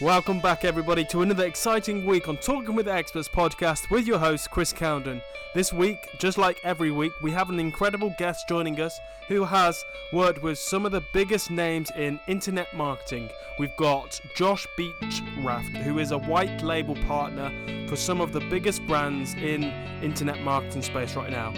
Welcome 0.00 0.40
back, 0.40 0.64
everybody, 0.64 1.04
to 1.06 1.20
another 1.20 1.44
exciting 1.44 2.06
week 2.06 2.26
on 2.26 2.38
Talking 2.38 2.74
with 2.74 2.88
Experts 2.88 3.28
podcast 3.28 3.90
with 3.90 4.06
your 4.06 4.18
host, 4.18 4.50
Chris 4.50 4.72
Cowden. 4.72 5.20
This 5.54 5.74
week, 5.74 5.98
just 6.18 6.38
like 6.38 6.58
every 6.64 6.90
week, 6.90 7.12
we 7.20 7.30
have 7.32 7.50
an 7.50 7.60
incredible 7.60 8.14
guest 8.16 8.48
joining 8.48 8.80
us 8.80 8.98
who 9.28 9.44
has 9.44 9.84
worked 10.10 10.42
with 10.42 10.58
some 10.58 10.86
of 10.86 10.92
the 10.92 11.02
biggest 11.12 11.50
names 11.50 11.90
in 11.98 12.18
internet 12.28 12.72
marketing. 12.74 13.28
We've 13.58 13.76
got 13.76 14.18
Josh 14.34 14.66
Beechraft, 14.78 15.76
who 15.82 15.98
is 15.98 16.12
a 16.12 16.18
white 16.18 16.62
label 16.62 16.94
partner 17.06 17.52
for 17.86 17.96
some 17.96 18.22
of 18.22 18.32
the 18.32 18.40
biggest 18.40 18.86
brands 18.86 19.34
in 19.34 19.64
internet 20.02 20.40
marketing 20.40 20.80
space 20.80 21.14
right 21.14 21.30
now. 21.30 21.52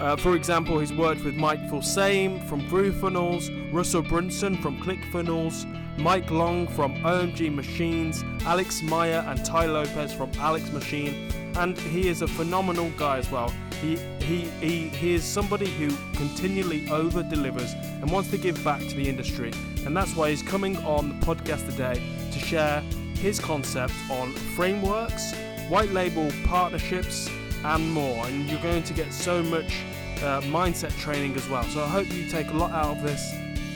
Uh, 0.00 0.16
for 0.16 0.34
example, 0.34 0.78
he's 0.78 0.94
worked 0.94 1.22
with 1.22 1.34
Mike 1.34 1.60
Filsaime 1.68 2.42
from 2.48 2.62
GrooveFunnels, 2.68 3.70
Russell 3.70 4.00
Brunson 4.00 4.56
from 4.56 4.80
ClickFunnels, 4.80 5.66
Mike 5.98 6.30
Long 6.30 6.66
from 6.68 6.94
OMG 7.02 7.54
Machines, 7.54 8.24
Alex 8.46 8.80
Mehr 8.80 9.22
and 9.28 9.44
Tai 9.44 9.66
Lopez 9.66 10.14
from 10.14 10.30
Alex 10.38 10.72
Machine, 10.72 11.30
and 11.56 11.76
he 11.76 12.08
is 12.08 12.22
a 12.22 12.26
phenomenal 12.26 12.90
guy 12.96 13.18
as 13.18 13.30
well. 13.30 13.52
He, 13.82 13.96
he, 14.22 14.44
he, 14.60 14.88
he 14.88 15.12
is 15.12 15.22
somebody 15.22 15.68
who 15.68 15.90
continually 16.14 16.88
over 16.88 17.22
delivers 17.22 17.74
and 17.74 18.10
wants 18.10 18.30
to 18.30 18.38
give 18.38 18.62
back 18.64 18.80
to 18.80 18.96
the 18.96 19.06
industry, 19.06 19.52
and 19.84 19.94
that's 19.94 20.16
why 20.16 20.30
he's 20.30 20.42
coming 20.42 20.78
on 20.78 21.10
the 21.10 21.26
podcast 21.26 21.68
today 21.68 22.02
to 22.32 22.38
share 22.38 22.80
his 23.18 23.38
concept 23.38 23.92
on 24.08 24.32
frameworks, 24.56 25.34
white 25.68 25.90
label 25.90 26.30
partnerships, 26.44 27.28
and 27.64 27.90
more. 27.92 28.26
And 28.26 28.48
you're 28.48 28.62
going 28.62 28.82
to 28.82 28.92
get 28.92 29.12
so 29.12 29.42
much 29.42 29.82
uh, 30.18 30.40
mindset 30.42 30.96
training 30.98 31.36
as 31.36 31.48
well. 31.48 31.64
So 31.64 31.82
I 31.82 31.88
hope 31.88 32.12
you 32.12 32.26
take 32.28 32.50
a 32.50 32.56
lot 32.56 32.72
out 32.72 32.96
of 32.96 33.02
this. 33.02 33.32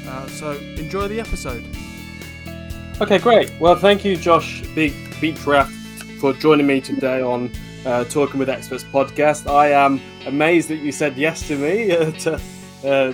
Uh, 0.06 0.26
so 0.28 0.52
enjoy 0.76 1.08
the 1.08 1.20
episode. 1.20 1.64
Okay, 3.00 3.18
great. 3.18 3.52
Well, 3.58 3.74
thank 3.74 4.04
you, 4.04 4.16
Josh 4.16 4.60
Be- 4.74 4.90
Beechraft, 5.20 5.72
for 6.20 6.32
joining 6.32 6.66
me 6.66 6.80
today 6.80 7.22
on 7.22 7.50
uh, 7.84 8.04
Talking 8.04 8.38
with 8.38 8.48
Experts 8.48 8.84
podcast. 8.84 9.50
I 9.50 9.70
am 9.70 10.00
amazed 10.26 10.68
that 10.68 10.76
you 10.76 10.92
said 10.92 11.16
yes 11.16 11.46
to 11.48 11.56
me, 11.56 11.92
uh, 11.96 12.10
to, 12.12 12.40
uh, 12.84 13.12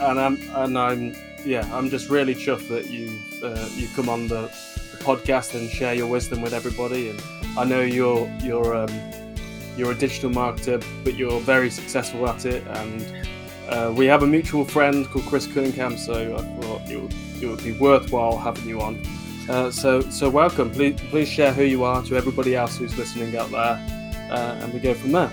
and 0.00 0.20
I'm 0.20 0.38
and 0.54 0.78
I'm 0.78 1.14
yeah, 1.44 1.68
I'm 1.76 1.90
just 1.90 2.08
really 2.08 2.34
chuffed 2.34 2.68
that 2.68 2.90
you 2.90 3.20
uh, 3.42 3.68
you 3.74 3.88
come 3.94 4.08
on 4.08 4.28
the, 4.28 4.42
the, 4.92 4.98
podcast 5.04 5.54
and 5.54 5.70
share 5.70 5.94
your 5.94 6.06
wisdom 6.06 6.40
with 6.40 6.52
everybody. 6.52 7.10
And 7.10 7.22
I 7.56 7.64
know 7.64 7.80
you're 7.80 8.30
you're 8.42 8.76
um, 8.76 8.90
you're 9.78 9.92
a 9.92 9.94
digital 9.94 10.30
marketer, 10.30 10.84
but 11.04 11.14
you're 11.14 11.40
very 11.40 11.70
successful 11.70 12.28
at 12.28 12.44
it. 12.44 12.66
And 12.66 13.28
uh, 13.68 13.92
we 13.94 14.06
have 14.06 14.24
a 14.24 14.26
mutual 14.26 14.64
friend 14.64 15.06
called 15.06 15.24
Chris 15.26 15.46
Cunningham, 15.46 15.96
so 15.96 16.36
I 16.36 16.60
thought 16.60 16.90
it 16.90 17.00
would, 17.00 17.14
it 17.40 17.46
would 17.46 17.62
be 17.62 17.72
worthwhile 17.72 18.36
having 18.36 18.68
you 18.68 18.80
on. 18.80 19.00
Uh, 19.48 19.70
so, 19.70 20.00
so 20.00 20.28
welcome. 20.28 20.70
Please, 20.70 21.00
please 21.10 21.28
share 21.28 21.52
who 21.52 21.62
you 21.62 21.84
are 21.84 22.02
to 22.02 22.16
everybody 22.16 22.56
else 22.56 22.76
who's 22.76 22.98
listening 22.98 23.34
out 23.36 23.50
there, 23.50 23.78
uh, 24.30 24.58
and 24.60 24.74
we 24.74 24.80
go 24.80 24.94
from 24.94 25.12
there. 25.12 25.30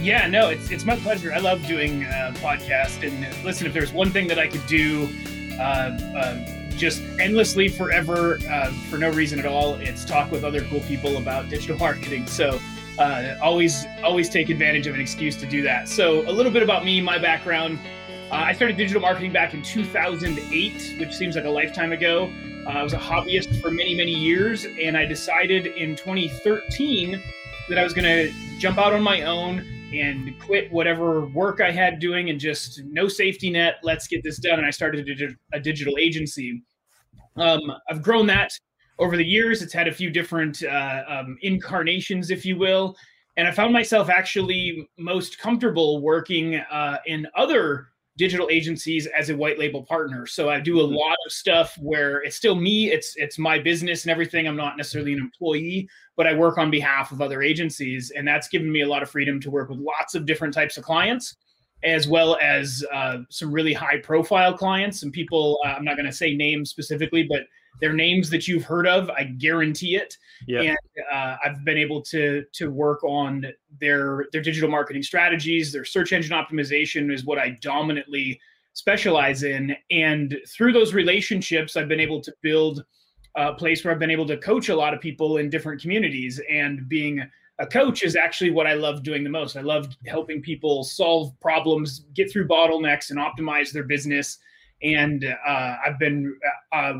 Yeah, 0.00 0.26
no, 0.28 0.48
it's 0.48 0.70
it's 0.70 0.86
my 0.86 0.96
pleasure. 0.96 1.30
I 1.30 1.40
love 1.40 1.66
doing 1.66 2.04
a 2.04 2.32
podcast, 2.36 3.06
and 3.06 3.44
listen, 3.44 3.66
if 3.66 3.74
there's 3.74 3.92
one 3.92 4.10
thing 4.10 4.28
that 4.28 4.38
I 4.38 4.46
could 4.46 4.66
do, 4.66 5.08
uh, 5.60 6.38
just 6.76 7.02
endlessly 7.18 7.68
forever 7.68 8.38
uh, 8.48 8.70
for 8.88 8.96
no 8.96 9.10
reason 9.10 9.38
at 9.38 9.44
all, 9.44 9.74
it's 9.74 10.06
talk 10.06 10.30
with 10.30 10.42
other 10.42 10.62
cool 10.62 10.80
people 10.80 11.18
about 11.18 11.48
digital 11.50 11.76
marketing. 11.86 12.26
So. 12.26 12.58
Uh, 13.00 13.34
always, 13.40 13.86
always 14.04 14.28
take 14.28 14.50
advantage 14.50 14.86
of 14.86 14.94
an 14.94 15.00
excuse 15.00 15.34
to 15.34 15.46
do 15.46 15.62
that. 15.62 15.88
So, 15.88 16.20
a 16.28 16.32
little 16.32 16.52
bit 16.52 16.62
about 16.62 16.84
me, 16.84 17.00
my 17.00 17.16
background. 17.16 17.78
I 18.30 18.52
started 18.52 18.76
digital 18.76 19.00
marketing 19.00 19.32
back 19.32 19.54
in 19.54 19.62
2008, 19.62 20.96
which 21.00 21.14
seems 21.14 21.34
like 21.34 21.46
a 21.46 21.50
lifetime 21.50 21.92
ago. 21.92 22.30
Uh, 22.66 22.68
I 22.68 22.82
was 22.82 22.92
a 22.92 22.98
hobbyist 22.98 23.58
for 23.62 23.70
many, 23.70 23.94
many 23.94 24.12
years, 24.12 24.66
and 24.66 24.98
I 24.98 25.06
decided 25.06 25.68
in 25.68 25.96
2013 25.96 27.18
that 27.70 27.78
I 27.78 27.82
was 27.82 27.94
going 27.94 28.04
to 28.04 28.30
jump 28.58 28.76
out 28.76 28.92
on 28.92 29.02
my 29.02 29.22
own 29.22 29.60
and 29.94 30.38
quit 30.38 30.70
whatever 30.70 31.24
work 31.24 31.62
I 31.62 31.70
had 31.70 32.00
doing 32.00 32.28
and 32.28 32.38
just 32.38 32.82
no 32.84 33.08
safety 33.08 33.48
net. 33.48 33.76
Let's 33.82 34.08
get 34.08 34.22
this 34.22 34.38
done. 34.38 34.58
And 34.58 34.66
I 34.66 34.70
started 34.70 35.08
a, 35.08 35.56
a 35.56 35.58
digital 35.58 35.96
agency. 35.96 36.62
Um, 37.36 37.60
I've 37.88 38.02
grown 38.02 38.26
that 38.26 38.52
over 39.00 39.16
the 39.16 39.24
years. 39.24 39.62
It's 39.62 39.72
had 39.72 39.88
a 39.88 39.92
few 39.92 40.10
different 40.10 40.62
uh, 40.62 41.02
um, 41.08 41.38
incarnations, 41.42 42.30
if 42.30 42.44
you 42.44 42.56
will. 42.56 42.96
And 43.36 43.48
I 43.48 43.52
found 43.52 43.72
myself 43.72 44.10
actually 44.10 44.88
most 44.98 45.38
comfortable 45.38 46.02
working 46.02 46.56
uh, 46.56 46.98
in 47.06 47.26
other 47.34 47.88
digital 48.18 48.48
agencies 48.50 49.06
as 49.06 49.30
a 49.30 49.36
white 49.36 49.58
label 49.58 49.82
partner. 49.82 50.26
So 50.26 50.50
I 50.50 50.60
do 50.60 50.80
a 50.80 50.82
mm-hmm. 50.84 50.94
lot 50.94 51.16
of 51.24 51.32
stuff 51.32 51.74
where 51.80 52.18
it's 52.18 52.36
still 52.36 52.54
me, 52.54 52.90
it's 52.90 53.14
it's 53.16 53.38
my 53.38 53.58
business 53.58 54.04
and 54.04 54.10
everything. 54.10 54.46
I'm 54.46 54.56
not 54.56 54.76
necessarily 54.76 55.14
an 55.14 55.20
employee, 55.20 55.88
but 56.16 56.26
I 56.26 56.34
work 56.34 56.58
on 56.58 56.70
behalf 56.70 57.12
of 57.12 57.22
other 57.22 57.40
agencies 57.40 58.12
and 58.14 58.28
that's 58.28 58.48
given 58.48 58.70
me 58.70 58.82
a 58.82 58.88
lot 58.88 59.02
of 59.02 59.10
freedom 59.10 59.40
to 59.40 59.50
work 59.50 59.70
with 59.70 59.78
lots 59.78 60.14
of 60.14 60.26
different 60.26 60.52
types 60.52 60.76
of 60.76 60.84
clients 60.84 61.36
as 61.82 62.06
well 62.06 62.36
as 62.42 62.84
uh, 62.92 63.18
some 63.30 63.50
really 63.50 63.72
high 63.72 63.98
profile 64.02 64.52
clients 64.52 65.02
and 65.02 65.14
people 65.14 65.58
uh, 65.64 65.68
I'm 65.68 65.84
not 65.84 65.96
going 65.96 66.04
to 66.04 66.12
say 66.12 66.34
names 66.34 66.68
specifically, 66.68 67.22
but 67.22 67.44
they're 67.80 67.92
names 67.92 68.30
that 68.30 68.46
you've 68.46 68.64
heard 68.64 68.86
of. 68.86 69.10
I 69.10 69.24
guarantee 69.24 69.96
it. 69.96 70.16
Yeah. 70.46 70.60
And 70.60 70.78
uh, 71.12 71.36
I've 71.44 71.64
been 71.64 71.78
able 71.78 72.02
to 72.02 72.44
to 72.52 72.70
work 72.70 73.02
on 73.04 73.46
their 73.80 74.26
their 74.32 74.42
digital 74.42 74.70
marketing 74.70 75.02
strategies. 75.02 75.72
Their 75.72 75.84
search 75.84 76.12
engine 76.12 76.36
optimization 76.36 77.12
is 77.12 77.24
what 77.24 77.38
I 77.38 77.58
dominantly 77.60 78.40
specialize 78.74 79.42
in. 79.42 79.76
And 79.90 80.38
through 80.48 80.72
those 80.72 80.94
relationships, 80.94 81.76
I've 81.76 81.88
been 81.88 82.00
able 82.00 82.20
to 82.22 82.32
build 82.42 82.84
a 83.36 83.52
place 83.52 83.84
where 83.84 83.92
I've 83.92 84.00
been 84.00 84.10
able 84.10 84.26
to 84.26 84.36
coach 84.36 84.68
a 84.68 84.76
lot 84.76 84.94
of 84.94 85.00
people 85.00 85.36
in 85.36 85.50
different 85.50 85.80
communities. 85.80 86.40
And 86.50 86.88
being 86.88 87.22
a 87.58 87.66
coach 87.66 88.02
is 88.02 88.16
actually 88.16 88.50
what 88.50 88.66
I 88.66 88.74
love 88.74 89.02
doing 89.02 89.22
the 89.22 89.30
most. 89.30 89.56
I 89.56 89.60
love 89.60 89.94
helping 90.06 90.40
people 90.40 90.82
solve 90.82 91.38
problems, 91.40 92.06
get 92.14 92.30
through 92.32 92.48
bottlenecks, 92.48 93.10
and 93.10 93.18
optimize 93.18 93.70
their 93.70 93.84
business. 93.84 94.38
And 94.82 95.24
uh, 95.46 95.76
I've 95.86 95.98
been 95.98 96.34
uh, 96.72 96.94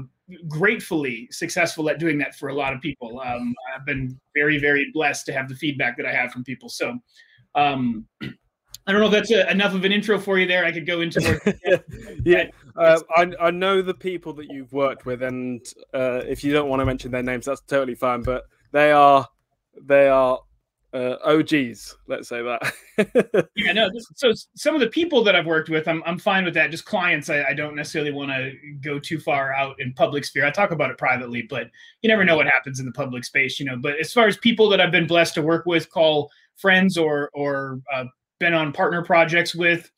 gratefully 0.49 1.29
successful 1.31 1.89
at 1.91 1.99
doing 1.99 2.19
that 2.19 2.35
for 2.35 2.49
a 2.49 2.55
lot 2.55 2.73
of 2.73 2.81
people. 2.81 3.21
Um, 3.21 3.55
I've 3.75 3.87
been 3.87 4.19
very, 4.35 4.59
very 4.59 4.91
blessed 4.93 5.27
to 5.27 5.33
have 5.33 5.49
the 5.49 5.55
feedback 5.55 5.97
that 5.97 6.07
I 6.07 6.13
have 6.13 6.33
from 6.33 6.45
people. 6.45 6.69
So, 6.69 6.99
um, 7.55 8.07
I 8.87 8.93
don't 8.93 9.03
know 9.03 9.07
if 9.07 9.13
that's 9.13 9.31
a, 9.31 9.49
enough 9.51 9.75
of 9.75 9.85
an 9.85 9.93
intro 9.93 10.19
for 10.19 10.39
you 10.39 10.47
there. 10.47 10.65
I 10.65 10.73
could 10.73 10.87
go 10.87 11.01
into 11.01 11.21
more. 11.21 11.81
yeah, 12.25 12.45
uh, 12.77 13.01
I, 13.15 13.31
I 13.41 13.51
know 13.51 13.83
the 13.83 13.95
people 13.95 14.33
that 14.35 14.51
you've 14.51 14.73
worked 14.73 15.05
with, 15.05 15.23
and 15.23 15.65
uh, 15.93 16.23
if 16.27 16.43
you 16.43 16.53
don't 16.53 16.69
want 16.69 16.81
to 16.81 16.87
mention 16.87 17.11
their 17.11 17.23
names, 17.23 17.47
that's 17.47 17.61
totally 17.61 17.95
fine. 17.95 18.23
But 18.23 18.45
they 18.73 18.91
are 18.91 19.29
they 19.81 20.09
are 20.09 20.41
uh, 20.93 21.17
OGs, 21.25 21.97
let's 22.09 22.29
say 22.29 22.43
that. 22.43 23.49
yeah, 23.57 23.73
no. 23.73 23.89
So 24.17 24.33
some 24.57 24.75
of 24.75 24.81
the 24.81 24.89
people 24.89 25.23
that 25.25 25.37
I've 25.37 25.47
worked 25.47 25.69
with, 25.69 25.87
I'm 25.87 26.03
I'm 26.05 26.19
fine 26.19 26.45
with 26.45 26.55
that. 26.55 26.71
Just 26.71 26.85
clients, 26.85 27.31
I, 27.31 27.45
I 27.45 27.55
don't 27.55 27.77
necessarily 27.77 28.11
want 28.11 28.31
to 28.31 28.53
go 28.81 28.99
too 28.99 29.21
far 29.21 29.53
out 29.55 29.77
in 29.79 29.93
public 29.95 30.25
sphere. 30.25 30.45
I 30.45 30.51
talk 30.51 30.73
about 30.73 30.91
it 30.91 30.99
privately, 30.99 31.43
but 31.43 31.69
you 32.03 32.09
never 32.09 32.25
know 32.25 32.37
what 32.37 32.47
happens 32.47 32.81
in 32.81 32.87
the 32.87 32.93
public 32.93 33.25
space, 33.25 33.61
you 33.61 33.67
know. 33.67 33.77
But 33.77 33.99
as 34.01 34.13
far 34.13 34.27
as 34.27 34.37
people 34.39 34.69
that 34.71 34.81
I've 34.81 34.91
been 34.91 35.07
blessed 35.07 35.35
to 35.35 35.43
work 35.43 35.65
with, 35.65 35.91
call 35.91 36.31
friends 36.57 36.99
or 36.99 37.31
or 37.35 37.81
uh, 37.93 38.05
been 38.41 38.55
on 38.55 38.73
partner 38.73 39.05
projects 39.05 39.55
with, 39.55 39.91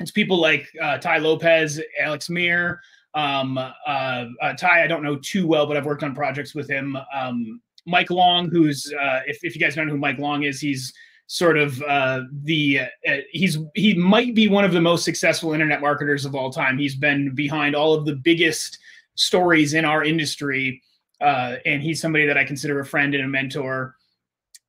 it's 0.00 0.10
people 0.10 0.40
like 0.40 0.66
uh, 0.82 0.98
Tai 0.98 1.18
Lopez, 1.18 1.80
Alex 2.00 2.28
Mehr. 2.28 2.80
Um, 3.14 3.56
uh, 3.56 3.72
uh, 3.86 4.52
Tai, 4.54 4.84
I 4.84 4.86
don't 4.86 5.02
know 5.02 5.16
too 5.16 5.46
well, 5.46 5.66
but 5.66 5.76
I've 5.76 5.86
worked 5.86 6.02
on 6.02 6.14
projects 6.14 6.54
with 6.54 6.68
him. 6.68 6.96
Um, 7.14 7.60
Mike 7.88 8.10
Long, 8.10 8.50
who's 8.50 8.92
uh, 8.92 9.20
if 9.26 9.42
if 9.42 9.54
you 9.54 9.60
guys 9.60 9.74
don't 9.74 9.86
know 9.86 9.94
who 9.94 9.98
Mike 9.98 10.18
Long 10.18 10.42
is, 10.42 10.60
he's 10.60 10.92
sort 11.26 11.58
of 11.58 11.80
uh, 11.82 12.22
the 12.44 12.80
uh, 13.06 13.16
he's 13.30 13.58
he 13.74 13.94
might 13.94 14.34
be 14.34 14.48
one 14.48 14.64
of 14.64 14.72
the 14.72 14.80
most 14.80 15.04
successful 15.04 15.52
internet 15.52 15.80
marketers 15.80 16.24
of 16.24 16.34
all 16.34 16.50
time. 16.50 16.78
He's 16.78 16.96
been 16.96 17.34
behind 17.34 17.74
all 17.74 17.94
of 17.94 18.04
the 18.04 18.16
biggest 18.16 18.78
stories 19.14 19.74
in 19.74 19.84
our 19.84 20.04
industry, 20.04 20.82
uh, 21.20 21.56
and 21.66 21.82
he's 21.82 22.00
somebody 22.00 22.26
that 22.26 22.36
I 22.36 22.44
consider 22.44 22.80
a 22.80 22.86
friend 22.86 23.14
and 23.14 23.24
a 23.24 23.28
mentor. 23.28 23.94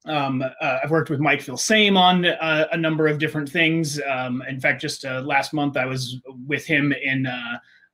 Um, 0.06 0.42
uh, 0.42 0.80
I've 0.84 0.92
worked 0.92 1.10
with 1.10 1.20
Mike 1.20 1.42
Filsaime 1.42 1.98
on 1.98 2.26
uh, 2.26 2.68
a 2.72 2.78
number 2.78 3.08
of 3.08 3.20
different 3.20 3.50
things. 3.50 4.00
Um, 4.10 4.42
in 4.48 4.60
fact, 4.60 4.82
just 4.82 5.04
uh, 5.04 5.22
last 5.22 5.54
month 5.54 5.76
I 5.76 5.86
was 5.86 6.18
with 6.48 6.66
him 6.66 6.94
in 6.94 7.28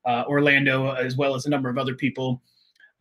Orlando, 0.05 0.91
as 0.91 1.17
well 1.17 1.33
as 1.33 1.45
a 1.45 1.49
number 1.49 1.69
of 1.69 1.77
other 1.77 1.95
people. 1.95 2.41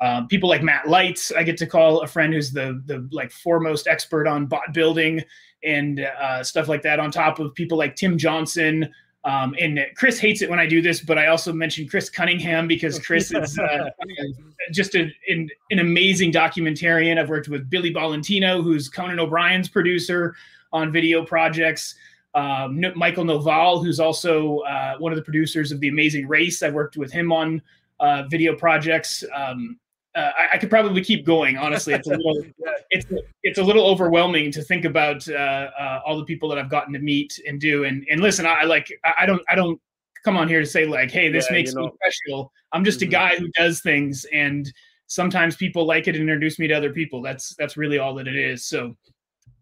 Um, 0.00 0.26
people 0.28 0.48
like 0.48 0.62
Matt 0.62 0.88
Lights, 0.88 1.32
I 1.32 1.42
get 1.44 1.56
to 1.58 1.66
call 1.66 2.02
a 2.02 2.06
friend 2.06 2.34
who's 2.34 2.52
the 2.52 2.82
the 2.86 3.08
like 3.12 3.30
foremost 3.30 3.86
expert 3.86 4.26
on 4.26 4.46
bot 4.46 4.72
building 4.72 5.22
and 5.62 6.00
uh, 6.00 6.42
stuff 6.42 6.68
like 6.68 6.82
that. 6.82 7.00
On 7.00 7.10
top 7.10 7.38
of 7.38 7.54
people 7.54 7.78
like 7.78 7.96
Tim 7.96 8.18
Johnson, 8.18 8.92
um, 9.24 9.54
and 9.58 9.80
Chris 9.96 10.18
hates 10.18 10.42
it 10.42 10.50
when 10.50 10.58
I 10.58 10.66
do 10.66 10.82
this, 10.82 11.00
but 11.00 11.16
I 11.16 11.28
also 11.28 11.50
mention 11.50 11.88
Chris 11.88 12.10
Cunningham 12.10 12.68
because 12.68 12.98
Chris 12.98 13.32
is 13.32 13.58
uh, 13.58 13.88
just 14.70 14.94
a, 14.94 15.10
an, 15.28 15.48
an, 15.70 15.78
amazing 15.78 16.30
documentarian. 16.30 17.18
I've 17.18 17.30
worked 17.30 17.48
with 17.48 17.70
Billy 17.70 17.90
Valentino, 17.90 18.60
who's 18.60 18.90
Conan 18.90 19.18
O'Brien's 19.18 19.70
producer 19.70 20.34
on 20.74 20.92
video 20.92 21.24
projects. 21.24 21.94
Um, 22.34 22.84
Michael 22.96 23.24
Noval, 23.24 23.82
who's 23.82 23.98
also 23.98 24.58
uh, 24.60 24.96
one 24.98 25.10
of 25.10 25.16
the 25.16 25.22
producers 25.22 25.72
of 25.72 25.80
The 25.80 25.88
Amazing 25.88 26.28
Race. 26.28 26.62
I've 26.62 26.74
worked 26.74 26.98
with 26.98 27.10
him 27.10 27.32
on 27.32 27.62
uh, 28.00 28.24
video 28.28 28.54
projects. 28.54 29.24
Um, 29.34 29.78
uh, 30.14 30.30
I, 30.38 30.48
I, 30.54 30.58
could 30.58 30.70
probably 30.70 31.02
keep 31.02 31.26
going. 31.26 31.56
Honestly, 31.56 31.92
it's 31.92 32.06
a 32.06 32.10
little 32.16 32.44
it's 32.90 33.06
it's 33.42 33.58
a 33.58 33.62
little 33.62 33.86
overwhelming 33.86 34.52
to 34.52 34.62
think 34.62 34.84
about 34.84 35.28
uh, 35.28 35.32
uh, 35.78 36.00
all 36.06 36.16
the 36.16 36.24
people 36.24 36.48
that 36.50 36.58
I've 36.58 36.70
gotten 36.70 36.92
to 36.92 37.00
meet 37.00 37.40
and 37.46 37.60
do. 37.60 37.84
And 37.84 38.06
and 38.10 38.20
listen, 38.20 38.46
I, 38.46 38.60
I 38.60 38.64
like 38.64 38.92
I 39.18 39.26
don't 39.26 39.42
I 39.48 39.54
don't 39.54 39.80
come 40.24 40.36
on 40.36 40.48
here 40.48 40.60
to 40.60 40.66
say 40.66 40.86
like, 40.86 41.10
hey, 41.10 41.28
this 41.30 41.46
yeah, 41.50 41.56
makes 41.56 41.74
me 41.74 41.90
special. 42.02 42.52
I'm 42.72 42.84
just 42.84 43.00
mm-hmm. 43.00 43.08
a 43.08 43.12
guy 43.12 43.36
who 43.36 43.48
does 43.58 43.80
things, 43.80 44.24
and 44.32 44.70
sometimes 45.06 45.56
people 45.56 45.84
like 45.84 46.08
it 46.08 46.14
and 46.14 46.22
introduce 46.22 46.58
me 46.58 46.68
to 46.68 46.74
other 46.74 46.92
people. 46.92 47.20
That's 47.20 47.54
that's 47.56 47.76
really 47.76 47.98
all 47.98 48.14
that 48.14 48.28
it 48.28 48.36
is. 48.36 48.66
So 48.66 48.96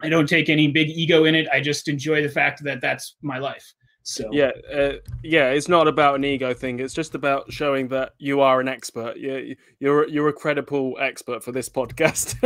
I 0.01 0.09
don't 0.09 0.29
take 0.29 0.49
any 0.49 0.69
big 0.69 0.91
ego 0.91 1.25
in 1.25 1.35
it. 1.35 1.49
I 1.53 1.61
just 1.61 1.89
enjoy 1.89 2.23
the 2.23 2.29
fact 2.29 2.63
that 2.65 2.81
that's 2.81 3.17
my 3.23 3.39
life. 3.39 3.73
So 4.05 4.29
yeah, 4.33 4.51
uh, 4.73 4.93
yeah, 5.23 5.51
it's 5.51 5.69
not 5.69 5.87
about 5.87 6.17
an 6.17 6.25
ego 6.25 6.53
thing. 6.53 6.81
It's 6.81 6.95
just 6.95 7.15
about 7.15 7.53
showing 7.53 7.89
that 7.89 8.15
you 8.19 8.41
are 8.41 8.61
an 8.61 8.69
expert. 8.69 9.17
You're 9.17 9.55
you're, 9.79 10.09
you're 10.09 10.29
a 10.29 10.33
credible 10.33 10.97
expert 11.01 11.45
for 11.45 11.53
this 11.53 11.69
podcast, 11.69 12.37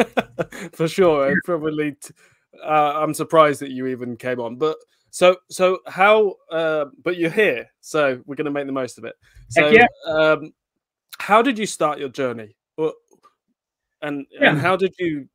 for 0.74 0.86
sure. 0.86 1.30
And 1.30 1.40
probably, 1.44 1.92
t- 1.92 2.14
uh, 2.62 2.94
I'm 2.96 3.14
surprised 3.14 3.60
that 3.60 3.70
you 3.70 3.86
even 3.86 4.16
came 4.16 4.38
on. 4.38 4.56
But 4.56 4.76
so 5.10 5.36
so 5.50 5.78
how? 5.86 6.34
Uh, 6.50 6.86
but 7.02 7.16
you're 7.16 7.30
here, 7.30 7.66
so 7.80 8.22
we're 8.26 8.36
going 8.36 8.44
to 8.44 8.50
make 8.50 8.66
the 8.66 8.72
most 8.72 8.98
of 8.98 9.04
it. 9.04 9.14
So 9.48 9.68
yeah. 9.68 9.86
um, 10.06 10.52
how 11.18 11.40
did 11.40 11.58
you 11.58 11.66
start 11.66 11.98
your 11.98 12.10
journey? 12.10 12.56
And 14.02 14.26
yeah. 14.30 14.50
and 14.50 14.60
how 14.60 14.76
did 14.76 14.94
you 14.98 15.28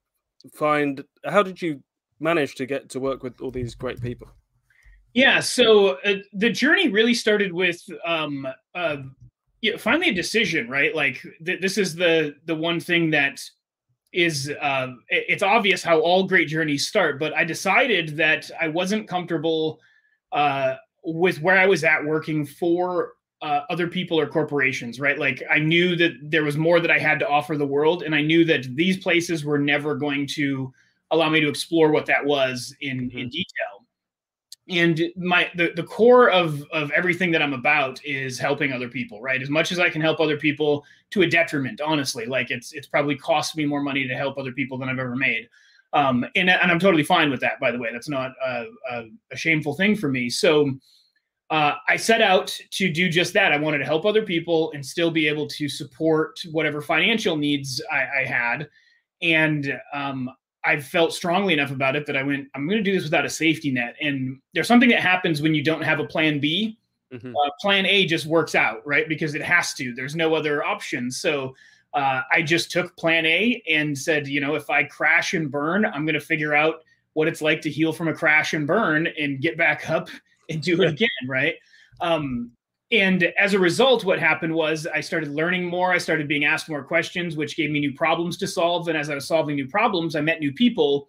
find? 0.54 1.04
How 1.26 1.42
did 1.42 1.62
you 1.62 1.82
manage 2.20 2.56
to 2.56 2.68
get 2.68 2.90
to 2.90 3.00
work 3.00 3.24
with 3.24 3.42
all 3.42 3.50
these 3.50 3.74
great 3.74 4.00
people? 4.02 4.28
Yeah, 5.14 5.42
so 5.42 5.98
uh, 6.06 6.16
the 6.34 6.50
journey 6.50 6.88
really 6.88 7.14
started 7.14 7.52
with 7.52 7.82
um, 8.06 8.48
uh, 8.74 8.98
yeah, 9.62 9.78
finally 9.78 10.10
a 10.10 10.14
decision, 10.14 10.70
right? 10.70 10.96
Like 10.96 11.22
th- 11.46 11.62
this 11.62 11.78
is 11.78 11.96
the 11.96 12.36
the 12.46 12.56
one 12.56 12.80
thing 12.80 13.12
that 13.12 13.42
is 14.14 14.52
uh, 14.62 14.88
it's 15.10 15.44
obvious 15.44 15.84
how 15.84 16.00
all 16.00 16.24
great 16.24 16.48
journeys 16.48 16.88
start, 16.88 17.20
but 17.20 17.34
I 17.34 17.44
decided 17.44 18.16
that 18.18 18.50
I 18.60 18.70
wasn't 18.70 19.08
comfortable 19.08 19.80
uh, 20.32 20.76
with 21.04 21.42
where 21.42 21.58
I 21.58 21.66
was 21.66 21.84
at 21.84 22.06
working 22.06 22.46
for 22.46 23.14
uh, 23.42 23.62
other 23.70 23.88
people 23.88 24.20
or 24.20 24.28
corporations, 24.28 25.00
right? 25.00 25.20
Like 25.20 25.44
I 25.50 25.60
knew 25.60 25.96
that 25.98 26.12
there 26.22 26.44
was 26.44 26.58
more 26.58 26.80
that 26.80 26.92
I 26.92 27.00
had 27.00 27.20
to 27.20 27.28
offer 27.28 27.58
the 27.58 27.68
world, 27.68 28.04
and 28.04 28.16
I 28.16 28.22
knew 28.22 28.46
that 28.46 28.76
these 28.76 28.98
places 28.98 29.44
were 29.44 29.60
never 29.60 29.96
going 29.96 30.26
to 30.36 30.72
allow 31.12 31.30
me 31.30 31.42
to 31.42 31.50
explore 31.50 31.92
what 31.92 32.06
that 32.06 32.26
was 32.26 32.74
in 32.80 33.10
mm-hmm. 33.10 33.18
in 33.18 33.30
detail 33.30 33.71
and 34.70 35.02
my 35.16 35.50
the, 35.56 35.72
the 35.76 35.84
core 35.84 36.30
of 36.30 36.64
of 36.72 36.92
everything 36.92 37.32
that 37.32 37.42
i'm 37.42 37.54
about 37.54 38.04
is 38.06 38.38
helping 38.38 38.72
other 38.72 38.88
people 38.88 39.22
right 39.22 39.42
as 39.42 39.50
much 39.50 39.72
as 39.72 39.80
i 39.80 39.90
can 39.90 40.02
help 40.02 40.20
other 40.20 40.38
people 40.38 40.86
to 41.10 41.24
a 41.24 41.28
detriment 41.28 41.82
honestly 41.82 42.26
like 42.26 42.52
it's 42.52 42.72
it's 42.74 42.88
probably 42.88 43.16
cost 43.16 43.56
me 43.58 43.66
more 43.66 43.82
money 43.82 44.08
to 44.08 44.16
help 44.16 44.38
other 44.38 44.52
people 44.52 44.78
than 44.78 44.88
i've 44.88 45.00
ever 45.00 45.16
made 45.16 45.50
um 45.94 46.24
and, 46.36 46.50
and 46.50 46.72
i'm 46.72 46.80
totally 46.80 47.04
fine 47.04 47.30
with 47.30 47.40
that 47.40 47.60
by 47.60 47.72
the 47.72 47.80
way 47.80 47.90
that's 47.92 48.10
not 48.10 48.32
a, 48.46 48.66
a, 48.92 49.04
a 49.32 49.38
shameful 49.38 49.74
thing 49.74 49.96
for 49.96 50.10
me 50.10 50.30
so 50.30 50.70
uh, 51.52 51.76
I 51.90 51.98
set 51.98 52.22
out 52.22 52.48
to 52.72 52.90
do 52.90 53.10
just 53.10 53.34
that. 53.34 53.52
I 53.52 53.58
wanted 53.58 53.80
to 53.80 53.86
help 53.86 54.06
other 54.06 54.22
people 54.22 54.72
and 54.72 54.86
still 54.86 55.12
be 55.12 55.28
able 55.28 55.48
to 55.50 55.68
support 55.68 56.40
whatever 56.52 56.82
financial 56.82 57.36
needs 57.36 57.82
I, 57.92 58.22
I 58.22 58.26
had. 58.26 58.70
And 59.22 59.78
um, 59.94 60.30
I 60.64 60.80
felt 60.80 61.14
strongly 61.14 61.54
enough 61.54 61.72
about 61.72 61.96
it 61.96 62.06
that 62.06 62.16
I 62.16 62.24
went, 62.24 62.48
I'm 62.54 62.68
going 62.68 62.78
to 62.78 62.84
do 62.84 62.94
this 62.94 63.04
without 63.04 63.26
a 63.26 63.30
safety 63.30 63.72
net. 63.72 63.96
And 64.00 64.40
there's 64.54 64.68
something 64.68 64.90
that 64.90 65.00
happens 65.00 65.42
when 65.42 65.56
you 65.56 65.64
don't 65.64 65.82
have 65.82 66.00
a 66.00 66.06
plan 66.06 66.40
B. 66.40 66.78
Mm-hmm. 67.12 67.36
Uh, 67.36 67.50
plan 67.60 67.86
A 67.86 68.06
just 68.06 68.26
works 68.26 68.56
out, 68.56 68.86
right? 68.86 69.10
Because 69.10 69.36
it 69.36 69.42
has 69.42 69.74
to. 69.76 69.94
There's 69.94 70.16
no 70.16 70.36
other 70.36 70.64
option. 70.64 71.12
So 71.12 71.56
uh, 71.94 72.22
I 72.32 72.42
just 72.42 72.72
took 72.72 72.96
plan 72.96 73.26
A 73.26 73.62
and 73.70 73.98
said, 73.98 74.28
you 74.28 74.40
know, 74.40 74.56
if 74.56 74.70
I 74.70 74.84
crash 74.84 75.34
and 75.34 75.52
burn, 75.52 75.86
I'm 75.86 76.06
going 76.06 76.14
to 76.14 76.22
figure 76.22 76.54
out 76.54 76.84
what 77.14 77.28
it's 77.28 77.42
like 77.42 77.62
to 77.62 77.70
heal 77.70 77.92
from 77.92 78.08
a 78.08 78.14
crash 78.14 78.54
and 78.54 78.66
burn 78.66 79.08
and 79.20 79.42
get 79.42 79.58
back 79.58 79.90
up 79.90 80.10
and 80.50 80.62
do 80.62 80.82
it 80.82 80.90
again, 80.90 81.10
right? 81.28 81.56
Um, 82.00 82.52
and 82.92 83.24
as 83.38 83.54
a 83.54 83.60
result 83.60 84.04
what 84.04 84.20
happened 84.20 84.54
was 84.54 84.88
i 84.94 85.00
started 85.00 85.30
learning 85.30 85.66
more. 85.66 85.94
I 85.94 85.98
started 85.98 86.28
being 86.28 86.46
asked 86.46 86.70
more 86.70 86.84
questions 86.84 87.38
which 87.38 87.56
gave 87.56 87.72
me 87.72 87.80
new 87.80 87.94
problems 87.94 88.38
to 88.38 88.48
solve. 88.48 88.88
And 88.88 88.98
as 88.98 89.10
i 89.10 89.16
was 89.16 89.28
solving 89.28 89.56
new 89.56 89.68
problems 89.68 90.16
i 90.16 90.22
met 90.22 90.40
new 90.40 90.54
people. 90.54 91.08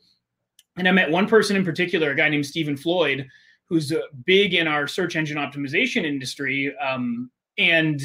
And 0.76 0.88
i 0.88 0.92
met 0.92 1.10
one 1.10 1.28
person 1.28 1.56
in 1.56 1.64
particular 1.64 2.10
a 2.10 2.16
guy 2.16 2.28
named 2.28 2.46
stephen 2.46 2.76
floyd 2.76 3.26
who's 3.68 3.92
uh, 3.92 4.00
big 4.26 4.54
in 4.54 4.68
our 4.68 4.86
search 4.86 5.16
engine 5.16 5.38
optimization 5.38 6.04
industry. 6.04 6.74
Um, 6.78 7.30
and 7.58 8.02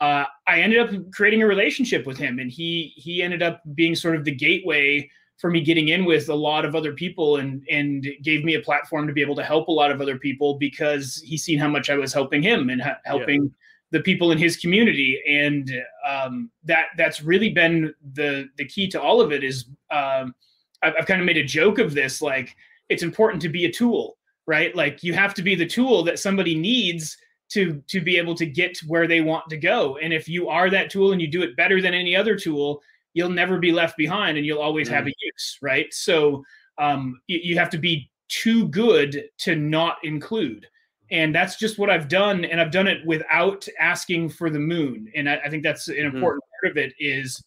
uh, 0.00 0.24
i 0.46 0.60
ended 0.60 0.78
up 0.80 1.12
creating 1.12 1.42
a 1.42 1.46
relationship 1.46 2.06
with 2.06 2.18
him. 2.18 2.38
And 2.38 2.50
he 2.50 2.92
he 2.96 3.22
ended 3.22 3.42
up 3.42 3.62
being 3.74 3.94
sort 3.94 4.16
of 4.16 4.24
the 4.24 4.34
gateway 4.34 5.08
for 5.38 5.50
me 5.50 5.60
getting 5.60 5.88
in 5.88 6.04
with 6.04 6.28
a 6.28 6.34
lot 6.34 6.64
of 6.64 6.74
other 6.74 6.92
people 6.92 7.36
and 7.36 7.62
and 7.70 8.06
gave 8.22 8.44
me 8.44 8.54
a 8.54 8.60
platform 8.60 9.06
to 9.06 9.12
be 9.12 9.22
able 9.22 9.36
to 9.36 9.44
help 9.44 9.68
a 9.68 9.72
lot 9.72 9.90
of 9.90 10.00
other 10.00 10.18
people 10.18 10.58
because 10.58 11.22
he's 11.24 11.42
seen 11.42 11.58
how 11.58 11.68
much 11.68 11.90
I 11.90 11.96
was 11.96 12.12
helping 12.12 12.42
him 12.42 12.70
and 12.70 12.82
helping 13.04 13.42
yeah. 13.44 13.50
the 13.90 14.00
people 14.00 14.32
in 14.32 14.38
his 14.38 14.56
community. 14.56 15.20
And 15.28 15.70
um, 16.08 16.50
that 16.64 16.86
that's 16.96 17.22
really 17.22 17.50
been 17.50 17.94
the 18.14 18.48
the 18.56 18.66
key 18.66 18.88
to 18.88 19.00
all 19.00 19.20
of 19.20 19.32
it 19.32 19.42
is 19.42 19.66
um, 19.90 20.34
I've, 20.82 20.94
I've 21.00 21.06
kind 21.06 21.20
of 21.20 21.26
made 21.26 21.38
a 21.38 21.44
joke 21.44 21.78
of 21.78 21.94
this 21.94 22.22
like 22.22 22.54
it's 22.88 23.02
important 23.02 23.42
to 23.42 23.48
be 23.48 23.64
a 23.64 23.72
tool 23.72 24.16
right? 24.46 24.74
Like 24.74 25.02
you 25.02 25.14
have 25.14 25.34
to 25.34 25.42
be 25.42 25.54
the 25.54 25.66
tool 25.66 26.02
that 26.04 26.18
somebody 26.18 26.54
needs 26.54 27.16
to 27.50 27.82
to 27.88 28.00
be 28.00 28.16
able 28.16 28.34
to 28.36 28.46
get 28.46 28.78
where 28.86 29.06
they 29.06 29.20
want 29.20 29.48
to 29.50 29.56
go. 29.56 29.98
And 29.98 30.12
if 30.12 30.28
you 30.28 30.48
are 30.48 30.70
that 30.70 30.90
tool 30.90 31.12
and 31.12 31.20
you 31.20 31.28
do 31.28 31.42
it 31.42 31.56
better 31.56 31.80
than 31.80 31.94
any 31.94 32.16
other 32.16 32.36
tool 32.36 32.82
you'll 33.14 33.30
never 33.30 33.58
be 33.58 33.72
left 33.72 33.96
behind 33.96 34.36
and 34.36 34.46
you'll 34.46 34.60
always 34.60 34.88
mm. 34.88 34.92
have 34.92 35.06
a 35.06 35.14
use, 35.20 35.58
right? 35.62 35.92
So 35.92 36.44
um, 36.78 37.20
you, 37.26 37.40
you 37.42 37.58
have 37.58 37.70
to 37.70 37.78
be 37.78 38.10
too 38.28 38.68
good 38.68 39.24
to 39.38 39.56
not 39.56 39.98
include. 40.02 40.66
And 41.10 41.34
that's 41.34 41.56
just 41.58 41.78
what 41.78 41.90
I've 41.90 42.08
done. 42.08 42.44
And 42.46 42.60
I've 42.60 42.70
done 42.70 42.88
it 42.88 43.04
without 43.04 43.68
asking 43.78 44.30
for 44.30 44.48
the 44.48 44.58
moon. 44.58 45.10
And 45.14 45.28
I, 45.28 45.36
I 45.44 45.50
think 45.50 45.62
that's 45.62 45.88
an 45.88 45.96
mm-hmm. 45.96 46.16
important 46.16 46.42
mm. 46.44 46.62
part 46.62 46.70
of 46.72 46.76
it 46.78 46.94
is 46.98 47.42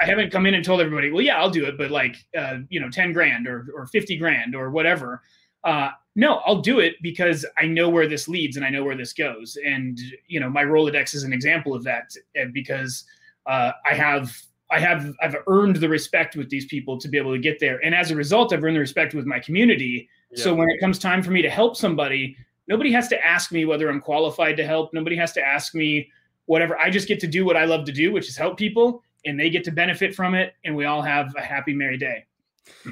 I 0.00 0.06
haven't 0.06 0.32
come 0.32 0.46
in 0.46 0.54
and 0.54 0.64
told 0.64 0.80
everybody, 0.80 1.10
well, 1.10 1.22
yeah, 1.22 1.38
I'll 1.38 1.50
do 1.50 1.66
it, 1.66 1.76
but 1.76 1.90
like, 1.90 2.16
uh, 2.36 2.58
you 2.70 2.80
know, 2.80 2.88
10 2.88 3.12
grand 3.12 3.46
or, 3.46 3.66
or 3.76 3.86
50 3.86 4.16
grand 4.16 4.56
or 4.56 4.70
whatever. 4.70 5.22
Uh, 5.64 5.90
no, 6.16 6.36
I'll 6.46 6.60
do 6.60 6.80
it 6.80 6.96
because 7.02 7.46
I 7.58 7.66
know 7.66 7.88
where 7.88 8.08
this 8.08 8.28
leads 8.28 8.56
and 8.56 8.64
I 8.64 8.70
know 8.70 8.84
where 8.84 8.96
this 8.96 9.12
goes. 9.12 9.56
And, 9.64 9.98
you 10.26 10.40
know, 10.40 10.50
my 10.50 10.64
Rolodex 10.64 11.14
is 11.14 11.22
an 11.24 11.32
example 11.32 11.74
of 11.74 11.84
that 11.84 12.10
because 12.52 13.04
uh, 13.46 13.72
I 13.88 13.94
have 13.94 14.36
I 14.72 14.80
have 14.80 15.14
I've 15.20 15.36
earned 15.46 15.76
the 15.76 15.88
respect 15.88 16.34
with 16.34 16.48
these 16.48 16.64
people 16.64 16.98
to 16.98 17.08
be 17.08 17.18
able 17.18 17.32
to 17.32 17.38
get 17.38 17.60
there, 17.60 17.78
and 17.84 17.94
as 17.94 18.10
a 18.10 18.16
result, 18.16 18.52
I've 18.52 18.64
earned 18.64 18.76
the 18.76 18.80
respect 18.80 19.14
with 19.14 19.26
my 19.26 19.38
community. 19.38 20.08
Yeah. 20.30 20.44
So 20.44 20.54
when 20.54 20.70
it 20.70 20.80
comes 20.80 20.98
time 20.98 21.22
for 21.22 21.30
me 21.30 21.42
to 21.42 21.50
help 21.50 21.76
somebody, 21.76 22.36
nobody 22.66 22.90
has 22.92 23.06
to 23.08 23.24
ask 23.24 23.52
me 23.52 23.66
whether 23.66 23.90
I'm 23.90 24.00
qualified 24.00 24.56
to 24.56 24.66
help. 24.66 24.94
Nobody 24.94 25.14
has 25.16 25.32
to 25.32 25.46
ask 25.46 25.74
me 25.74 26.10
whatever. 26.46 26.78
I 26.78 26.88
just 26.90 27.06
get 27.06 27.20
to 27.20 27.26
do 27.26 27.44
what 27.44 27.56
I 27.56 27.66
love 27.66 27.84
to 27.84 27.92
do, 27.92 28.12
which 28.12 28.28
is 28.28 28.36
help 28.36 28.56
people, 28.56 29.02
and 29.26 29.38
they 29.38 29.50
get 29.50 29.62
to 29.64 29.70
benefit 29.70 30.14
from 30.14 30.34
it, 30.34 30.54
and 30.64 30.74
we 30.74 30.86
all 30.86 31.02
have 31.02 31.34
a 31.36 31.42
happy, 31.42 31.74
merry 31.74 31.98
day. 31.98 32.24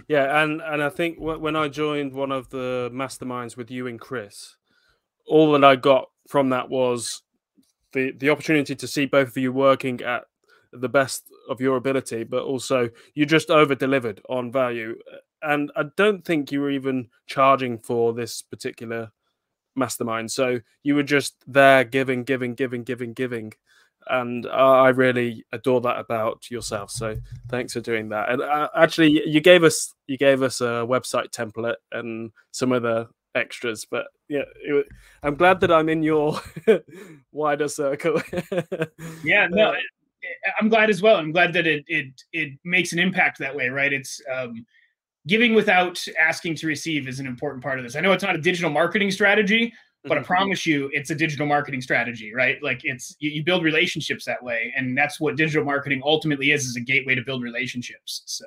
Yeah, 0.06 0.42
and 0.42 0.60
and 0.60 0.82
I 0.82 0.90
think 0.90 1.16
when 1.18 1.56
I 1.56 1.68
joined 1.68 2.12
one 2.12 2.32
of 2.32 2.50
the 2.50 2.90
masterminds 2.92 3.56
with 3.56 3.70
you 3.70 3.86
and 3.86 3.98
Chris, 3.98 4.56
all 5.26 5.52
that 5.52 5.64
I 5.64 5.76
got 5.76 6.10
from 6.28 6.50
that 6.50 6.68
was 6.68 7.22
the 7.92 8.12
the 8.12 8.30
opportunity 8.30 8.74
to 8.74 8.86
see 8.86 9.06
both 9.06 9.28
of 9.28 9.36
you 9.36 9.52
working 9.52 10.02
at 10.02 10.24
the 10.72 10.88
best 10.88 11.24
of 11.48 11.60
your 11.60 11.76
ability, 11.76 12.24
but 12.24 12.42
also 12.42 12.90
you 13.14 13.26
just 13.26 13.50
over 13.50 13.74
delivered 13.74 14.20
on 14.28 14.52
value. 14.52 14.96
And 15.42 15.70
I 15.76 15.84
don't 15.96 16.24
think 16.24 16.52
you 16.52 16.60
were 16.60 16.70
even 16.70 17.08
charging 17.26 17.78
for 17.78 18.12
this 18.12 18.42
particular 18.42 19.10
mastermind. 19.76 20.30
So 20.30 20.60
you 20.82 20.94
were 20.94 21.02
just 21.02 21.36
there 21.46 21.84
giving, 21.84 22.24
giving, 22.24 22.54
giving, 22.54 22.84
giving, 22.84 23.12
giving. 23.12 23.52
And 24.06 24.46
I 24.46 24.88
really 24.88 25.44
adore 25.52 25.80
that 25.82 25.98
about 25.98 26.50
yourself. 26.50 26.90
So 26.90 27.16
thanks 27.48 27.74
for 27.74 27.80
doing 27.80 28.08
that. 28.08 28.30
And 28.30 28.42
uh, 28.42 28.68
actually, 28.74 29.22
you 29.26 29.40
gave 29.40 29.62
us 29.62 29.94
you 30.06 30.16
gave 30.16 30.42
us 30.42 30.60
a 30.60 30.86
website 30.88 31.30
template 31.30 31.76
and 31.92 32.32
some 32.50 32.72
other 32.72 33.08
extras, 33.34 33.86
but 33.88 34.06
yeah, 34.28 34.42
it, 34.56 34.86
I'm 35.22 35.34
glad 35.34 35.60
that 35.60 35.70
I'm 35.72 35.88
in 35.88 36.02
your 36.02 36.40
wider 37.32 37.68
circle. 37.68 38.22
yeah, 39.24 39.48
no, 39.50 39.74
I'm 40.60 40.68
glad 40.68 40.90
as 40.90 41.02
well. 41.02 41.16
I'm 41.16 41.32
glad 41.32 41.52
that 41.54 41.66
it 41.66 41.84
it 41.86 42.06
it 42.32 42.52
makes 42.64 42.92
an 42.92 42.98
impact 42.98 43.38
that 43.38 43.54
way, 43.54 43.68
right? 43.68 43.92
It's 43.92 44.20
um, 44.32 44.64
giving 45.26 45.54
without 45.54 46.02
asking 46.18 46.56
to 46.56 46.66
receive 46.66 47.08
is 47.08 47.20
an 47.20 47.26
important 47.26 47.62
part 47.62 47.78
of 47.78 47.84
this. 47.84 47.96
I 47.96 48.00
know 48.00 48.12
it's 48.12 48.22
not 48.24 48.36
a 48.36 48.40
digital 48.40 48.70
marketing 48.70 49.10
strategy, 49.10 49.72
but 50.02 50.12
I 50.12 50.20
mm-hmm. 50.20 50.26
promise 50.26 50.66
you, 50.66 50.88
it's 50.92 51.10
a 51.10 51.14
digital 51.14 51.46
marketing 51.46 51.82
strategy, 51.82 52.32
right? 52.34 52.62
Like 52.62 52.80
it's 52.84 53.16
you, 53.18 53.30
you, 53.30 53.44
build 53.44 53.64
relationships 53.64 54.24
that 54.24 54.42
way, 54.42 54.72
and 54.76 54.96
that's 54.96 55.20
what 55.20 55.36
digital 55.36 55.64
marketing 55.64 56.00
ultimately 56.04 56.52
is: 56.52 56.64
is 56.64 56.76
a 56.76 56.80
gateway 56.80 57.14
to 57.14 57.22
build 57.22 57.42
relationships. 57.42 58.22
So 58.26 58.44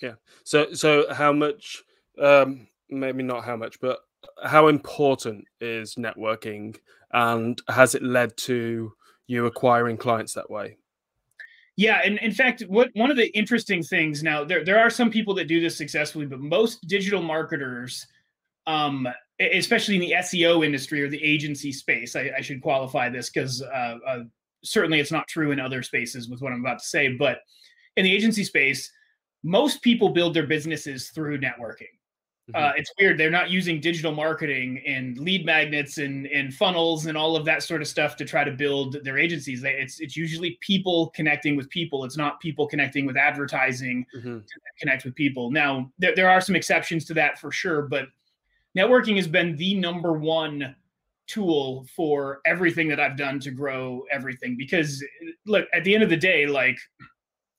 yeah. 0.00 0.14
So 0.44 0.72
so 0.72 1.12
how 1.12 1.32
much? 1.32 1.82
Um, 2.18 2.68
maybe 2.88 3.22
not 3.22 3.44
how 3.44 3.56
much, 3.56 3.80
but 3.80 3.98
how 4.44 4.68
important 4.68 5.44
is 5.60 5.96
networking, 5.96 6.76
and 7.12 7.60
has 7.68 7.94
it 7.94 8.02
led 8.02 8.36
to 8.38 8.92
you 9.26 9.46
acquiring 9.46 9.96
clients 9.96 10.34
that 10.34 10.50
way? 10.50 10.78
Yeah, 11.76 12.00
and 12.04 12.18
in 12.18 12.32
fact, 12.32 12.62
what 12.68 12.90
one 12.94 13.10
of 13.10 13.16
the 13.16 13.36
interesting 13.36 13.82
things 13.82 14.22
now 14.22 14.44
there 14.44 14.64
there 14.64 14.78
are 14.78 14.90
some 14.90 15.10
people 15.10 15.34
that 15.34 15.48
do 15.48 15.60
this 15.60 15.76
successfully, 15.76 16.26
but 16.26 16.40
most 16.40 16.86
digital 16.86 17.20
marketers, 17.20 18.06
um, 18.66 19.08
especially 19.40 19.96
in 19.96 20.00
the 20.00 20.14
SEO 20.18 20.64
industry 20.64 21.02
or 21.02 21.08
the 21.08 21.22
agency 21.22 21.72
space, 21.72 22.14
I, 22.14 22.30
I 22.38 22.40
should 22.42 22.62
qualify 22.62 23.08
this 23.08 23.28
because 23.28 23.60
uh, 23.60 23.98
uh, 24.06 24.18
certainly 24.62 25.00
it's 25.00 25.10
not 25.10 25.26
true 25.26 25.50
in 25.50 25.58
other 25.58 25.82
spaces 25.82 26.28
with 26.28 26.40
what 26.40 26.52
I'm 26.52 26.60
about 26.60 26.78
to 26.78 26.86
say, 26.86 27.08
but 27.08 27.38
in 27.96 28.04
the 28.04 28.14
agency 28.14 28.44
space, 28.44 28.90
most 29.42 29.82
people 29.82 30.08
build 30.08 30.34
their 30.34 30.46
businesses 30.46 31.10
through 31.10 31.40
networking. 31.40 31.92
Uh, 32.52 32.58
mm-hmm. 32.58 32.66
Uh, 32.66 32.72
it's 32.76 32.92
weird. 32.98 33.18
They're 33.18 33.30
not 33.30 33.50
using 33.50 33.80
digital 33.80 34.12
marketing 34.12 34.82
and 34.86 35.16
lead 35.18 35.46
magnets 35.46 35.96
and, 35.98 36.26
and 36.26 36.52
funnels 36.52 37.06
and 37.06 37.16
all 37.16 37.36
of 37.36 37.44
that 37.46 37.62
sort 37.62 37.80
of 37.80 37.88
stuff 37.88 38.16
to 38.16 38.24
try 38.24 38.44
to 38.44 38.50
build 38.50 38.98
their 39.02 39.16
agencies. 39.16 39.62
They, 39.62 39.72
it's 39.72 40.00
it's 40.00 40.16
usually 40.16 40.58
people 40.60 41.10
connecting 41.14 41.56
with 41.56 41.70
people. 41.70 42.04
It's 42.04 42.18
not 42.18 42.40
people 42.40 42.66
connecting 42.66 43.06
with 43.06 43.16
advertising 43.16 44.04
mm-hmm. 44.14 44.38
to 44.40 44.54
connect 44.78 45.04
with 45.04 45.14
people. 45.14 45.50
Now 45.50 45.90
there, 45.98 46.14
there 46.14 46.28
are 46.28 46.40
some 46.40 46.54
exceptions 46.54 47.06
to 47.06 47.14
that 47.14 47.38
for 47.38 47.50
sure, 47.50 47.82
but 47.82 48.08
networking 48.76 49.16
has 49.16 49.26
been 49.26 49.56
the 49.56 49.74
number 49.74 50.12
one 50.12 50.76
tool 51.26 51.86
for 51.96 52.42
everything 52.44 52.88
that 52.88 53.00
I've 53.00 53.16
done 53.16 53.40
to 53.40 53.50
grow 53.50 54.04
everything. 54.10 54.56
Because 54.58 55.02
look, 55.46 55.66
at 55.72 55.84
the 55.84 55.94
end 55.94 56.02
of 56.02 56.10
the 56.10 56.16
day, 56.16 56.46
like 56.46 56.76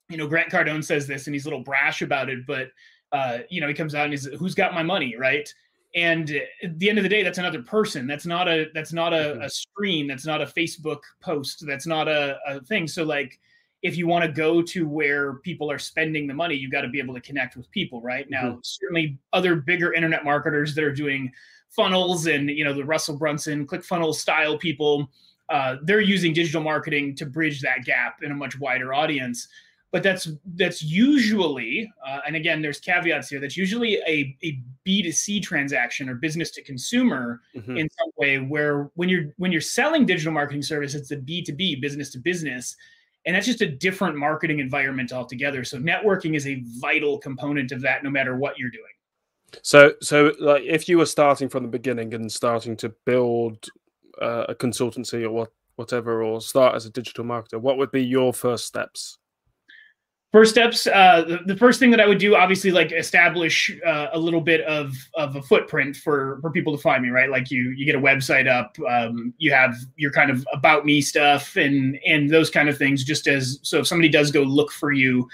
you 0.10 0.18
know, 0.18 0.28
Grant 0.28 0.52
Cardone 0.52 0.84
says 0.84 1.08
this 1.08 1.26
and 1.26 1.34
he's 1.34 1.46
a 1.46 1.50
little 1.50 1.64
brash 1.64 2.04
about 2.04 2.30
it, 2.30 2.46
but 2.46 2.68
uh, 3.12 3.40
you 3.50 3.62
know, 3.62 3.68
he 3.68 3.74
comes 3.74 3.96
out 3.96 4.06
and 4.06 4.14
he's 4.14 4.26
who's 4.26 4.56
got 4.56 4.74
my 4.74 4.84
money, 4.84 5.16
right? 5.18 5.52
And 5.96 6.30
at 6.62 6.78
the 6.78 6.90
end 6.90 7.00
of 7.00 7.04
the 7.04 7.10
day, 7.10 7.24
that's 7.24 7.38
another 7.38 7.62
person. 7.64 8.06
That's 8.06 8.26
not 8.26 8.48
a 8.48 8.68
that's 8.74 8.92
not 8.92 9.14
a, 9.14 9.18
mm-hmm. 9.18 9.42
a 9.44 9.50
screen. 9.50 10.08
That's 10.08 10.26
not 10.26 10.42
a 10.42 10.46
Facebook 10.46 11.00
post. 11.22 11.66
That's 11.66 11.88
not 11.88 12.08
a, 12.08 12.38
a 12.48 12.60
thing. 12.62 12.88
So 12.88 13.04
like 13.04 13.40
if 13.82 13.98
you 13.98 14.08
want 14.08 14.26
to 14.26 14.32
go 14.32 14.62
to 14.62 14.88
where 14.88 15.36
people 15.36 15.72
are 15.72 15.78
spending 15.78 16.28
the 16.28 16.34
money, 16.34 16.56
you 16.56 16.70
got 16.70 16.82
to 16.82 16.90
be 16.90 17.00
able 17.00 17.14
to 17.14 17.22
connect 17.22 17.56
with 17.56 17.70
people, 17.72 18.02
right? 18.02 18.30
Now, 18.30 18.44
mm-hmm. 18.44 18.60
certainly 18.64 19.20
other 19.32 19.56
bigger 19.56 19.94
internet 19.94 20.26
marketers 20.26 20.76
that 20.76 20.84
are 20.84 20.94
doing 20.94 21.32
funnels 21.70 22.26
and 22.28 22.50
you 22.50 22.64
know 22.64 22.74
the 22.74 22.86
Russell 22.86 23.18
Brunson 23.18 23.68
ClickFunnels 23.68 24.16
style 24.16 24.58
people, 24.58 25.10
uh, 25.50 25.78
they're 25.84 26.02
using 26.02 26.34
digital 26.34 26.62
marketing 26.62 27.16
to 27.16 27.26
bridge 27.26 27.62
that 27.62 27.86
gap 27.86 28.24
in 28.24 28.32
a 28.32 28.36
much 28.36 28.60
wider 28.60 28.94
audience 28.94 29.48
but 29.96 30.04
that's 30.04 30.28
that's 30.56 30.84
usually 30.84 31.90
uh, 32.06 32.20
and 32.28 32.36
again 32.36 32.62
there's 32.62 32.82
caveats 32.82 33.30
here 33.30 33.40
that's 33.40 33.56
usually 33.56 33.96
a, 34.06 34.36
a 34.44 34.62
b2c 34.86 35.42
transaction 35.42 36.10
or 36.10 36.16
business 36.16 36.52
to 36.52 36.62
consumer 36.62 37.40
mm-hmm. 37.56 37.78
in 37.78 37.88
some 37.98 38.10
way 38.18 38.38
where 38.40 38.92
when 38.96 39.08
you're 39.08 39.34
when 39.38 39.54
you're 39.54 39.62
selling 39.62 40.06
digital 40.06 40.34
marketing 40.34 40.62
service 40.62 40.96
it's 40.96 41.12
a 41.12 41.16
b2b 41.16 41.80
business 41.80 42.10
to 42.10 42.18
business 42.18 42.76
and 43.26 43.34
that's 43.34 43.46
just 43.46 43.62
a 43.62 43.68
different 43.68 44.18
marketing 44.18 44.60
environment 44.60 45.12
altogether. 45.12 45.64
So 45.64 45.80
networking 45.80 46.36
is 46.36 46.46
a 46.46 46.62
vital 46.80 47.18
component 47.18 47.72
of 47.72 47.82
that 47.82 48.04
no 48.04 48.10
matter 48.10 48.38
what 48.38 48.60
you're 48.60 48.70
doing. 48.70 48.84
So 49.62 49.94
so 50.02 50.34
like 50.40 50.64
if 50.64 50.90
you 50.90 50.98
were 50.98 51.06
starting 51.06 51.48
from 51.48 51.64
the 51.64 51.70
beginning 51.70 52.14
and 52.14 52.30
starting 52.30 52.76
to 52.78 52.90
build 53.06 53.70
uh, 54.22 54.46
a 54.50 54.56
consultancy 54.56 55.24
or 55.24 55.32
what 55.32 55.52
whatever 55.78 56.24
or 56.24 56.42
start 56.42 56.76
as 56.76 56.86
a 56.86 56.90
digital 56.90 57.26
marketer 57.26 57.60
what 57.60 57.78
would 57.78 57.92
be 57.92 58.02
your 58.02 58.34
first 58.34 58.66
steps 58.66 59.18
first 60.36 60.52
steps 60.52 60.86
uh, 60.88 61.24
the, 61.26 61.40
the, 61.46 61.56
first 61.56 61.80
thing 61.80 61.90
that 61.90 62.02
i 62.02 62.06
would 62.06 62.18
do 62.18 62.36
obviously 62.36 62.70
like 62.70 62.92
establish 62.92 63.72
uh, 63.86 64.08
a 64.12 64.20
little 64.20 64.42
bit 64.42 64.60
of 64.66 64.94
of 65.14 65.38
a 65.38 65.42
footprint 65.42 65.96
for 65.96 66.40
for 66.42 66.52
people 66.52 66.76
to 66.76 66.82
find 66.82 67.02
me 67.02 67.10
right? 67.10 67.30
Like 67.30 67.50
you 67.50 67.70
you 67.70 67.86
get 67.86 67.96
a 67.96 68.00
website 68.00 68.46
up 68.46 68.76
um, 68.90 69.34
you 69.38 69.54
have 69.54 69.74
your 69.96 70.12
kind 70.12 70.30
of 70.30 70.46
about 70.52 70.86
me 70.86 71.00
stuff 71.00 71.56
and 71.56 71.98
and 72.06 72.30
those 72.30 72.50
kind 72.50 72.68
of 72.68 72.78
things 72.78 73.06
just 73.06 73.28
as 73.28 73.60
so 73.62 73.80
if 73.80 73.88
somebody 73.88 74.10
does 74.10 74.30
go 74.30 74.42
look 74.42 74.74
for 74.74 74.92
you 74.92 75.26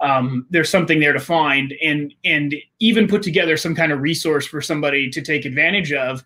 um, 0.00 0.46
there's 0.48 0.70
something 0.70 1.00
there 1.00 1.12
to 1.12 1.20
find 1.20 1.74
and 1.82 2.14
and 2.24 2.54
even 2.78 3.06
put 3.06 3.22
together 3.22 3.58
some 3.58 3.74
kind 3.74 3.92
of 3.92 4.00
resource 4.00 4.46
for 4.46 4.62
somebody 4.62 5.10
to 5.10 5.20
take 5.20 5.44
advantage 5.44 5.92
of. 5.92 6.24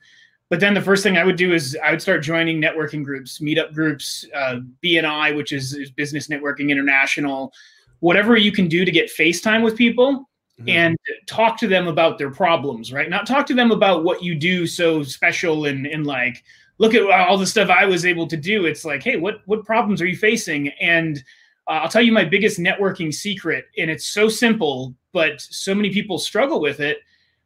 But 0.51 0.59
then 0.59 0.75
the 0.75 0.83
first 0.83 1.05
thing 1.05 1.17
I 1.17 1.25
would 1.25 1.37
do 1.37 1.53
is 1.53 1.77
I 1.83 1.93
would 1.93 2.03
start 2.03 2.25
joining 2.25 2.61
networking 2.61 3.05
groups, 3.05 3.39
meetup 3.39 3.73
groups, 3.73 4.27
uh, 4.35 4.57
BNI, 4.83 5.37
which 5.37 5.53
is, 5.53 5.75
is 5.75 5.93
Business 5.93 6.27
Networking 6.27 6.71
International, 6.71 7.53
whatever 8.01 8.37
you 8.37 8.51
can 8.51 8.67
do 8.69 8.85
to 8.85 8.91
get 8.91 9.11
FaceTime 9.11 9.63
with 9.63 9.77
people 9.77 10.29
mm-hmm. 10.59 10.69
and 10.69 10.97
talk 11.27 11.57
to 11.59 11.69
them 11.69 11.87
about 11.87 12.19
their 12.19 12.31
problems, 12.31 12.93
right? 12.93 13.09
Not 13.09 13.27
talk 13.27 13.47
to 13.47 13.55
them 13.55 13.71
about 13.71 14.05
what 14.05 14.23
you 14.23 14.35
do 14.35 14.67
so 14.67 15.03
special 15.03 15.67
and, 15.67 15.87
and 15.87 16.07
like, 16.07 16.43
look 16.79 16.95
at 16.95 17.03
all 17.03 17.39
the 17.39 17.47
stuff 17.47 17.69
I 17.69 17.85
was 17.85 18.05
able 18.05 18.27
to 18.27 18.37
do. 18.37 18.65
It's 18.65 18.85
like, 18.85 19.03
hey, 19.03 19.17
what 19.17 19.43
what 19.47 19.65
problems 19.65 20.03
are 20.03 20.07
you 20.07 20.17
facing? 20.17 20.69
And 20.81 21.23
uh, 21.69 21.81
I'll 21.83 21.89
tell 21.89 22.03
you 22.03 22.13
my 22.13 22.25
biggest 22.25 22.59
networking 22.59 23.15
secret, 23.15 23.67
and 23.79 23.91
it's 23.91 24.07
so 24.07 24.29
simple, 24.29 24.95
but 25.13 25.41
so 25.41 25.75
many 25.75 25.93
people 25.93 26.19
struggle 26.19 26.61
with 26.61 26.81
it. 26.81 26.99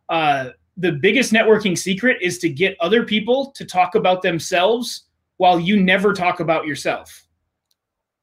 Uh, 0.08 0.50
the 0.76 0.92
biggest 0.92 1.32
networking 1.32 1.76
secret 1.76 2.18
is 2.20 2.38
to 2.38 2.48
get 2.48 2.76
other 2.80 3.04
people 3.04 3.50
to 3.52 3.64
talk 3.64 3.94
about 3.94 4.22
themselves 4.22 5.04
while 5.36 5.58
you 5.58 5.80
never 5.80 6.12
talk 6.12 6.40
about 6.40 6.66
yourself 6.66 7.23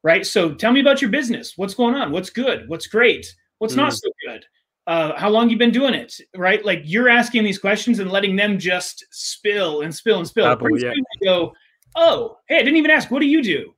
right? 0.03 0.25
So 0.25 0.53
tell 0.53 0.72
me 0.72 0.79
about 0.79 1.01
your 1.01 1.12
business. 1.12 1.53
What's 1.58 1.74
going 1.74 1.96
on? 1.96 2.12
What's 2.12 2.29
good? 2.29 2.67
What's 2.67 2.88
great? 2.88 3.34
What's 3.60 3.74
mm. 3.74 3.77
not 3.77 3.93
so 3.93 4.10
good? 4.25 4.46
Uh, 4.88 5.15
how 5.17 5.29
long 5.29 5.50
you 5.50 5.58
been 5.58 5.72
doing 5.72 5.93
it? 5.93 6.20
Right? 6.36 6.63
Like 6.65 6.81
you're 6.84 7.10
asking 7.10 7.43
these 7.43 7.60
questions 7.60 8.00
and 8.00 8.12
letting 8.12 8.36
them 8.36 8.58
just 8.58 9.05
spill 9.12 9.81
and 9.81 9.93
spill 9.93 10.17
and 10.17 10.27
spill. 10.27 10.48
Apple, 10.48 10.77
yeah. 10.79 10.93
go, 11.24 11.53
oh, 11.96 12.38
hey, 12.48 12.58
I 12.58 12.63
didn't 12.63 12.77
even 12.77 12.91
ask. 12.91 13.12
What 13.12 13.20
do 13.20 13.27
you 13.27 13.43
do? 13.43 13.74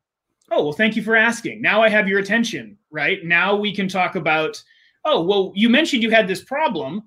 Oh, 0.52 0.64
well, 0.64 0.74
thank 0.74 0.96
you 0.96 1.04
for 1.04 1.16
asking. 1.16 1.62
Now 1.62 1.82
I 1.82 1.90
have 1.90 2.08
your 2.08 2.20
attention. 2.20 2.78
Right 2.92 3.24
now 3.24 3.56
we 3.56 3.76
can 3.76 3.88
talk 3.88 4.16
about. 4.16 4.62
Oh, 5.06 5.22
well, 5.22 5.52
you 5.54 5.68
mentioned 5.68 6.02
you 6.02 6.10
had 6.10 6.30
this 6.30 6.42
problem 6.42 7.04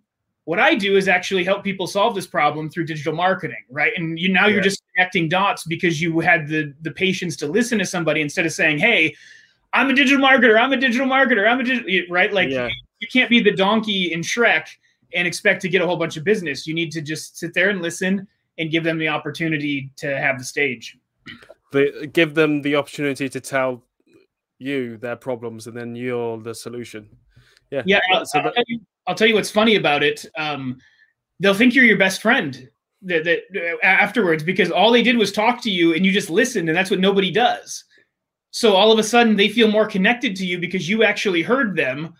what 0.46 0.60
I 0.60 0.76
do 0.76 0.96
is 0.96 1.08
actually 1.08 1.42
help 1.42 1.64
people 1.64 1.88
solve 1.88 2.14
this 2.14 2.26
problem 2.26 2.70
through 2.70 2.86
digital 2.86 3.12
marketing, 3.12 3.64
right? 3.68 3.92
And 3.96 4.16
you 4.16 4.32
now 4.32 4.46
you're 4.46 4.62
just 4.62 4.80
connecting 4.94 5.28
dots 5.28 5.64
because 5.64 6.00
you 6.00 6.20
had 6.20 6.46
the 6.46 6.72
the 6.82 6.92
patience 6.92 7.36
to 7.38 7.48
listen 7.48 7.78
to 7.80 7.84
somebody 7.84 8.20
instead 8.20 8.46
of 8.46 8.52
saying, 8.52 8.78
"Hey, 8.78 9.14
I'm 9.72 9.90
a 9.90 9.92
digital 9.92 10.24
marketer. 10.24 10.58
I'm 10.58 10.72
a 10.72 10.76
digital 10.76 11.08
marketer. 11.08 11.50
I'm 11.50 11.58
a 11.58 11.64
digital 11.64 12.14
right." 12.14 12.32
Like 12.32 12.48
yeah. 12.48 12.68
you 13.00 13.08
can't 13.12 13.28
be 13.28 13.42
the 13.42 13.50
donkey 13.50 14.12
in 14.12 14.20
Shrek 14.20 14.68
and 15.14 15.26
expect 15.26 15.62
to 15.62 15.68
get 15.68 15.82
a 15.82 15.86
whole 15.86 15.96
bunch 15.96 16.16
of 16.16 16.22
business. 16.22 16.64
You 16.64 16.74
need 16.74 16.92
to 16.92 17.02
just 17.02 17.36
sit 17.36 17.52
there 17.52 17.70
and 17.70 17.82
listen 17.82 18.28
and 18.58 18.70
give 18.70 18.84
them 18.84 18.98
the 18.98 19.08
opportunity 19.08 19.90
to 19.96 20.16
have 20.16 20.38
the 20.38 20.44
stage. 20.44 20.96
The, 21.72 22.08
give 22.12 22.34
them 22.34 22.62
the 22.62 22.76
opportunity 22.76 23.28
to 23.28 23.40
tell 23.40 23.82
you 24.60 24.96
their 24.96 25.16
problems, 25.16 25.66
and 25.66 25.76
then 25.76 25.96
you're 25.96 26.38
the 26.38 26.54
solution. 26.54 27.08
Yeah, 27.72 27.82
yeah. 27.84 28.00
So 28.22 28.42
that, 28.42 28.64
I'll 29.06 29.14
tell 29.14 29.28
you 29.28 29.34
what's 29.34 29.50
funny 29.50 29.76
about 29.76 30.02
it. 30.02 30.24
Um, 30.36 30.78
they'll 31.40 31.54
think 31.54 31.74
you're 31.74 31.84
your 31.84 31.98
best 31.98 32.22
friend 32.22 32.68
that, 33.02 33.24
that 33.24 33.40
uh, 33.54 33.76
afterwards 33.84 34.42
because 34.42 34.70
all 34.70 34.90
they 34.90 35.02
did 35.02 35.16
was 35.16 35.32
talk 35.32 35.62
to 35.62 35.70
you 35.70 35.94
and 35.94 36.04
you 36.04 36.12
just 36.12 36.30
listened, 36.30 36.68
and 36.68 36.76
that's 36.76 36.90
what 36.90 37.00
nobody 37.00 37.30
does. 37.30 37.84
So 38.50 38.74
all 38.74 38.90
of 38.90 38.98
a 38.98 39.02
sudden 39.02 39.36
they 39.36 39.48
feel 39.48 39.70
more 39.70 39.86
connected 39.86 40.34
to 40.36 40.46
you 40.46 40.58
because 40.58 40.88
you 40.88 41.04
actually 41.04 41.42
heard 41.42 41.76
them 41.76 42.14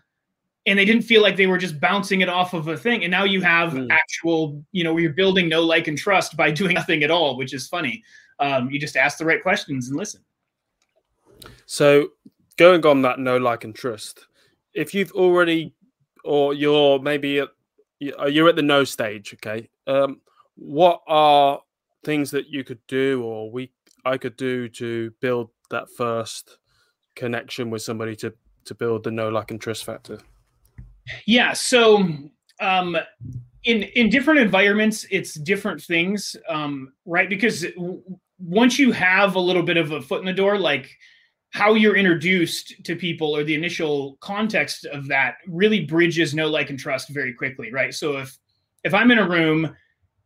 and 0.67 0.79
they 0.79 0.85
didn't 0.85 1.03
feel 1.03 1.23
like 1.23 1.37
they 1.37 1.47
were 1.47 1.59
just 1.59 1.81
bouncing 1.81 2.21
it 2.21 2.29
off 2.29 2.53
of 2.53 2.69
a 2.69 2.77
thing. 2.77 3.05
And 3.05 3.11
now 3.11 3.25
you 3.25 3.41
have 3.41 3.73
mm. 3.73 3.87
actual, 3.91 4.63
you 4.73 4.83
know, 4.85 4.97
you're 4.97 5.13
building 5.13 5.49
no 5.49 5.63
like 5.63 5.87
and 5.87 5.97
trust 5.97 6.37
by 6.37 6.51
doing 6.61 6.75
nothing 6.75 7.03
at 7.03 7.11
all, 7.11 7.37
which 7.37 7.55
is 7.55 7.69
funny. 7.69 8.03
Um, 8.39 8.69
you 8.71 8.79
just 8.79 8.97
ask 8.97 9.19
the 9.19 9.25
right 9.25 9.43
questions 9.43 9.89
and 9.89 9.97
listen. 9.97 10.23
So 11.67 12.09
going 12.57 12.85
on 12.85 13.03
that 13.03 13.19
no 13.19 13.37
like 13.39 13.65
and 13.65 13.75
trust, 13.75 14.27
if 14.75 14.93
you've 14.93 15.13
already 15.13 15.73
or 16.27 16.55
you're 16.55 16.99
maybe 16.99 17.39
at, 17.39 17.49
uh, 18.19 18.27
you're 18.27 18.49
at 18.49 18.57
the 18.57 18.63
no 18.63 18.85
stage. 18.85 19.35
Okay, 19.35 19.69
um, 19.87 20.21
what 20.57 21.03
are 21.07 21.61
things 22.05 22.31
that 22.33 22.49
you 22.49 22.65
could 22.65 22.81
do, 22.89 23.23
or 23.23 23.51
we 23.51 23.73
I 24.05 24.19
could 24.19 24.37
do 24.37 24.69
to 24.71 25.13
build 25.21 25.51
that 25.71 25.89
first 25.97 26.59
connection 27.15 27.71
with 27.71 27.83
somebody 27.83 28.15
to 28.17 28.33
to 28.67 28.75
build 28.75 29.05
the 29.05 29.11
no 29.11 29.29
like 29.29 29.51
and 29.51 29.61
trust 29.61 29.85
factor? 29.85 30.19
Yeah. 31.27 31.53
So 31.53 32.09
um, 32.61 32.97
in 33.65 33.83
in 33.83 34.11
different 34.11 34.41
environments, 34.41 35.07
it's 35.11 35.35
different 35.35 35.83
things, 35.83 36.37
um, 36.49 36.93
right? 37.05 37.29
Because 37.29 37.65
once 38.39 38.79
you 38.79 38.93
have 38.93 39.35
a 39.35 39.41
little 39.41 39.63
bit 39.63 39.77
of 39.77 39.93
a 39.93 40.03
foot 40.03 40.21
in 40.21 40.27
the 40.27 40.33
door, 40.33 40.59
like 40.59 40.91
how 41.51 41.75
you're 41.75 41.97
introduced 41.97 42.75
to 42.85 42.97
people 42.97 43.35
or 43.35 43.45
the 43.45 43.55
initial 43.55 44.17
context 44.21 44.85
of 44.87 45.09
that 45.09 45.37
really 45.47 45.85
bridges 45.85 46.35
no 46.35 46.49
like 46.49 46.71
and 46.71 46.79
trust 46.79 47.09
very 47.11 47.33
quickly 47.33 47.73
right? 47.73 47.95
So 47.95 48.19
if 48.19 48.37
if 48.85 48.95
i'm 48.95 49.11
in 49.11 49.19
a 49.19 49.29
room 49.29 49.75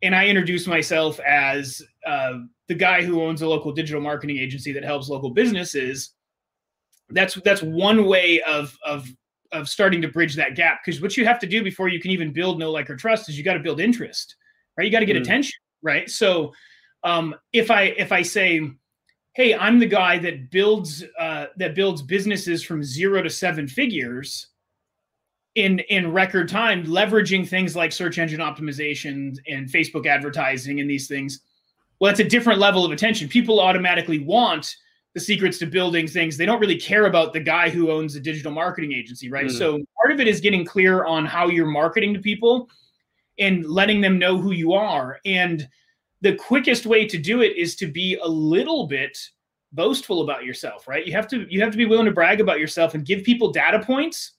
and 0.03 0.15
i 0.15 0.27
introduce 0.27 0.67
myself 0.67 1.19
as 1.21 1.81
uh, 2.05 2.33
the 2.67 2.75
guy 2.75 3.03
who 3.03 3.21
owns 3.21 3.41
a 3.41 3.47
local 3.47 3.71
digital 3.71 4.01
marketing 4.01 4.37
agency 4.37 4.71
that 4.73 4.83
helps 4.83 5.09
local 5.09 5.29
businesses 5.31 6.13
that's 7.09 7.35
that's 7.43 7.61
one 7.61 8.05
way 8.05 8.41
of 8.41 8.77
of 8.85 9.07
of 9.51 9.67
starting 9.67 10.01
to 10.01 10.07
bridge 10.07 10.35
that 10.35 10.55
gap. 10.55 10.79
Because 10.83 11.01
what 11.01 11.17
you 11.17 11.25
have 11.25 11.39
to 11.39 11.47
do 11.47 11.61
before 11.61 11.89
you 11.89 11.99
can 11.99 12.11
even 12.11 12.31
build 12.31 12.57
no 12.57 12.71
like 12.71 12.89
or 12.89 12.95
trust 12.95 13.27
is 13.27 13.37
you 13.37 13.43
got 13.43 13.55
to 13.55 13.59
build 13.59 13.79
interest 13.79 14.35
right? 14.77 14.85
You 14.85 14.91
got 14.91 15.01
to 15.01 15.05
get 15.05 15.17
mm. 15.17 15.21
attention 15.21 15.53
right? 15.81 16.09
So 16.09 16.53
um, 17.03 17.35
if 17.51 17.71
i 17.71 17.83
if 17.83 18.11
i 18.11 18.21
say 18.21 18.69
hey, 19.33 19.55
I'm 19.55 19.79
the 19.79 19.87
guy 19.87 20.17
that 20.19 20.51
builds 20.51 21.03
uh, 21.19 21.47
that 21.57 21.75
builds 21.75 22.01
businesses 22.01 22.63
from 22.63 22.83
zero 22.83 23.21
to 23.21 23.29
seven 23.29 23.67
figures 23.67 24.47
in 25.55 25.79
in 25.89 26.11
record 26.11 26.49
time, 26.49 26.85
leveraging 26.85 27.47
things 27.47 27.75
like 27.75 27.91
search 27.91 28.17
engine 28.17 28.39
optimization 28.39 29.37
and 29.47 29.67
Facebook 29.69 30.05
advertising 30.05 30.79
and 30.79 30.89
these 30.89 31.07
things. 31.07 31.41
Well, 31.99 32.09
that's 32.09 32.19
a 32.19 32.27
different 32.27 32.59
level 32.59 32.83
of 32.83 32.91
attention. 32.91 33.27
People 33.27 33.59
automatically 33.59 34.19
want 34.19 34.75
the 35.13 35.19
secrets 35.19 35.59
to 35.59 35.65
building 35.65 36.07
things. 36.07 36.37
They 36.37 36.45
don't 36.45 36.59
really 36.59 36.79
care 36.79 37.05
about 37.05 37.33
the 37.33 37.39
guy 37.39 37.69
who 37.69 37.91
owns 37.91 38.15
a 38.15 38.19
digital 38.19 38.51
marketing 38.51 38.93
agency, 38.93 39.29
right? 39.29 39.47
Mm. 39.47 39.57
So 39.57 39.79
part 40.01 40.13
of 40.13 40.19
it 40.19 40.27
is 40.27 40.39
getting 40.39 40.65
clear 40.65 41.05
on 41.05 41.25
how 41.25 41.47
you're 41.47 41.67
marketing 41.67 42.13
to 42.13 42.19
people 42.19 42.69
and 43.37 43.65
letting 43.65 44.01
them 44.01 44.17
know 44.17 44.37
who 44.37 44.51
you 44.51 44.73
are. 44.73 45.19
And 45.25 45.67
the 46.21 46.35
quickest 46.35 46.85
way 46.85 47.07
to 47.07 47.17
do 47.17 47.41
it 47.41 47.57
is 47.57 47.75
to 47.77 47.87
be 47.87 48.17
a 48.21 48.27
little 48.27 48.87
bit 48.87 49.17
boastful 49.73 50.21
about 50.21 50.43
yourself, 50.43 50.87
right? 50.87 51.05
You 51.05 51.13
have 51.13 51.27
to 51.29 51.45
you 51.49 51.61
have 51.61 51.71
to 51.71 51.77
be 51.77 51.85
willing 51.85 52.05
to 52.05 52.11
brag 52.11 52.41
about 52.41 52.59
yourself 52.59 52.93
and 52.93 53.05
give 53.05 53.23
people 53.23 53.51
data 53.51 53.79
points 53.79 54.33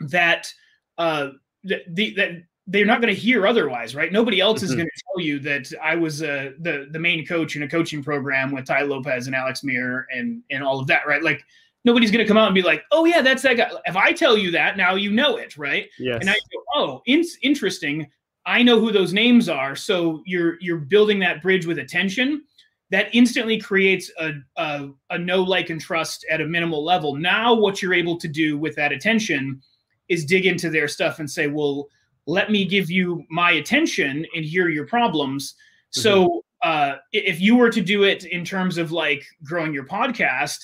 that 0.00 0.52
uh 0.98 1.30
the, 1.64 2.14
that 2.14 2.42
they're 2.68 2.86
not 2.86 3.00
going 3.00 3.14
to 3.14 3.20
hear 3.20 3.46
otherwise, 3.46 3.94
right? 3.94 4.12
Nobody 4.12 4.40
else 4.40 4.62
is 4.62 4.70
mm-hmm. 4.70 4.78
going 4.78 4.88
to 4.88 5.02
tell 5.12 5.24
you 5.24 5.38
that 5.40 5.72
I 5.82 5.94
was 5.94 6.22
uh, 6.22 6.52
the 6.60 6.88
the 6.90 6.98
main 6.98 7.24
coach 7.24 7.56
in 7.56 7.62
a 7.62 7.68
coaching 7.68 8.02
program 8.02 8.50
with 8.50 8.66
Tai 8.66 8.82
Lopez 8.82 9.26
and 9.26 9.36
Alex 9.36 9.62
Mehr 9.62 10.06
and 10.12 10.42
and 10.50 10.64
all 10.64 10.80
of 10.80 10.86
that, 10.88 11.06
right? 11.06 11.22
Like 11.22 11.44
nobody's 11.84 12.10
going 12.10 12.24
to 12.24 12.28
come 12.28 12.36
out 12.36 12.46
and 12.46 12.54
be 12.54 12.62
like, 12.62 12.82
"Oh 12.90 13.04
yeah, 13.04 13.22
that's 13.22 13.42
that 13.42 13.56
guy." 13.56 13.70
If 13.84 13.96
I 13.96 14.12
tell 14.12 14.36
you 14.36 14.50
that, 14.52 14.76
now 14.76 14.96
you 14.96 15.12
know 15.12 15.36
it, 15.36 15.56
right? 15.56 15.88
Yes. 15.98 16.18
And 16.20 16.28
I 16.28 16.34
go, 16.34 16.62
"Oh, 16.74 17.02
in- 17.06 17.24
interesting. 17.42 18.08
I 18.46 18.62
know 18.62 18.80
who 18.80 18.92
those 18.92 19.12
names 19.12 19.48
are." 19.48 19.76
So 19.76 20.22
you're 20.24 20.56
you're 20.60 20.78
building 20.78 21.18
that 21.20 21.42
bridge 21.42 21.66
with 21.66 21.78
attention. 21.78 22.42
That 22.90 23.12
instantly 23.12 23.58
creates 23.58 24.12
a, 24.16 24.34
a, 24.56 24.88
a 25.10 25.18
know, 25.18 25.42
like, 25.42 25.70
and 25.70 25.80
trust 25.80 26.24
at 26.30 26.40
a 26.40 26.46
minimal 26.46 26.84
level. 26.84 27.16
Now, 27.16 27.52
what 27.52 27.82
you're 27.82 27.92
able 27.92 28.16
to 28.18 28.28
do 28.28 28.56
with 28.56 28.76
that 28.76 28.92
attention 28.92 29.60
is 30.08 30.24
dig 30.24 30.46
into 30.46 30.70
their 30.70 30.86
stuff 30.86 31.18
and 31.18 31.28
say, 31.28 31.48
well, 31.48 31.88
let 32.26 32.50
me 32.50 32.64
give 32.64 32.88
you 32.88 33.24
my 33.28 33.52
attention 33.52 34.24
and 34.36 34.44
hear 34.44 34.68
your 34.68 34.86
problems. 34.86 35.54
Mm-hmm. 35.54 36.00
So 36.00 36.44
uh, 36.62 36.96
if 37.12 37.40
you 37.40 37.56
were 37.56 37.70
to 37.70 37.80
do 37.80 38.04
it 38.04 38.24
in 38.24 38.44
terms 38.44 38.78
of 38.78 38.92
like 38.92 39.24
growing 39.42 39.74
your 39.74 39.86
podcast, 39.86 40.58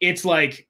it's 0.00 0.24
like, 0.24 0.66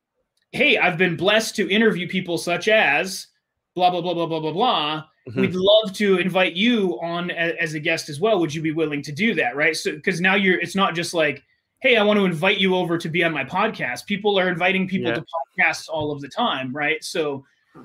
hey, 0.53 0.79
I've 0.79 0.99
been 0.99 1.17
blessed 1.17 1.55
to 1.57 1.71
interview 1.71 2.09
people 2.09 2.39
such 2.39 2.69
as 2.69 3.29
blah 3.75 3.91
blah 3.91 4.01
blah 4.01 4.15
blah 4.15 4.27
blah 4.27 4.41
blah 4.41 4.53
blah. 4.53 5.05
Mm-hmm. 5.29 5.41
We'd 5.41 5.55
love 5.55 5.93
to 5.95 6.19
invite 6.19 6.55
you 6.55 6.99
on 7.03 7.31
a, 7.31 7.61
as 7.61 7.75
a 7.75 7.81
guest 7.81 8.09
as 8.09 8.21
well. 8.21 8.39
Would 8.39 8.55
you 8.55 8.63
be 8.63 8.73
willing 8.73 9.03
to 9.03 9.13
do 9.13 9.35
that? 9.35 9.57
Right. 9.57 9.77
So 9.77 9.93
because 9.93 10.21
now 10.21 10.37
you're, 10.37 10.61
it's 10.61 10.77
not 10.77 10.95
just 10.95 11.15
like, 11.15 11.43
hey, 11.81 11.97
I 11.97 12.03
want 12.03 12.19
to 12.19 12.25
invite 12.25 12.59
you 12.59 12.75
over 12.75 12.97
to 12.97 13.09
be 13.09 13.25
on 13.25 13.33
my 13.33 13.45
podcast. 13.45 14.07
People 14.07 14.39
are 14.39 14.49
inviting 14.49 14.89
people 14.89 15.09
yeah. 15.11 15.17
to 15.17 15.25
podcasts 15.59 15.89
all 15.89 16.13
of 16.13 16.21
the 16.21 16.29
time, 16.29 16.75
right? 16.75 17.03
So 17.03 17.45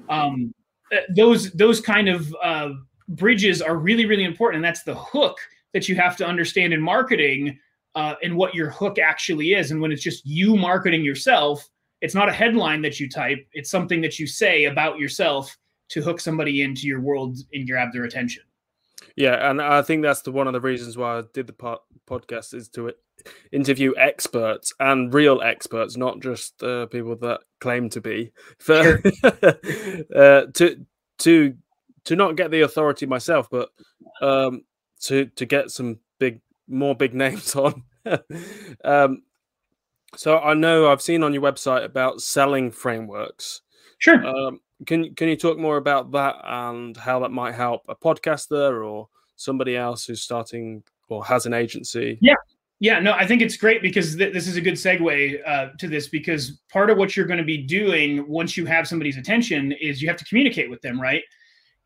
um, 0.10 0.54
uh, 0.92 0.98
those 1.16 1.52
those 1.52 1.82
kind 1.82 2.10
of 2.10 2.36
uh, 2.44 2.70
bridges 3.10 3.62
are 3.62 3.76
really 3.76 4.06
really 4.06 4.24
important, 4.24 4.58
and 4.58 4.66
that's 4.66 4.84
the 4.84 4.96
hook 4.96 5.38
that 5.74 5.88
you 5.90 5.96
have 5.96 6.18
to 6.18 6.26
understand 6.26 6.74
in 6.74 6.82
marketing 6.82 7.58
uh, 7.96 8.16
and 8.24 8.36
what 8.36 8.54
your 8.54 8.70
hook 8.70 9.00
actually 9.00 9.54
is. 9.54 9.72
And 9.72 9.82
when 9.82 9.92
it's 9.92 10.04
just 10.04 10.26
you 10.26 10.56
marketing 10.56 11.04
yourself, 11.04 11.68
it's 12.02 12.16
not 12.16 12.30
a 12.30 12.34
headline 12.34 12.82
that 12.84 13.00
you 13.00 13.10
type; 13.10 13.46
it's 13.54 13.70
something 13.70 14.02
that 14.02 14.20
you 14.20 14.28
say 14.28 14.66
about 14.66 15.00
yourself 15.00 15.58
to 15.92 16.02
hook 16.02 16.20
somebody 16.20 16.62
into 16.62 16.88
your 16.88 17.02
world 17.02 17.38
and 17.54 17.68
grab 17.68 17.94
their 17.94 18.04
attention. 18.04 18.44
Yeah, 19.16 19.50
and 19.50 19.62
I 19.62 19.82
think 19.82 20.04
that's 20.04 20.22
the 20.22 20.32
one 20.32 20.48
of 20.48 20.54
the 20.54 20.62
reasons 20.62 20.98
why 20.98 21.20
I 21.20 21.24
did 21.34 21.48
the 21.48 21.54
po- 21.54 21.82
podcast 22.08 22.54
is 22.54 22.70
to 22.70 22.94
interview 23.52 23.94
experts 23.98 24.74
and 24.80 25.14
real 25.14 25.42
experts, 25.42 25.98
not 25.98 26.22
just 26.22 26.62
uh, 26.64 26.86
people 26.88 27.16
that 27.18 27.42
claim 27.60 27.90
to 27.90 28.02
be, 28.02 28.32
for, 28.60 29.02
uh, 30.16 30.46
to 30.54 30.86
to 31.20 31.56
to 32.06 32.16
not 32.16 32.36
get 32.36 32.52
the 32.52 32.62
authority 32.62 33.06
myself, 33.06 33.50
but 33.50 33.70
um, 34.22 34.64
to 35.02 35.26
to 35.26 35.46
get 35.46 35.72
some 35.72 36.00
big, 36.20 36.42
more 36.68 36.96
big 36.96 37.14
names 37.26 37.56
on. 37.56 37.84
um, 38.84 39.24
so 40.16 40.40
I 40.40 40.54
know 40.54 40.90
I've 40.90 41.02
seen 41.02 41.24
on 41.24 41.34
your 41.34 41.44
website 41.44 41.84
about 41.84 42.22
selling 42.22 42.72
frameworks. 42.72 43.62
Sure. 44.00 44.26
Um, 44.26 44.60
can 44.86 45.14
can 45.16 45.28
you 45.28 45.36
talk 45.36 45.58
more 45.58 45.78
about 45.78 46.12
that 46.12 46.36
and 46.44 46.96
how 46.98 47.20
that 47.20 47.32
might 47.32 47.56
help 47.56 47.84
a 47.88 47.96
podcaster 47.96 48.86
or 48.86 49.08
somebody 49.36 49.76
else 49.76 50.06
who's 50.06 50.22
starting 50.22 50.84
or 51.10 51.24
has 51.26 51.46
an 51.46 51.54
agency? 51.54 52.18
Yeah. 52.22 52.36
Yeah, 52.82 53.00
no, 53.00 53.14
I 53.14 53.28
think 53.28 53.44
it's 53.44 53.58
great 53.58 53.84
because 53.84 54.16
th- 54.16 54.34
this 54.34 54.48
is 54.48 54.58
a 54.58 54.62
good 54.62 54.74
segue 54.74 55.48
uh, 55.48 55.68
to 55.78 55.88
this 55.88 56.08
because 56.08 56.62
part 56.72 56.90
of 56.90 56.98
what 56.98 57.16
you're 57.16 57.28
going 57.28 57.38
to 57.38 57.44
be 57.44 57.60
doing 57.60 58.28
once 58.28 58.58
you 58.58 58.66
have 58.66 58.88
somebody's 58.88 59.18
attention 59.18 59.72
is 59.74 60.02
you 60.02 60.08
have 60.08 60.18
to 60.18 60.26
communicate 60.26 60.68
with 60.68 60.82
them, 60.82 61.00
right? 61.00 61.22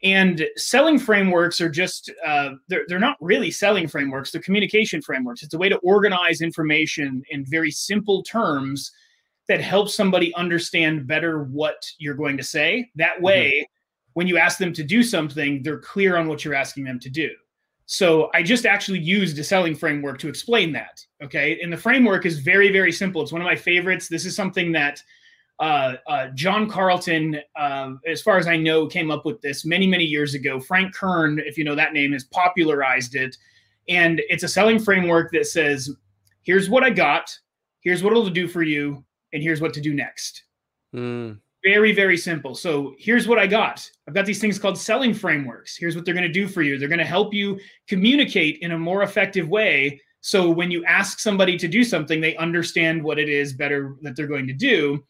And 0.03 0.47
selling 0.55 0.97
frameworks 0.97 1.59
are 1.59 1.67
just, 1.67 2.09
uh, 2.25 2.51
they're, 2.69 2.85
they're 2.87 2.97
not 2.97 3.17
really 3.19 3.51
selling 3.51 3.89
frameworks, 3.89 4.31
they're 4.31 4.41
communication 4.41 5.01
frameworks. 5.01 5.43
It's 5.43 5.53
a 5.53 5.57
way 5.57 5.67
to 5.67 5.77
organize 5.79 6.39
information 6.39 7.23
in 7.29 7.43
very 7.45 7.71
simple 7.71 8.23
terms 8.23 8.89
that 9.47 9.61
helps 9.61 9.95
somebody 9.95 10.33
understand 10.35 11.07
better 11.07 11.43
what 11.43 11.85
you're 11.97 12.15
going 12.15 12.37
to 12.37 12.43
say. 12.43 12.89
That 12.95 13.15
mm-hmm. 13.15 13.25
way, 13.25 13.51
mm-hmm. 13.51 14.11
when 14.13 14.27
you 14.27 14.37
ask 14.37 14.57
them 14.57 14.73
to 14.73 14.83
do 14.83 15.03
something, 15.03 15.61
they're 15.63 15.79
clear 15.79 16.17
on 16.17 16.27
what 16.27 16.43
you're 16.43 16.55
asking 16.55 16.85
them 16.85 16.99
to 16.99 17.09
do. 17.09 17.29
So 17.87 18.31
I 18.33 18.41
just 18.41 18.65
actually 18.65 18.99
used 18.99 19.37
a 19.37 19.43
selling 19.43 19.75
framework 19.75 20.17
to 20.19 20.27
explain 20.27 20.71
that. 20.73 21.05
Okay. 21.23 21.59
And 21.61 21.71
the 21.71 21.77
framework 21.77 22.25
is 22.25 22.39
very, 22.39 22.71
very 22.71 22.91
simple. 22.91 23.21
It's 23.21 23.31
one 23.31 23.41
of 23.41 23.45
my 23.45 23.55
favorites. 23.55 24.07
This 24.07 24.25
is 24.25 24.35
something 24.35 24.71
that 24.71 25.01
uh, 25.59 25.93
uh, 26.07 26.27
John 26.33 26.67
Carlton, 26.67 27.39
uh, 27.55 27.91
as 28.07 28.21
far 28.21 28.37
as 28.37 28.47
I 28.47 28.57
know, 28.57 28.87
came 28.87 29.11
up 29.11 29.23
with 29.23 29.39
this 29.41 29.65
many, 29.65 29.87
many 29.87 30.03
years 30.03 30.33
ago. 30.33 30.59
Frank 30.59 30.95
Kern, 30.95 31.39
if 31.45 31.57
you 31.57 31.63
know 31.63 31.75
that 31.75 31.93
name, 31.93 32.11
has 32.13 32.23
popularized 32.25 33.15
it. 33.15 33.37
And 33.87 34.21
it's 34.29 34.43
a 34.43 34.47
selling 34.47 34.79
framework 34.79 35.31
that 35.31 35.45
says, 35.45 35.91
here's 36.41 36.69
what 36.69 36.83
I 36.83 36.89
got, 36.89 37.29
here's 37.81 38.03
what 38.03 38.11
it'll 38.11 38.29
do 38.29 38.47
for 38.47 38.63
you, 38.63 39.05
and 39.33 39.41
here's 39.43 39.61
what 39.61 39.73
to 39.73 39.81
do 39.81 39.93
next. 39.93 40.43
Mm. 40.95 41.39
Very, 41.63 41.93
very 41.93 42.17
simple. 42.17 42.53
So 42.53 42.93
here's 42.99 43.27
what 43.27 43.39
I 43.39 43.47
got. 43.47 43.89
I've 44.07 44.13
got 44.13 44.25
these 44.25 44.39
things 44.39 44.59
called 44.59 44.77
selling 44.77 45.13
frameworks. 45.13 45.75
Here's 45.75 45.95
what 45.95 46.05
they're 46.05 46.13
going 46.13 46.27
to 46.27 46.31
do 46.31 46.47
for 46.47 46.61
you. 46.61 46.77
They're 46.77 46.87
going 46.87 46.99
to 46.99 47.05
help 47.05 47.33
you 47.33 47.59
communicate 47.87 48.59
in 48.59 48.71
a 48.71 48.77
more 48.77 49.01
effective 49.01 49.49
way. 49.49 49.99
So 50.21 50.49
when 50.49 50.69
you 50.69 50.85
ask 50.85 51.19
somebody 51.19 51.57
to 51.57 51.67
do 51.67 51.83
something, 51.83 52.21
they 52.21 52.35
understand 52.37 53.03
what 53.03 53.17
it 53.17 53.29
is 53.29 53.53
better 53.53 53.95
that 54.01 54.15
they're 54.15 54.27
going 54.27 54.47
to 54.47 54.53
do. 54.53 55.03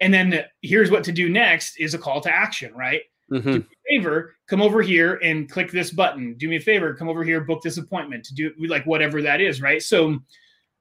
And 0.00 0.12
then 0.12 0.44
here's 0.62 0.90
what 0.90 1.04
to 1.04 1.12
do 1.12 1.28
next 1.28 1.76
is 1.78 1.94
a 1.94 1.98
call 1.98 2.20
to 2.22 2.34
action, 2.34 2.74
right? 2.74 3.02
Mm-hmm. 3.30 3.52
Do 3.52 3.58
me 3.58 3.64
a 3.64 3.98
favor, 3.98 4.34
come 4.48 4.60
over 4.60 4.82
here 4.82 5.20
and 5.22 5.48
click 5.48 5.70
this 5.70 5.90
button. 5.90 6.34
Do 6.34 6.48
me 6.48 6.56
a 6.56 6.60
favor, 6.60 6.94
come 6.94 7.08
over 7.08 7.22
here, 7.22 7.40
book 7.40 7.62
this 7.62 7.78
appointment 7.78 8.24
to 8.24 8.34
do 8.34 8.52
like 8.58 8.84
whatever 8.84 9.22
that 9.22 9.40
is, 9.40 9.62
right? 9.62 9.80
So 9.80 10.18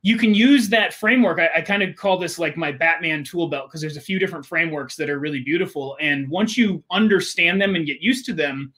you 0.04 0.18
can 0.18 0.34
use 0.34 0.70
that 0.70 0.94
framework. 0.94 1.40
I, 1.40 1.50
I 1.58 1.62
kind 1.62 1.84
of 1.84 1.96
call 1.96 2.18
this 2.18 2.40
like 2.40 2.58
my 2.58 2.72
Batman 2.72 3.24
tool 3.24 3.48
belt 3.48 3.68
because 3.68 3.82
there's 3.82 3.98
a 3.98 4.02
few 4.02 4.18
different 4.18 4.46
frameworks 4.46 4.96
that 4.96 5.10
are 5.10 5.20
really 5.20 5.42
beautiful. 5.42 5.96
And 6.02 6.28
once 6.30 6.58
you 6.58 6.84
understand 6.90 7.62
them 7.62 7.76
and 7.76 7.86
get 7.86 8.02
used 8.02 8.26
to 8.26 8.34
them, 8.34 8.74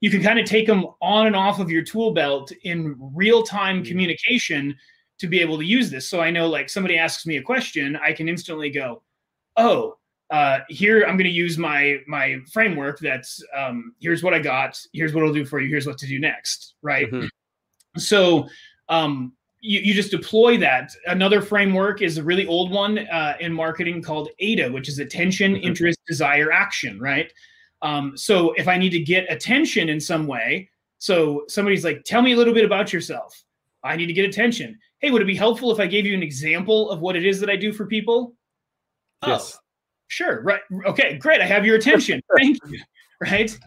you 0.00 0.10
can 0.10 0.22
kind 0.22 0.38
of 0.38 0.46
take 0.46 0.66
them 0.66 0.86
on 1.02 1.26
and 1.26 1.36
off 1.36 1.58
of 1.58 1.70
your 1.70 1.82
tool 1.82 2.12
belt 2.12 2.52
in 2.62 2.96
real 2.98 3.42
time 3.42 3.76
mm-hmm. 3.76 3.88
communication 3.88 4.76
to 5.18 5.26
be 5.26 5.40
able 5.40 5.58
to 5.58 5.64
use 5.64 5.90
this. 5.90 6.08
So 6.08 6.20
I 6.20 6.30
know 6.30 6.48
like 6.48 6.70
somebody 6.70 6.96
asks 6.96 7.26
me 7.26 7.36
a 7.36 7.42
question, 7.42 7.96
I 7.96 8.12
can 8.12 8.28
instantly 8.28 8.70
go, 8.70 9.02
oh, 9.56 9.98
uh, 10.30 10.60
here 10.68 11.02
I'm 11.02 11.16
going 11.16 11.28
to 11.28 11.30
use 11.30 11.58
my 11.58 11.98
my 12.06 12.38
framework. 12.52 13.00
That's 13.00 13.42
um, 13.54 13.94
here's 14.00 14.22
what 14.22 14.32
I 14.32 14.38
got. 14.38 14.80
Here's 14.92 15.12
what 15.12 15.24
I'll 15.24 15.32
do 15.32 15.44
for 15.44 15.60
you. 15.60 15.68
Here's 15.68 15.86
what 15.86 15.98
to 15.98 16.06
do 16.06 16.20
next. 16.20 16.74
Right. 16.82 17.10
Mm-hmm. 17.10 17.26
So 17.98 18.48
um, 18.88 19.32
you, 19.60 19.80
you 19.80 19.94
just 19.94 20.10
deploy 20.10 20.56
that. 20.58 20.90
Another 21.06 21.42
framework 21.42 22.02
is 22.02 22.18
a 22.18 22.22
really 22.22 22.46
old 22.46 22.70
one 22.70 22.98
uh, 22.98 23.36
in 23.40 23.52
marketing 23.52 24.02
called 24.02 24.28
AIDA, 24.38 24.70
which 24.70 24.88
is 24.88 24.98
attention, 24.98 25.54
mm-hmm. 25.54 25.66
interest, 25.66 25.98
desire, 26.06 26.50
action, 26.50 26.98
right? 26.98 27.32
Um, 27.82 28.16
so 28.16 28.52
if 28.52 28.68
I 28.68 28.76
need 28.76 28.90
to 28.90 29.00
get 29.00 29.30
attention 29.30 29.88
in 29.88 30.00
some 30.00 30.26
way, 30.26 30.68
so 30.98 31.44
somebody's 31.48 31.84
like, 31.84 32.04
tell 32.04 32.22
me 32.22 32.32
a 32.32 32.36
little 32.36 32.54
bit 32.54 32.64
about 32.64 32.92
yourself. 32.92 33.42
I 33.82 33.96
need 33.96 34.06
to 34.06 34.12
get 34.12 34.26
attention. 34.26 34.78
Hey, 34.98 35.10
would 35.10 35.22
it 35.22 35.26
be 35.26 35.34
helpful 35.34 35.72
if 35.72 35.80
I 35.80 35.86
gave 35.86 36.04
you 36.04 36.14
an 36.14 36.22
example 36.22 36.90
of 36.90 37.00
what 37.00 37.16
it 37.16 37.24
is 37.24 37.40
that 37.40 37.48
I 37.48 37.56
do 37.56 37.72
for 37.72 37.86
people? 37.86 38.34
Yes. 39.26 39.54
Oh, 39.56 39.60
sure. 40.08 40.42
Right. 40.42 40.60
Okay, 40.86 41.16
great. 41.16 41.40
I 41.40 41.46
have 41.46 41.64
your 41.64 41.76
attention. 41.76 42.20
Thank 42.36 42.58
you. 42.68 42.80
Right. 43.20 43.58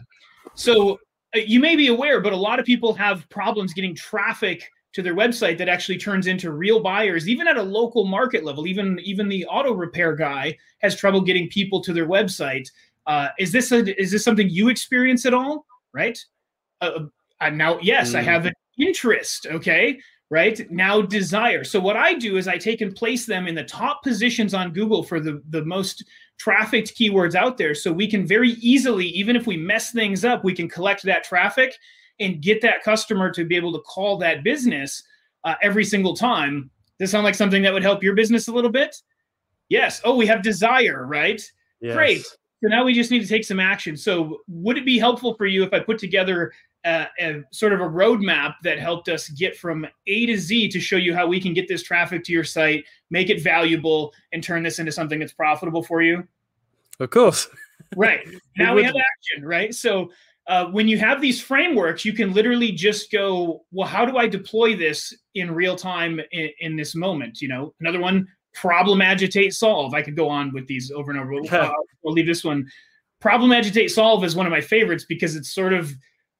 So 0.54 0.98
uh, 1.34 1.40
you 1.44 1.58
may 1.58 1.74
be 1.74 1.88
aware, 1.88 2.20
but 2.20 2.32
a 2.32 2.36
lot 2.36 2.60
of 2.60 2.66
people 2.66 2.94
have 2.94 3.28
problems 3.30 3.72
getting 3.72 3.94
traffic 3.94 4.68
to 4.94 5.02
their 5.02 5.14
website 5.14 5.58
that 5.58 5.68
actually 5.68 5.98
turns 5.98 6.26
into 6.26 6.52
real 6.52 6.80
buyers 6.80 7.28
even 7.28 7.46
at 7.46 7.56
a 7.56 7.62
local 7.62 8.04
market 8.04 8.44
level 8.44 8.66
even 8.66 8.98
even 9.00 9.28
the 9.28 9.44
auto 9.46 9.72
repair 9.72 10.14
guy 10.14 10.56
has 10.80 10.96
trouble 10.96 11.20
getting 11.20 11.48
people 11.48 11.80
to 11.80 11.92
their 11.92 12.08
website 12.08 12.68
uh, 13.06 13.28
is 13.38 13.52
this 13.52 13.70
a, 13.70 14.00
is 14.00 14.10
this 14.10 14.24
something 14.24 14.48
you 14.48 14.68
experience 14.68 15.26
at 15.26 15.34
all 15.34 15.66
right 15.92 16.18
uh, 16.80 17.00
uh, 17.40 17.50
now 17.50 17.78
yes 17.80 18.12
mm. 18.12 18.16
i 18.16 18.22
have 18.22 18.46
an 18.46 18.54
interest 18.78 19.46
okay 19.50 19.98
right? 20.30 20.68
Now 20.70 21.00
desire. 21.00 21.62
So 21.62 21.78
what 21.78 21.96
I 21.96 22.14
do 22.14 22.38
is 22.38 22.48
I 22.48 22.58
take 22.58 22.80
and 22.80 22.94
place 22.94 23.26
them 23.26 23.46
in 23.46 23.54
the 23.54 23.62
top 23.62 24.02
positions 24.02 24.54
on 24.54 24.72
Google 24.72 25.04
for 25.04 25.20
the, 25.20 25.42
the 25.50 25.64
most 25.64 26.04
trafficked 26.38 26.96
keywords 26.96 27.34
out 27.34 27.56
there. 27.56 27.74
So 27.74 27.92
we 27.92 28.10
can 28.10 28.26
very 28.26 28.52
easily, 28.52 29.06
even 29.06 29.36
if 29.36 29.46
we 29.46 29.56
mess 29.56 29.92
things 29.92 30.24
up, 30.24 30.42
we 30.42 30.54
can 30.54 30.68
collect 30.68 31.04
that 31.04 31.24
traffic 31.24 31.74
and 32.20 32.40
get 32.40 32.60
that 32.62 32.82
customer 32.82 33.30
to 33.32 33.44
be 33.44 33.56
able 33.56 33.72
to 33.72 33.80
call 33.80 34.16
that 34.18 34.44
business 34.44 35.02
uh, 35.44 35.54
every 35.62 35.84
single 35.84 36.14
time. 36.14 36.70
Does 36.98 37.10
sound 37.10 37.24
like 37.24 37.34
something 37.34 37.62
that 37.62 37.72
would 37.72 37.82
help 37.82 38.02
your 38.02 38.14
business 38.14 38.48
a 38.48 38.52
little 38.52 38.70
bit? 38.70 38.96
Yes. 39.68 40.00
Oh, 40.04 40.16
we 40.16 40.26
have 40.26 40.42
desire, 40.42 41.06
right? 41.06 41.42
Yes. 41.80 41.94
Great. 41.94 42.22
So 42.22 42.68
now 42.68 42.84
we 42.84 42.94
just 42.94 43.10
need 43.10 43.20
to 43.20 43.28
take 43.28 43.44
some 43.44 43.60
action. 43.60 43.96
So 43.96 44.40
would 44.48 44.78
it 44.78 44.86
be 44.86 44.98
helpful 44.98 45.34
for 45.34 45.46
you 45.46 45.64
if 45.64 45.72
I 45.72 45.80
put 45.80 45.98
together 45.98 46.52
a, 46.84 47.06
a, 47.18 47.42
sort 47.50 47.72
of 47.72 47.80
a 47.80 47.84
roadmap 47.84 48.54
that 48.62 48.78
helped 48.78 49.08
us 49.08 49.28
get 49.30 49.56
from 49.56 49.86
A 50.06 50.26
to 50.26 50.36
Z 50.36 50.68
to 50.68 50.80
show 50.80 50.96
you 50.96 51.14
how 51.14 51.26
we 51.26 51.40
can 51.40 51.52
get 51.52 51.68
this 51.68 51.82
traffic 51.82 52.24
to 52.24 52.32
your 52.32 52.44
site, 52.44 52.84
make 53.10 53.30
it 53.30 53.42
valuable, 53.42 54.12
and 54.32 54.42
turn 54.42 54.62
this 54.62 54.78
into 54.78 54.92
something 54.92 55.18
that's 55.18 55.32
profitable 55.32 55.82
for 55.82 56.02
you? 56.02 56.26
Of 57.00 57.10
course. 57.10 57.48
right. 57.96 58.26
Now 58.56 58.74
we 58.74 58.84
have 58.84 58.94
action, 58.94 59.44
right? 59.44 59.74
So 59.74 60.10
uh, 60.46 60.66
when 60.66 60.86
you 60.88 60.98
have 60.98 61.20
these 61.20 61.40
frameworks, 61.40 62.04
you 62.04 62.12
can 62.12 62.32
literally 62.32 62.70
just 62.70 63.10
go, 63.10 63.64
well, 63.72 63.88
how 63.88 64.04
do 64.04 64.18
I 64.18 64.26
deploy 64.26 64.76
this 64.76 65.14
in 65.34 65.50
real 65.50 65.76
time 65.76 66.20
in, 66.32 66.50
in 66.60 66.76
this 66.76 66.94
moment? 66.94 67.40
You 67.40 67.48
know, 67.48 67.74
another 67.80 68.00
one, 68.00 68.28
problem 68.52 69.00
agitate 69.00 69.54
solve. 69.54 69.94
I 69.94 70.02
could 70.02 70.16
go 70.16 70.28
on 70.28 70.52
with 70.52 70.66
these 70.66 70.90
over 70.90 71.10
and 71.10 71.20
over. 71.20 71.34
Uh, 71.54 71.72
I'll 72.06 72.12
leave 72.12 72.26
this 72.26 72.44
one. 72.44 72.68
Problem 73.20 73.52
agitate 73.52 73.90
solve 73.90 74.22
is 74.24 74.36
one 74.36 74.46
of 74.46 74.52
my 74.52 74.60
favorites 74.60 75.06
because 75.08 75.34
it's 75.34 75.54
sort 75.54 75.72
of 75.72 75.92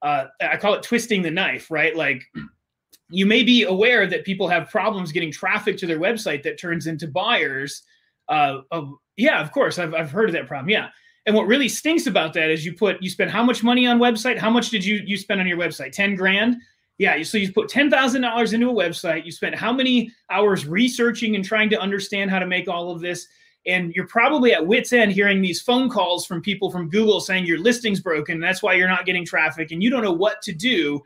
uh, 0.04 0.26
I 0.40 0.58
call 0.58 0.74
it 0.74 0.82
twisting 0.82 1.22
the 1.22 1.30
knife, 1.30 1.70
right? 1.70 1.96
Like 1.96 2.22
you 3.08 3.26
may 3.26 3.42
be 3.42 3.64
aware 3.64 4.06
that 4.06 4.24
people 4.24 4.46
have 4.48 4.70
problems 4.70 5.12
getting 5.12 5.32
traffic 5.32 5.78
to 5.78 5.86
their 5.86 5.98
website 5.98 6.42
that 6.42 6.60
turns 6.60 6.86
into 6.86 7.08
buyers. 7.08 7.82
Uh, 8.28 8.58
of, 8.70 8.92
yeah, 9.16 9.40
of 9.40 9.50
course, 9.50 9.78
I've, 9.78 9.94
I've 9.94 10.10
heard 10.10 10.28
of 10.28 10.34
that 10.34 10.46
problem. 10.46 10.68
Yeah. 10.68 10.88
And 11.26 11.34
what 11.34 11.46
really 11.46 11.68
stinks 11.68 12.06
about 12.06 12.34
that 12.34 12.50
is 12.50 12.66
you 12.66 12.74
put 12.74 13.02
you 13.02 13.08
spend 13.08 13.30
how 13.30 13.42
much 13.42 13.62
money 13.62 13.86
on 13.86 13.98
website? 13.98 14.38
How 14.38 14.50
much 14.50 14.70
did 14.70 14.84
you 14.84 15.02
you 15.06 15.16
spend 15.16 15.40
on 15.40 15.46
your 15.46 15.58
website? 15.58 15.92
Ten 15.92 16.14
grand. 16.14 16.56
Yeah, 16.98 17.20
so 17.22 17.38
you 17.38 17.52
put 17.52 17.68
ten 17.68 17.90
thousand 17.90 18.22
dollars 18.22 18.52
into 18.52 18.68
a 18.68 18.74
website. 18.74 19.24
You 19.24 19.32
spent 19.32 19.54
how 19.54 19.72
many 19.72 20.12
hours 20.30 20.66
researching 20.66 21.34
and 21.34 21.44
trying 21.44 21.70
to 21.70 21.80
understand 21.80 22.30
how 22.30 22.38
to 22.38 22.46
make 22.46 22.68
all 22.68 22.90
of 22.90 23.00
this? 23.00 23.26
and 23.66 23.94
you're 23.94 24.06
probably 24.06 24.52
at 24.52 24.66
wits 24.66 24.92
end 24.92 25.12
hearing 25.12 25.40
these 25.40 25.60
phone 25.60 25.88
calls 25.88 26.26
from 26.26 26.40
people 26.40 26.70
from 26.70 26.88
google 26.88 27.20
saying 27.20 27.46
your 27.46 27.58
listing's 27.58 28.00
broken 28.00 28.40
that's 28.40 28.62
why 28.62 28.74
you're 28.74 28.88
not 28.88 29.06
getting 29.06 29.24
traffic 29.24 29.70
and 29.70 29.82
you 29.82 29.90
don't 29.90 30.02
know 30.02 30.12
what 30.12 30.42
to 30.42 30.52
do 30.52 31.00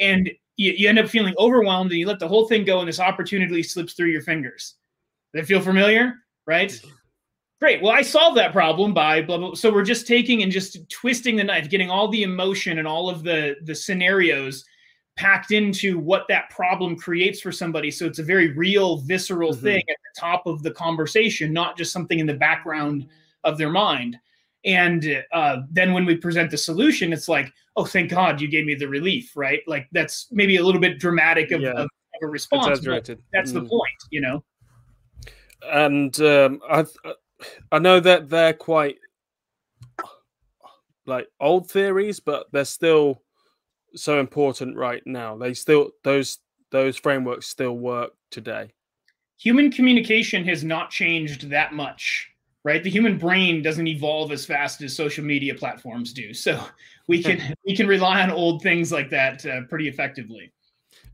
and 0.00 0.30
you, 0.56 0.72
you 0.72 0.88
end 0.88 0.98
up 0.98 1.08
feeling 1.08 1.34
overwhelmed 1.38 1.90
and 1.90 1.98
you 1.98 2.06
let 2.06 2.18
the 2.18 2.28
whole 2.28 2.46
thing 2.46 2.64
go 2.64 2.80
and 2.80 2.88
this 2.88 3.00
opportunity 3.00 3.62
slips 3.62 3.94
through 3.94 4.08
your 4.08 4.22
fingers 4.22 4.74
Does 5.32 5.42
that 5.42 5.46
feel 5.46 5.60
familiar 5.60 6.14
right 6.46 6.70
mm-hmm. 6.70 6.90
Great 7.64 7.80
well 7.80 7.92
i 7.92 8.02
solved 8.02 8.36
that 8.36 8.52
problem 8.52 8.92
by 8.92 9.22
blah 9.22 9.38
blah 9.38 9.54
so 9.54 9.72
we're 9.72 9.82
just 9.82 10.06
taking 10.06 10.42
and 10.42 10.52
just 10.52 10.86
twisting 10.90 11.34
the 11.34 11.44
knife 11.44 11.70
getting 11.70 11.90
all 11.90 12.08
the 12.08 12.22
emotion 12.22 12.78
and 12.78 12.86
all 12.86 13.08
of 13.08 13.22
the 13.22 13.56
the 13.62 13.74
scenarios 13.74 14.64
packed 15.16 15.52
into 15.52 15.98
what 15.98 16.26
that 16.28 16.50
problem 16.50 16.96
creates 16.96 17.40
for 17.40 17.52
somebody. 17.52 17.90
So 17.90 18.06
it's 18.06 18.18
a 18.18 18.22
very 18.24 18.52
real, 18.52 18.98
visceral 18.98 19.52
mm-hmm. 19.52 19.62
thing 19.62 19.82
at 19.88 19.96
the 19.96 20.20
top 20.20 20.46
of 20.46 20.62
the 20.62 20.72
conversation, 20.72 21.52
not 21.52 21.76
just 21.76 21.92
something 21.92 22.18
in 22.18 22.26
the 22.26 22.34
background 22.34 23.06
of 23.44 23.58
their 23.58 23.70
mind. 23.70 24.18
And 24.64 25.22
uh, 25.32 25.58
then 25.70 25.92
when 25.92 26.06
we 26.06 26.16
present 26.16 26.50
the 26.50 26.56
solution, 26.56 27.12
it's 27.12 27.28
like, 27.28 27.52
oh, 27.76 27.84
thank 27.84 28.10
God 28.10 28.40
you 28.40 28.48
gave 28.48 28.64
me 28.64 28.74
the 28.74 28.88
relief, 28.88 29.36
right? 29.36 29.60
Like 29.66 29.88
that's 29.92 30.28
maybe 30.32 30.56
a 30.56 30.64
little 30.64 30.80
bit 30.80 30.98
dramatic 30.98 31.52
of, 31.52 31.60
yeah. 31.60 31.72
of, 31.72 31.84
of 31.84 32.22
a 32.22 32.26
response. 32.26 32.80
But 32.80 33.10
that's 33.32 33.50
mm. 33.50 33.54
the 33.54 33.60
point, 33.60 34.02
you 34.10 34.20
know. 34.20 34.42
And 35.70 36.18
um, 36.20 36.60
I, 36.68 36.84
I 37.72 37.78
know 37.78 38.00
that 38.00 38.28
they're 38.28 38.54
quite 38.54 38.96
like 41.06 41.28
old 41.40 41.70
theories, 41.70 42.20
but 42.20 42.46
they're 42.52 42.64
still 42.64 43.22
so 43.94 44.20
important 44.20 44.76
right 44.76 45.02
now. 45.06 45.36
They 45.36 45.54
still 45.54 45.90
those 46.02 46.38
those 46.70 46.96
frameworks 46.96 47.46
still 47.46 47.76
work 47.76 48.12
today. 48.30 48.72
Human 49.38 49.70
communication 49.70 50.44
has 50.44 50.64
not 50.64 50.90
changed 50.90 51.50
that 51.50 51.72
much, 51.72 52.30
right? 52.64 52.82
The 52.82 52.90
human 52.90 53.18
brain 53.18 53.62
doesn't 53.62 53.86
evolve 53.86 54.32
as 54.32 54.46
fast 54.46 54.82
as 54.82 54.96
social 54.96 55.24
media 55.24 55.54
platforms 55.54 56.12
do. 56.12 56.32
So 56.32 56.64
we 57.08 57.22
can 57.22 57.54
we 57.66 57.76
can 57.76 57.86
rely 57.86 58.22
on 58.22 58.30
old 58.30 58.62
things 58.62 58.92
like 58.92 59.10
that 59.10 59.44
uh, 59.46 59.62
pretty 59.68 59.88
effectively. 59.88 60.52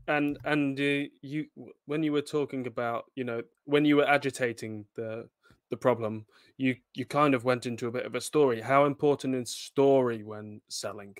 And 0.07 0.39
and 0.45 0.79
uh, 0.79 1.09
you 1.21 1.45
when 1.85 2.03
you 2.03 2.11
were 2.11 2.21
talking 2.21 2.67
about 2.67 3.05
you 3.15 3.23
know 3.23 3.41
when 3.65 3.85
you 3.85 3.97
were 3.97 4.07
agitating 4.07 4.85
the 4.95 5.27
the 5.71 5.77
problem, 5.77 6.27
you 6.57 6.75
you 6.93 7.05
kind 7.05 7.33
of 7.33 7.43
went 7.43 7.65
into 7.65 7.87
a 7.87 7.91
bit 7.91 8.05
of 8.05 8.13
a 8.13 8.21
story. 8.21 8.61
How 8.61 8.85
important 8.85 9.33
is 9.33 9.49
story 9.49 10.23
when 10.23 10.61
selling? 10.69 11.15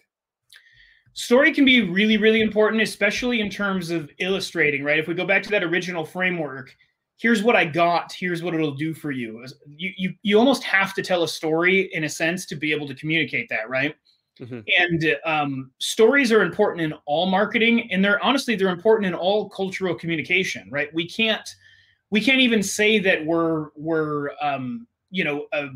story 1.13 1.53
can 1.53 1.65
be 1.65 1.81
really 1.81 2.17
really 2.17 2.41
important 2.41 2.81
especially 2.81 3.41
in 3.41 3.49
terms 3.49 3.89
of 3.89 4.09
illustrating 4.19 4.83
right 4.83 4.99
if 4.99 5.07
we 5.07 5.13
go 5.13 5.25
back 5.25 5.43
to 5.43 5.49
that 5.49 5.63
original 5.63 6.05
framework 6.05 6.75
here's 7.17 7.43
what 7.43 7.55
i 7.55 7.65
got 7.65 8.13
here's 8.13 8.41
what 8.41 8.53
it'll 8.53 8.73
do 8.73 8.93
for 8.93 9.11
you 9.11 9.45
you 9.67 9.91
you, 9.97 10.13
you 10.23 10.39
almost 10.39 10.63
have 10.63 10.93
to 10.93 11.01
tell 11.01 11.23
a 11.23 11.27
story 11.27 11.89
in 11.93 12.05
a 12.05 12.09
sense 12.09 12.45
to 12.45 12.55
be 12.55 12.71
able 12.71 12.87
to 12.87 12.95
communicate 12.95 13.49
that 13.49 13.69
right 13.69 13.95
mm-hmm. 14.39 14.59
and 14.77 15.17
um, 15.25 15.71
stories 15.79 16.31
are 16.31 16.43
important 16.43 16.81
in 16.81 16.93
all 17.05 17.25
marketing 17.25 17.91
and 17.91 18.03
they're 18.03 18.23
honestly 18.23 18.55
they're 18.55 18.69
important 18.69 19.05
in 19.05 19.13
all 19.13 19.49
cultural 19.49 19.93
communication 19.93 20.69
right 20.71 20.93
we 20.93 21.07
can't 21.07 21.55
we 22.11 22.21
can't 22.21 22.41
even 22.41 22.61
say 22.61 22.99
that 22.99 23.25
we're 23.25 23.69
we're 23.75 24.29
um, 24.41 24.85
you 25.09 25.23
know 25.23 25.47
a, 25.53 25.69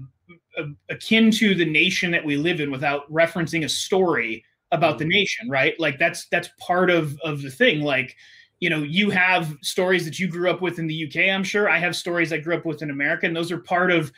a, 0.57 0.65
akin 0.89 1.31
to 1.31 1.55
the 1.55 1.65
nation 1.65 2.11
that 2.11 2.23
we 2.23 2.37
live 2.37 2.59
in 2.59 2.69
without 2.69 3.11
referencing 3.11 3.65
a 3.65 3.69
story 3.69 4.45
about 4.71 4.99
the 4.99 5.05
nation, 5.05 5.49
right? 5.49 5.79
Like 5.79 5.97
that's 5.97 6.27
that's 6.27 6.49
part 6.59 6.91
of 6.91 7.19
of 7.21 7.41
the 7.41 7.49
thing. 7.49 7.81
Like, 7.81 8.15
you 8.59 8.69
know, 8.69 8.83
you 8.83 9.09
have 9.09 9.55
stories 9.61 10.05
that 10.05 10.19
you 10.19 10.27
grew 10.27 10.49
up 10.49 10.61
with 10.61 10.77
in 10.77 10.87
the 10.87 11.07
UK. 11.07 11.33
I'm 11.33 11.43
sure 11.43 11.69
I 11.69 11.79
have 11.79 11.95
stories 11.95 12.31
I 12.31 12.37
grew 12.37 12.55
up 12.55 12.65
with 12.65 12.81
in 12.81 12.91
America, 12.91 13.25
and 13.25 13.35
those 13.35 13.51
are 13.51 13.59
part 13.59 13.91
of 13.91 14.11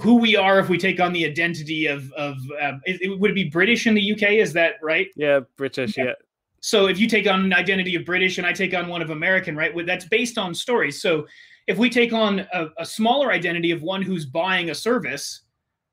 who 0.00 0.16
we 0.16 0.36
are. 0.36 0.58
If 0.58 0.68
we 0.68 0.78
take 0.78 1.00
on 1.00 1.12
the 1.12 1.24
identity 1.24 1.86
of 1.86 2.12
of 2.12 2.36
uh, 2.60 2.72
it, 2.84 3.00
it, 3.02 3.20
would 3.20 3.30
it 3.30 3.34
be 3.34 3.48
British 3.48 3.86
in 3.86 3.94
the 3.94 4.12
UK? 4.12 4.32
Is 4.32 4.52
that 4.54 4.74
right? 4.82 5.08
Yeah, 5.16 5.40
British. 5.56 5.96
Yeah. 5.96 6.04
yeah. 6.04 6.12
So 6.62 6.88
if 6.88 6.98
you 6.98 7.08
take 7.08 7.26
on 7.26 7.44
an 7.44 7.54
identity 7.54 7.94
of 7.94 8.04
British 8.04 8.36
and 8.36 8.46
I 8.46 8.52
take 8.52 8.74
on 8.74 8.88
one 8.88 9.00
of 9.00 9.10
American, 9.10 9.56
right? 9.56 9.72
That's 9.86 10.04
based 10.04 10.36
on 10.36 10.54
stories. 10.54 11.00
So 11.00 11.26
if 11.70 11.78
we 11.78 11.88
take 11.88 12.12
on 12.12 12.40
a, 12.52 12.68
a 12.78 12.84
smaller 12.84 13.30
identity 13.30 13.70
of 13.70 13.82
one 13.82 14.02
who's 14.02 14.26
buying 14.26 14.70
a 14.70 14.74
service, 14.74 15.42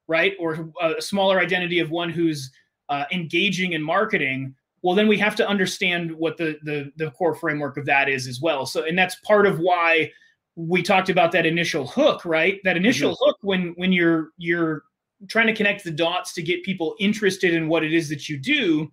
right, 0.08 0.34
or 0.40 0.72
a 0.82 1.02
smaller 1.02 1.40
identity 1.40 1.80
of 1.80 1.92
one 1.92 2.10
who's 2.10 2.52
uh, 2.90 3.06
engaging 3.12 3.74
in 3.74 3.82
marketing 3.84 4.56
well 4.82 4.96
then 4.96 5.08
we 5.08 5.18
have 5.18 5.36
to 5.36 5.48
understand 5.48 6.12
what 6.12 6.38
the, 6.38 6.58
the 6.63 6.92
the 6.98 7.12
core 7.12 7.36
framework 7.36 7.78
of 7.78 7.86
that 7.86 8.08
is 8.08 8.28
as 8.28 8.40
well. 8.40 8.66
So 8.66 8.86
and 8.86 8.98
that's 8.98 9.16
part 9.16 9.46
of 9.46 9.60
why 9.60 10.12
we 10.56 10.82
talked 10.82 11.10
about 11.10 11.32
that 11.34 11.46
initial 11.46 11.86
hook 11.86 12.26
right? 12.26 12.60
That 12.63 12.78
initial 12.78 13.12
mm-hmm. 13.12 13.26
hook 13.26 13.38
when 13.42 13.74
when 13.76 13.92
you're 13.92 14.30
you're 14.38 14.84
trying 15.28 15.48
to 15.48 15.54
connect 15.54 15.84
the 15.84 15.92
dots 15.92 16.34
to 16.34 16.42
get 16.42 16.63
people 16.63 16.96
interested 17.00 17.54
in 17.54 17.68
what 17.68 17.84
it 17.84 17.94
is 17.94 18.08
that 18.10 18.30
you 18.30 18.38
do 18.38 18.92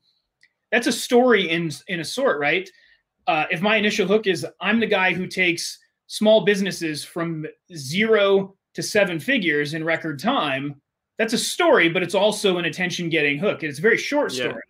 that's 0.72 0.86
a 0.86 0.92
story 0.92 1.48
in 1.48 1.70
in 1.88 2.00
a 2.00 2.04
sort 2.04 2.40
right? 2.40 2.68
Uh, 3.26 3.46
if 3.50 3.62
my 3.62 3.76
initial 3.76 4.06
hook 4.06 4.26
is 4.26 4.46
i'm 4.60 4.80
the 4.80 4.86
guy 4.86 5.14
who 5.14 5.26
takes 5.26 5.78
small 6.06 6.44
businesses 6.44 7.04
from 7.04 7.46
zero 7.74 8.54
to 8.74 8.82
seven 8.82 9.18
figures 9.18 9.74
in 9.74 9.84
record 9.84 10.18
time 10.18 10.80
that's 11.18 11.32
a 11.32 11.38
story, 11.38 11.88
but 11.88 12.02
it's 12.02 12.14
also 12.14 12.58
an 12.58 12.64
attention 12.64 13.08
getting 13.08 13.38
hook. 13.38 13.62
And 13.62 13.70
it's 13.70 13.78
a 13.78 13.82
very 13.82 13.98
short 13.98 14.32
story. 14.32 14.48
Yeah. 14.48 14.60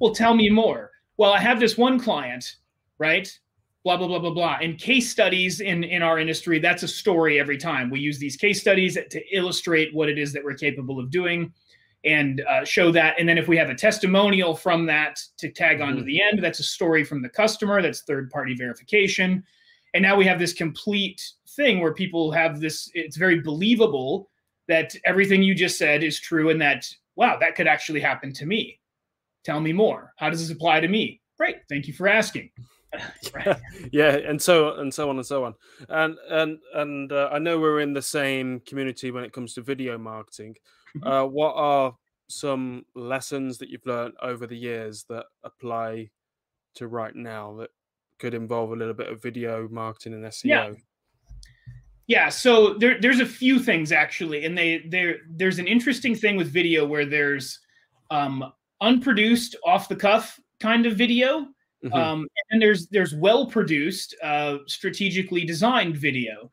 Well, 0.00 0.14
tell 0.14 0.34
me 0.34 0.50
more. 0.50 0.90
Well, 1.16 1.32
I 1.32 1.38
have 1.38 1.60
this 1.60 1.78
one 1.78 2.00
client, 2.00 2.56
right? 2.98 3.30
Blah, 3.84 3.98
blah, 3.98 4.08
blah, 4.08 4.18
blah, 4.18 4.30
blah. 4.30 4.58
And 4.60 4.78
case 4.78 5.10
studies 5.10 5.60
in, 5.60 5.84
in 5.84 6.02
our 6.02 6.18
industry, 6.18 6.58
that's 6.58 6.82
a 6.82 6.88
story 6.88 7.38
every 7.38 7.58
time. 7.58 7.90
We 7.90 8.00
use 8.00 8.18
these 8.18 8.36
case 8.36 8.60
studies 8.60 8.94
to 8.94 9.36
illustrate 9.36 9.94
what 9.94 10.08
it 10.08 10.18
is 10.18 10.32
that 10.32 10.42
we're 10.42 10.54
capable 10.54 10.98
of 10.98 11.10
doing 11.10 11.52
and 12.04 12.42
uh, 12.48 12.64
show 12.64 12.90
that. 12.90 13.14
And 13.18 13.28
then 13.28 13.38
if 13.38 13.46
we 13.46 13.56
have 13.56 13.70
a 13.70 13.74
testimonial 13.74 14.56
from 14.56 14.86
that 14.86 15.20
to 15.38 15.50
tag 15.50 15.78
mm-hmm. 15.78 15.88
on 15.90 15.96
to 15.96 16.02
the 16.02 16.20
end, 16.20 16.42
that's 16.42 16.60
a 16.60 16.64
story 16.64 17.04
from 17.04 17.22
the 17.22 17.28
customer. 17.28 17.80
That's 17.80 18.02
third 18.02 18.30
party 18.30 18.54
verification. 18.54 19.44
And 19.94 20.02
now 20.02 20.16
we 20.16 20.26
have 20.26 20.40
this 20.40 20.52
complete 20.52 21.22
thing 21.50 21.80
where 21.80 21.94
people 21.94 22.32
have 22.32 22.60
this, 22.60 22.90
it's 22.94 23.16
very 23.16 23.40
believable 23.40 24.28
that 24.66 24.94
everything 25.04 25.42
you 25.42 25.54
just 25.54 25.78
said 25.78 26.02
is 26.02 26.18
true 26.20 26.50
and 26.50 26.60
that 26.60 26.88
wow 27.16 27.38
that 27.38 27.54
could 27.54 27.68
actually 27.68 28.00
happen 28.00 28.32
to 28.34 28.46
me. 28.46 28.80
Tell 29.44 29.60
me 29.60 29.72
more. 29.72 30.12
How 30.16 30.30
does 30.30 30.40
this 30.40 30.54
apply 30.54 30.80
to 30.80 30.88
me? 30.88 31.20
Great. 31.38 31.56
Thank 31.68 31.86
you 31.86 31.94
for 31.94 32.08
asking. 32.08 32.50
Yeah 33.90 34.18
and 34.18 34.40
so 34.40 34.76
and 34.76 34.94
so 34.94 35.10
on 35.10 35.16
and 35.16 35.26
so 35.26 35.44
on. 35.44 35.54
And 35.88 36.16
and 36.30 36.58
and 36.74 37.10
uh, 37.10 37.28
i 37.32 37.40
know 37.40 37.58
we're 37.58 37.80
in 37.80 37.92
the 37.92 38.00
same 38.00 38.60
community 38.60 39.10
when 39.10 39.24
it 39.24 39.32
comes 39.32 39.54
to 39.54 39.62
video 39.62 39.98
marketing. 39.98 40.54
Mm-hmm. 40.96 41.08
uh, 41.08 41.24
what 41.24 41.54
are 41.56 41.96
some 42.28 42.84
lessons 42.94 43.58
that 43.58 43.68
you've 43.68 43.84
learned 43.84 44.14
over 44.22 44.46
the 44.46 44.56
years 44.56 45.04
that 45.08 45.26
apply 45.42 46.08
to 46.76 46.86
right 46.86 47.14
now 47.14 47.56
that 47.56 47.70
could 48.24 48.32
involve 48.32 48.72
a 48.72 48.76
little 48.76 48.94
bit 48.94 49.08
of 49.08 49.20
video 49.20 49.68
marketing 49.68 50.14
and 50.14 50.24
SEO. 50.24 50.44
Yeah. 50.46 50.72
Yeah, 52.06 52.28
so 52.28 52.74
there, 52.74 52.98
there's 53.00 53.20
a 53.20 53.26
few 53.26 53.58
things 53.58 53.90
actually, 53.90 54.44
and 54.44 54.56
they 54.56 54.84
there 54.90 55.20
there's 55.26 55.58
an 55.58 55.66
interesting 55.66 56.14
thing 56.14 56.36
with 56.36 56.48
video 56.52 56.84
where 56.84 57.06
there's 57.06 57.60
um, 58.10 58.52
unproduced, 58.82 59.56
off 59.64 59.88
the 59.88 59.96
cuff 59.96 60.38
kind 60.60 60.84
of 60.84 60.96
video, 60.96 61.46
mm-hmm. 61.82 61.94
um, 61.94 62.26
and 62.50 62.60
there's 62.60 62.88
there's 62.88 63.14
well 63.14 63.46
produced, 63.46 64.14
uh, 64.22 64.58
strategically 64.66 65.46
designed 65.46 65.96
video, 65.96 66.50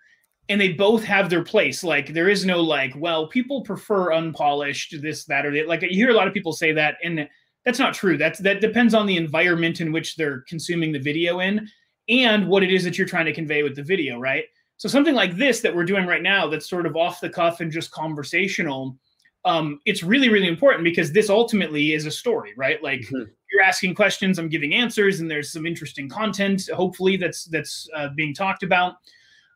and 0.48 0.60
they 0.60 0.72
both 0.72 1.04
have 1.04 1.30
their 1.30 1.44
place. 1.44 1.84
Like 1.84 2.14
there 2.14 2.30
is 2.30 2.46
no 2.46 2.62
like, 2.62 2.94
well, 2.96 3.28
people 3.28 3.62
prefer 3.62 4.14
unpolished, 4.14 4.96
this 5.02 5.26
that 5.26 5.46
or 5.46 5.52
that. 5.52 5.68
Like 5.68 5.82
you 5.82 5.90
hear 5.90 6.12
a 6.12 6.16
lot 6.16 6.30
of 6.30 6.34
people 6.34 6.54
say 6.54 6.72
that, 6.72 6.96
and 7.04 7.28
that's 7.66 7.80
not 7.80 7.94
true. 7.94 8.18
That's 8.18 8.40
that 8.40 8.62
depends 8.62 8.94
on 8.94 9.06
the 9.06 9.18
environment 9.18 9.82
in 9.82 9.92
which 9.92 10.16
they're 10.16 10.42
consuming 10.42 10.92
the 10.92 11.00
video 11.00 11.40
in, 11.40 11.68
and 12.10 12.48
what 12.48 12.64
it 12.64 12.74
is 12.74 12.84
that 12.84 12.98
you're 12.98 13.08
trying 13.08 13.26
to 13.26 13.34
convey 13.34 13.64
with 13.64 13.76
the 13.76 13.84
video, 13.84 14.20
right? 14.20 14.46
So 14.78 14.90
something 14.90 15.14
like 15.14 15.36
this 15.36 15.62
that 15.62 15.76
we're 15.76 15.86
doing 15.86 16.08
right 16.08 16.24
now, 16.24 16.48
that's 16.48 16.70
sort 16.70 16.88
of 16.88 16.96
off 16.96 17.22
the 17.22 17.30
cuff 17.30 17.62
and 17.62 17.72
just 17.72 17.92
conversational, 17.92 18.98
um, 19.46 19.80
it's 19.86 20.04
really 20.04 20.30
really 20.30 20.48
important 20.48 20.84
because 20.84 21.12
this 21.12 21.30
ultimately 21.30 21.94
is 21.94 22.06
a 22.06 22.12
story, 22.12 22.54
right? 22.58 22.82
Like 22.82 23.02
mm-hmm. 23.02 23.24
you're 23.52 23.64
asking 23.64 23.96
questions, 23.96 24.40
I'm 24.40 24.50
giving 24.50 24.74
answers, 24.74 25.20
and 25.20 25.30
there's 25.30 25.52
some 25.52 25.66
interesting 25.66 26.10
content, 26.10 26.68
hopefully 26.74 27.18
that's 27.18 27.46
that's 27.46 27.88
uh, 27.96 28.10
being 28.16 28.34
talked 28.34 28.64
about. 28.64 28.96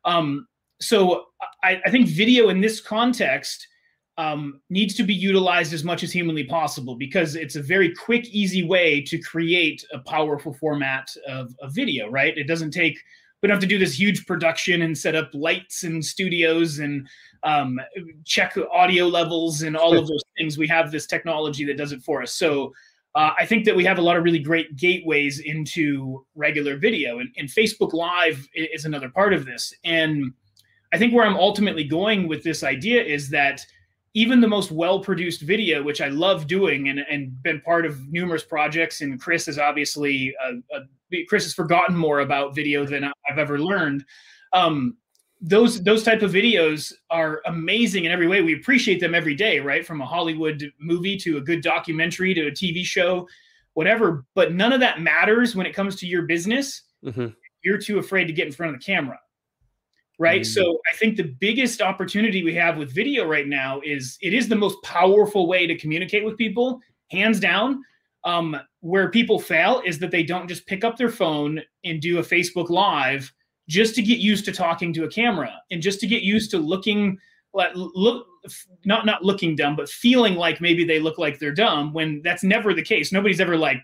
Um, 0.05 0.47
so 0.79 1.25
I, 1.63 1.81
I 1.85 1.89
think 1.89 2.07
video 2.07 2.49
in 2.49 2.61
this 2.61 2.81
context 2.81 3.67
um, 4.17 4.61
needs 4.69 4.95
to 4.95 5.03
be 5.03 5.13
utilized 5.13 5.73
as 5.73 5.83
much 5.83 6.03
as 6.03 6.11
humanly 6.11 6.45
possible 6.45 6.95
because 6.95 7.35
it's 7.35 7.55
a 7.55 7.61
very 7.61 7.93
quick, 7.93 8.25
easy 8.29 8.63
way 8.63 9.01
to 9.01 9.17
create 9.19 9.85
a 9.91 9.99
powerful 9.99 10.53
format 10.53 11.09
of, 11.27 11.53
of 11.61 11.73
video, 11.73 12.09
right? 12.09 12.37
It 12.37 12.47
doesn't 12.47 12.71
take 12.71 12.97
we 13.41 13.47
don't 13.47 13.55
have 13.57 13.61
to 13.61 13.67
do 13.67 13.77
this 13.77 13.99
huge 13.99 14.25
production 14.25 14.81
and 14.81 14.97
set 14.97 15.13
up 15.13 15.29
lights 15.35 15.83
and 15.83 16.03
studios 16.03 16.79
and 16.79 17.07
um, 17.43 17.79
check 18.23 18.57
audio 18.71 19.05
levels 19.05 19.61
and 19.61 19.77
all 19.77 19.95
of 19.95 20.07
those 20.07 20.23
things. 20.35 20.57
We 20.57 20.67
have 20.69 20.91
this 20.91 21.05
technology 21.05 21.63
that 21.65 21.77
does 21.77 21.91
it 21.91 22.01
for 22.01 22.23
us. 22.23 22.33
So 22.33 22.73
uh, 23.13 23.33
I 23.37 23.45
think 23.45 23.65
that 23.65 23.75
we 23.75 23.85
have 23.85 23.99
a 23.99 24.01
lot 24.01 24.17
of 24.17 24.23
really 24.23 24.39
great 24.39 24.75
gateways 24.75 25.39
into 25.39 26.25
regular 26.33 26.77
video, 26.77 27.19
and, 27.19 27.29
and 27.37 27.47
Facebook 27.47 27.93
Live 27.93 28.47
is 28.55 28.85
another 28.85 29.09
part 29.09 29.31
of 29.31 29.45
this. 29.45 29.73
And 29.83 30.33
I 30.91 30.97
think 30.97 31.13
where 31.13 31.25
I'm 31.25 31.37
ultimately 31.37 31.83
going 31.83 32.27
with 32.27 32.43
this 32.43 32.63
idea 32.63 33.03
is 33.03 33.29
that 33.29 33.65
even 34.15 34.39
the 34.39 34.47
most 34.47 34.71
well-produced 34.71 35.41
video, 35.41 35.83
which 35.83 35.99
I 35.99 36.07
love 36.07 36.47
doing 36.47 36.87
and, 36.87 36.99
and 36.99 37.43
been 37.43 37.59
part 37.61 37.85
of 37.85 38.07
numerous 38.11 38.43
projects, 38.43 39.01
and 39.01 39.19
Chris 39.19 39.47
is 39.49 39.59
obviously 39.59 40.33
a, 40.41 40.77
a 40.77 41.25
Chris 41.27 41.43
has 41.43 41.53
forgotten 41.53 41.95
more 41.95 42.21
about 42.21 42.55
video 42.55 42.85
than 42.85 43.03
I've 43.29 43.37
ever 43.37 43.59
learned. 43.59 44.03
Um, 44.53 44.97
those 45.41 45.83
those 45.83 46.01
type 46.01 46.21
of 46.21 46.31
videos 46.31 46.93
are 47.09 47.41
amazing 47.45 48.05
in 48.05 48.11
every 48.11 48.27
way. 48.27 48.41
We 48.41 48.55
appreciate 48.55 49.01
them 49.01 49.13
every 49.13 49.35
day, 49.35 49.59
right? 49.59 49.85
From 49.85 50.01
a 50.01 50.05
Hollywood 50.05 50.71
movie 50.79 51.17
to 51.17 51.37
a 51.37 51.41
good 51.41 51.61
documentary 51.61 52.33
to 52.33 52.47
a 52.47 52.51
TV 52.51 52.83
show, 52.85 53.27
whatever. 53.73 54.25
But 54.33 54.53
none 54.53 54.71
of 54.71 54.79
that 54.79 55.01
matters 55.01 55.55
when 55.55 55.67
it 55.67 55.75
comes 55.75 55.97
to 55.97 56.07
your 56.07 56.23
business. 56.23 56.83
Mm-hmm. 57.03 57.27
You're 57.63 57.77
too 57.79 57.99
afraid 57.99 58.25
to 58.25 58.33
get 58.33 58.47
in 58.47 58.53
front 58.53 58.73
of 58.73 58.79
the 58.79 58.85
camera, 58.85 59.19
right? 60.19 60.41
Mm-hmm. 60.41 60.61
So 60.61 60.79
I 60.91 60.95
think 60.97 61.17
the 61.17 61.23
biggest 61.23 61.81
opportunity 61.81 62.43
we 62.43 62.53
have 62.55 62.77
with 62.77 62.93
video 62.93 63.25
right 63.25 63.47
now 63.47 63.81
is 63.83 64.17
it 64.21 64.33
is 64.33 64.47
the 64.47 64.55
most 64.55 64.81
powerful 64.83 65.47
way 65.47 65.67
to 65.67 65.77
communicate 65.77 66.23
with 66.23 66.37
people, 66.37 66.81
hands 67.11 67.39
down. 67.39 67.83
Um, 68.23 68.59
where 68.79 69.11
people 69.11 69.37
fail 69.37 69.83
is 69.85 69.99
that 69.99 70.09
they 70.09 70.23
don't 70.23 70.47
just 70.47 70.65
pick 70.65 70.83
up 70.83 70.97
their 70.97 71.11
phone 71.11 71.61
and 71.83 72.01
do 72.01 72.17
a 72.17 72.23
Facebook 72.23 72.71
Live 72.71 73.31
just 73.67 73.95
to 73.95 74.01
get 74.01 74.19
used 74.19 74.45
to 74.45 74.51
talking 74.51 74.93
to 74.93 75.03
a 75.03 75.09
camera 75.09 75.51
and 75.71 75.81
just 75.81 75.99
to 75.99 76.07
get 76.07 76.21
used 76.21 76.51
to 76.51 76.57
looking 76.57 77.17
look 77.73 78.27
not 78.83 79.05
not 79.05 79.23
looking 79.23 79.55
dumb 79.55 79.75
but 79.75 79.89
feeling 79.89 80.35
like 80.35 80.59
maybe 80.59 80.83
they 80.83 80.99
look 80.99 81.17
like 81.17 81.39
they're 81.39 81.53
dumb 81.53 81.93
when 81.93 82.21
that's 82.21 82.43
never 82.43 82.73
the 82.73 82.83
case 82.83 83.11
nobody's 83.11 83.39
ever 83.39 83.57
like 83.57 83.81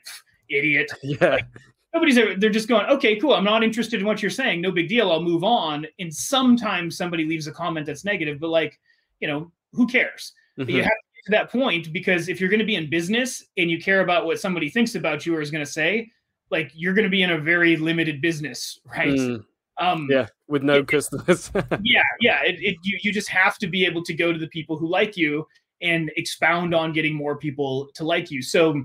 idiot 0.49 0.91
yeah 1.03 1.29
like, 1.29 1.45
nobody's 1.93 2.17
ever 2.17 2.35
they're 2.35 2.49
just 2.49 2.67
going 2.67 2.85
okay 2.87 3.17
cool 3.19 3.33
i'm 3.33 3.43
not 3.43 3.63
interested 3.63 3.99
in 3.99 4.05
what 4.05 4.21
you're 4.21 4.31
saying 4.31 4.61
no 4.61 4.71
big 4.71 4.87
deal 4.87 5.11
i'll 5.11 5.21
move 5.21 5.43
on 5.43 5.85
and 5.99 6.13
sometimes 6.13 6.97
somebody 6.97 7.25
leaves 7.25 7.47
a 7.47 7.51
comment 7.51 7.85
that's 7.85 8.05
negative 8.05 8.39
but 8.39 8.49
like 8.49 8.79
you 9.19 9.27
know 9.27 9.51
who 9.73 9.87
cares 9.87 10.33
mm-hmm. 10.57 10.65
but 10.65 10.73
you 10.73 10.81
have 10.81 10.89
to, 10.89 11.11
get 11.15 11.25
to 11.25 11.31
that 11.31 11.51
point 11.51 11.91
because 11.93 12.29
if 12.29 12.39
you're 12.39 12.49
going 12.49 12.59
to 12.59 12.65
be 12.65 12.75
in 12.75 12.89
business 12.89 13.43
and 13.57 13.69
you 13.69 13.79
care 13.79 14.01
about 14.01 14.25
what 14.25 14.39
somebody 14.39 14.69
thinks 14.69 14.95
about 14.95 15.25
you 15.25 15.35
or 15.35 15.41
is 15.41 15.51
going 15.51 15.63
to 15.63 15.71
say, 15.71 16.09
like 16.49 16.71
you're 16.73 16.93
going 16.93 17.05
to 17.05 17.09
be 17.09 17.23
in 17.23 17.31
a 17.31 17.37
very 17.37 17.77
limited 17.77 18.21
business, 18.21 18.79
right? 18.85 19.13
Mm. 19.13 19.45
Um, 19.77 20.07
yeah, 20.11 20.27
with 20.47 20.63
no 20.63 20.79
it, 20.79 20.87
customers. 20.87 21.49
yeah, 21.81 22.03
yeah. 22.19 22.43
It, 22.43 22.55
it, 22.59 22.77
you 22.83 22.99
you 23.01 23.11
just 23.11 23.29
have 23.29 23.57
to 23.59 23.67
be 23.67 23.85
able 23.85 24.03
to 24.03 24.13
go 24.13 24.31
to 24.31 24.37
the 24.37 24.47
people 24.47 24.77
who 24.77 24.87
like 24.87 25.17
you 25.17 25.47
and 25.81 26.11
expound 26.17 26.75
on 26.75 26.93
getting 26.93 27.15
more 27.15 27.37
people 27.37 27.89
to 27.95 28.03
like 28.03 28.29
you. 28.29 28.41
So 28.41 28.83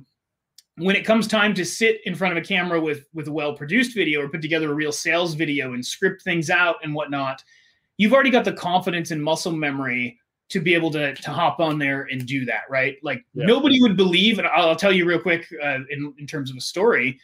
when 0.79 0.97
it 0.97 1.07
comes 1.07 1.27
time 1.27 1.55
to 1.55 1.65
sit 1.65 2.01
in 2.05 2.15
front 2.15 2.37
of 2.37 2.43
a 2.43 2.47
camera 2.47 2.81
with 2.81 3.07
with 3.15 3.29
a 3.29 3.33
well 3.33 3.55
produced 3.55 3.95
video 3.95 4.21
or 4.21 4.29
put 4.29 4.43
together 4.43 4.71
a 4.71 4.75
real 4.75 4.93
sales 4.93 5.35
video 5.35 5.73
and 5.73 5.85
script 5.85 6.23
things 6.23 6.51
out 6.51 6.77
and 6.83 6.95
whatnot, 6.95 7.43
you've 7.97 8.13
already 8.13 8.31
got 8.31 8.45
the 8.45 8.53
confidence 8.53 9.11
and 9.11 9.23
muscle 9.23 9.53
memory 9.53 10.19
to 10.49 10.61
be 10.61 10.75
able 10.75 10.91
to 10.91 11.15
to 11.15 11.31
hop 11.31 11.61
on 11.61 11.79
there 11.79 12.09
and 12.11 12.27
do 12.27 12.45
that, 12.45 12.63
right? 12.69 12.97
Like 13.03 13.25
yeah. 13.35 13.47
nobody 13.47 13.81
would 13.81 13.97
believe, 13.97 14.39
and 14.39 14.47
I'll, 14.47 14.77
tell 14.77 14.93
you 14.93 15.07
real 15.07 15.21
quick 15.21 15.47
uh, 15.63 15.79
in 15.91 16.15
in 16.19 16.27
terms 16.27 16.51
of 16.51 16.57
a 16.57 16.61
story, 16.61 17.19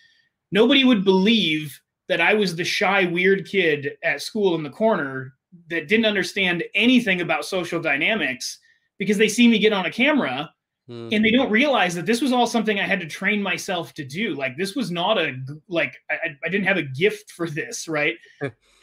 nobody 0.51 0.85
would 0.85 1.05
believe 1.05 1.79
that 2.09 2.21
I 2.21 2.35
was 2.35 2.57
the 2.57 2.65
shy, 2.65 3.05
weird 3.05 3.47
kid 3.47 3.97
at 4.03 4.23
school 4.23 4.55
in 4.55 4.63
the 4.63 4.71
corner 4.71 5.35
that 5.69 5.89
didn't 5.89 6.07
understand 6.07 6.65
anything 6.75 7.21
about 7.21 7.45
social 7.45 7.81
dynamics 7.81 8.59
because 8.99 9.19
they 9.19 9.29
see 9.29 9.47
me 9.47 9.59
get 9.59 9.73
on 9.73 9.87
a 9.87 9.91
camera 9.91 10.51
mm-hmm. 10.93 11.09
and 11.13 11.25
they 11.25 11.31
don't 11.31 11.51
realize 11.51 11.95
that 11.95 12.07
this 12.07 12.21
was 12.21 12.33
all 12.33 12.47
something 12.47 12.79
I 12.79 12.87
had 12.87 13.01
to 13.01 13.07
train 13.07 13.43
myself 13.43 13.95
to 13.95 14.05
do. 14.05 14.35
Like 14.35 14.57
this 14.57 14.75
was 14.75 14.91
not 14.91 15.19
a 15.19 15.37
like 15.69 15.97
I, 16.11 16.37
I 16.45 16.49
didn't 16.49 16.67
have 16.67 16.77
a 16.77 16.83
gift 16.83 17.31
for 17.33 17.49
this, 17.49 17.89
right? 17.89 18.17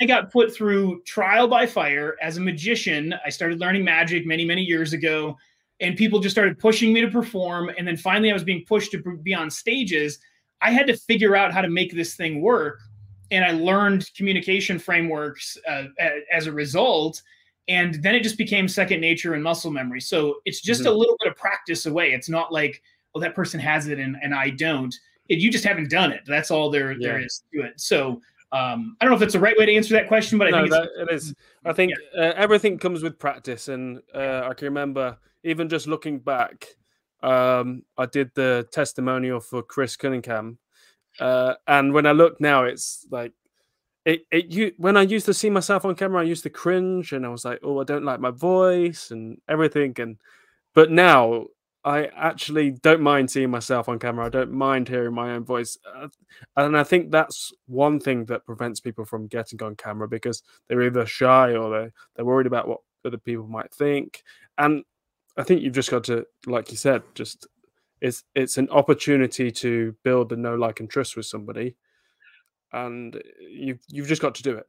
I 0.02 0.06
got 0.06 0.32
put 0.32 0.54
through 0.54 1.02
trial 1.04 1.48
by 1.48 1.65
fire 1.65 2.15
as 2.22 2.38
a 2.38 2.41
magician. 2.41 3.13
I 3.26 3.30
started 3.30 3.60
learning 3.60 3.84
magic 3.84 4.26
many, 4.26 4.45
many 4.45 4.63
years 4.63 4.93
ago, 4.93 5.38
and 5.82 5.95
people 5.95 6.19
just 6.19 6.34
started 6.34 6.58
pushing 6.58 6.93
me 6.93 7.02
to 7.02 7.10
perform. 7.10 7.69
And 7.78 7.88
then 7.88 7.98
finally, 7.98 8.32
I 8.32 8.34
was 8.34 8.43
being 8.43 8.65
pushed 8.65 8.91
to 8.91 9.17
be 9.22 9.34
on 9.34 9.50
stages. 9.50 10.19
I 10.62 10.72
had 10.72 10.88
to 10.88 10.95
figure 10.95 11.36
out 11.36 11.54
how 11.54 11.62
to 11.62 11.69
make 11.69 11.93
this 11.93 12.15
thing 12.15 12.41
work. 12.41 12.80
And 13.32 13.45
I 13.45 13.52
learned 13.52 14.10
communication 14.15 14.80
frameworks 14.80 15.58
uh, 15.67 15.84
as 16.32 16.48
a 16.48 16.52
result. 16.52 17.22
And 17.69 17.95
then 18.03 18.15
it 18.15 18.23
just 18.23 18.38
became 18.38 18.67
second 18.67 18.99
nature 18.99 19.36
and 19.36 19.43
muscle 19.43 19.71
memory. 19.71 20.01
So 20.01 20.41
it's 20.45 20.60
just 20.60 20.82
mm-hmm. 20.82 20.89
a 20.89 20.93
little 20.93 21.15
bit 21.19 21.32
of 21.32 21.38
practice 21.38 21.86
away. 21.86 22.12
It's 22.12 22.27
not 22.27 22.51
like, 22.51 22.82
oh, 23.15 23.19
that 23.21 23.36
person 23.36 23.60
has 23.60 23.88
it 23.88 23.99
and, 23.99 24.17
and 24.21 24.34
I 24.34 24.49
don't. 24.49 24.93
It, 25.29 25.38
you 25.39 25.51
just 25.51 25.63
haven't 25.63 25.89
done 25.89 26.12
it. 26.12 26.21
That's 26.25 26.49
all 26.49 26.71
there, 26.71 26.91
yeah. 26.91 26.97
there 27.08 27.19
is 27.19 27.43
to 27.53 27.62
it. 27.62 27.79
So 27.79 28.19
um, 28.51 28.97
I 28.99 29.05
don't 29.05 29.12
know 29.12 29.15
if 29.15 29.19
that's 29.19 29.34
the 29.34 29.39
right 29.39 29.58
way 29.58 29.67
to 29.67 29.75
answer 29.75 29.93
that 29.93 30.08
question, 30.08 30.39
but 30.39 30.47
I 30.47 30.51
no, 30.51 30.58
think 30.62 30.71
that, 30.71 30.89
it 30.97 31.13
is. 31.13 31.36
I 31.65 31.73
think 31.73 31.93
yeah. 32.15 32.29
uh, 32.29 32.34
everything 32.36 32.79
comes 32.79 33.03
with 33.03 33.19
practice, 33.19 33.67
and 33.67 34.01
uh, 34.13 34.47
I 34.49 34.53
can 34.55 34.65
remember 34.65 35.17
even 35.43 35.69
just 35.69 35.86
looking 35.86 36.19
back. 36.19 36.65
Um, 37.21 37.84
I 37.97 38.08
did 38.08 38.32
the 38.34 38.67
testimonial 38.71 39.39
for 39.39 39.62
Chris 39.62 39.95
Cunningham, 39.95 40.58
uh, 41.19 41.55
and 41.67 41.93
when 41.93 42.08
I 42.08 42.12
look 42.12 42.41
now, 42.41 42.63
it's 42.63 43.05
like 43.12 43.34
it, 44.10 44.22
it. 44.32 44.45
You 44.52 44.72
when 44.78 44.98
I 44.98 45.04
used 45.04 45.26
to 45.28 45.34
see 45.34 45.50
myself 45.50 45.86
on 45.86 45.95
camera, 45.95 46.22
I 46.22 46.26
used 46.26 46.43
to 46.43 46.50
cringe, 46.50 47.13
and 47.13 47.26
I 47.26 47.30
was 47.30 47.45
like, 47.45 47.60
"Oh, 47.63 47.80
I 47.80 47.84
don't 47.84 48.06
like 48.06 48.19
my 48.19 48.32
voice 48.32 49.12
and 49.12 49.39
everything." 49.48 49.93
And 50.00 50.17
but 50.74 50.91
now 50.91 51.45
I 51.84 52.06
actually 52.15 52.72
don't 52.72 53.02
mind 53.02 53.32
seeing 53.32 53.50
myself 53.52 53.88
on 53.88 54.00
camera. 54.00 54.26
I 54.26 54.30
don't 54.30 54.52
mind 54.52 54.89
hearing 54.89 55.13
my 55.13 55.32
own 55.32 55.45
voice. 55.45 55.78
Uh, 55.95 56.10
and 56.58 56.78
I 56.78 56.84
think 56.84 57.12
that's 57.12 57.54
one 57.67 58.00
thing 58.00 58.26
that 58.26 58.45
prevents 58.45 58.80
people 58.80 59.06
from 59.06 59.28
getting 59.28 59.62
on 59.63 59.76
camera 59.76 60.08
because 60.08 60.43
they're 60.67 60.82
either 60.82 61.06
shy 61.06 61.56
or 61.56 61.69
they're, 61.69 61.93
they're 62.15 62.26
worried 62.26 62.48
about 62.48 62.67
what 62.67 62.82
other 63.06 63.17
people 63.17 63.48
might 63.48 63.74
think. 63.74 64.24
And 64.58 64.84
I 65.38 65.43
think 65.43 65.62
you've 65.62 65.74
just 65.74 65.91
got 65.91 66.04
to, 66.06 66.26
like 66.45 66.69
you 66.72 66.78
said, 66.78 67.02
just 67.15 67.48
it's 68.02 68.24
it's 68.36 68.58
an 68.58 68.69
opportunity 68.69 69.52
to 69.52 69.95
build 70.04 70.30
the 70.30 70.38
know, 70.38 70.56
like, 70.56 70.80
and 70.82 70.89
trust 70.89 71.15
with 71.15 71.26
somebody, 71.26 71.76
and 72.73 73.21
you've 73.39 73.79
you've 73.88 74.08
just 74.08 74.21
got 74.21 74.36
to 74.36 74.43
do 74.43 74.55
it. 74.55 74.67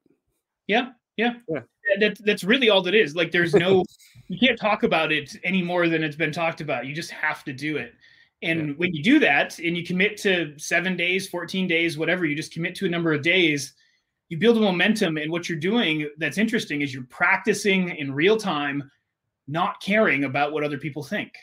Yeah, 0.66 0.90
yeah, 1.16 1.34
yeah. 1.48 1.60
That, 1.98 2.18
that's 2.24 2.44
really 2.44 2.70
all 2.70 2.82
that 2.82 2.94
is. 2.94 3.14
Like, 3.14 3.30
there's 3.30 3.54
no, 3.54 3.84
you 4.28 4.38
can't 4.38 4.58
talk 4.58 4.84
about 4.84 5.12
it 5.12 5.36
any 5.44 5.62
more 5.62 5.88
than 5.88 6.02
it's 6.02 6.16
been 6.16 6.32
talked 6.32 6.60
about. 6.60 6.86
You 6.86 6.94
just 6.94 7.10
have 7.10 7.44
to 7.44 7.52
do 7.52 7.76
it. 7.76 7.94
And 8.42 8.68
yeah. 8.68 8.74
when 8.76 8.94
you 8.94 9.02
do 9.02 9.18
that 9.18 9.58
and 9.58 9.76
you 9.76 9.84
commit 9.84 10.16
to 10.18 10.58
seven 10.58 10.96
days, 10.96 11.28
14 11.28 11.68
days, 11.68 11.98
whatever, 11.98 12.24
you 12.24 12.34
just 12.34 12.52
commit 12.52 12.74
to 12.76 12.86
a 12.86 12.88
number 12.88 13.12
of 13.12 13.22
days, 13.22 13.74
you 14.30 14.38
build 14.38 14.56
a 14.56 14.60
momentum. 14.60 15.18
And 15.18 15.30
what 15.30 15.48
you're 15.48 15.58
doing 15.58 16.08
that's 16.16 16.38
interesting 16.38 16.80
is 16.80 16.94
you're 16.94 17.02
practicing 17.04 17.90
in 17.96 18.14
real 18.14 18.38
time, 18.38 18.90
not 19.46 19.82
caring 19.82 20.24
about 20.24 20.52
what 20.52 20.64
other 20.64 20.78
people 20.78 21.02
think. 21.02 21.34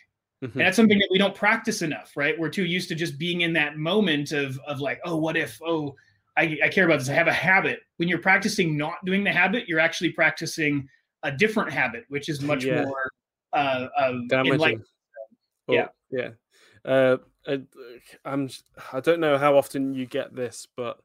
Mm-hmm. 0.43 0.57
And 0.57 0.67
that's 0.67 0.75
something 0.75 0.97
that 0.97 1.09
we 1.11 1.17
don't 1.17 1.35
practice 1.35 1.81
enough, 1.81 2.13
right? 2.15 2.37
We're 2.37 2.49
too 2.49 2.65
used 2.65 2.89
to 2.89 2.95
just 2.95 3.19
being 3.19 3.41
in 3.41 3.53
that 3.53 3.77
moment 3.77 4.31
of, 4.31 4.59
of 4.65 4.79
like, 4.79 4.99
oh, 5.03 5.17
what 5.17 5.37
if, 5.37 5.59
oh, 5.63 5.95
I, 6.37 6.57
I 6.65 6.69
care 6.69 6.85
about 6.85 6.99
this. 6.99 7.09
I 7.09 7.13
have 7.13 7.27
a 7.27 7.33
habit. 7.33 7.79
When 7.97 8.07
you're 8.07 8.19
practicing 8.19 8.77
not 8.77 9.03
doing 9.05 9.23
the 9.23 9.31
habit, 9.31 9.67
you're 9.67 9.79
actually 9.79 10.11
practicing 10.11 10.87
a 11.23 11.31
different 11.31 11.71
habit, 11.71 12.05
which 12.09 12.29
is 12.29 12.41
much 12.41 12.63
Yeah. 12.63 12.85
more 12.85 13.11
uh, 13.53 13.87
uh, 13.97 14.13
damaging. 14.29 14.83
Or- 15.67 15.75
Yeah. 15.75 15.87
yeah. 16.11 16.29
Uh, 16.85 17.17
I, 17.47 17.61
I'm. 18.23 18.49
I 18.93 18.99
don't 18.99 19.19
know 19.19 19.37
how 19.37 19.57
often 19.57 19.93
you 19.93 20.05
get 20.05 20.35
this, 20.35 20.67
but 20.77 20.99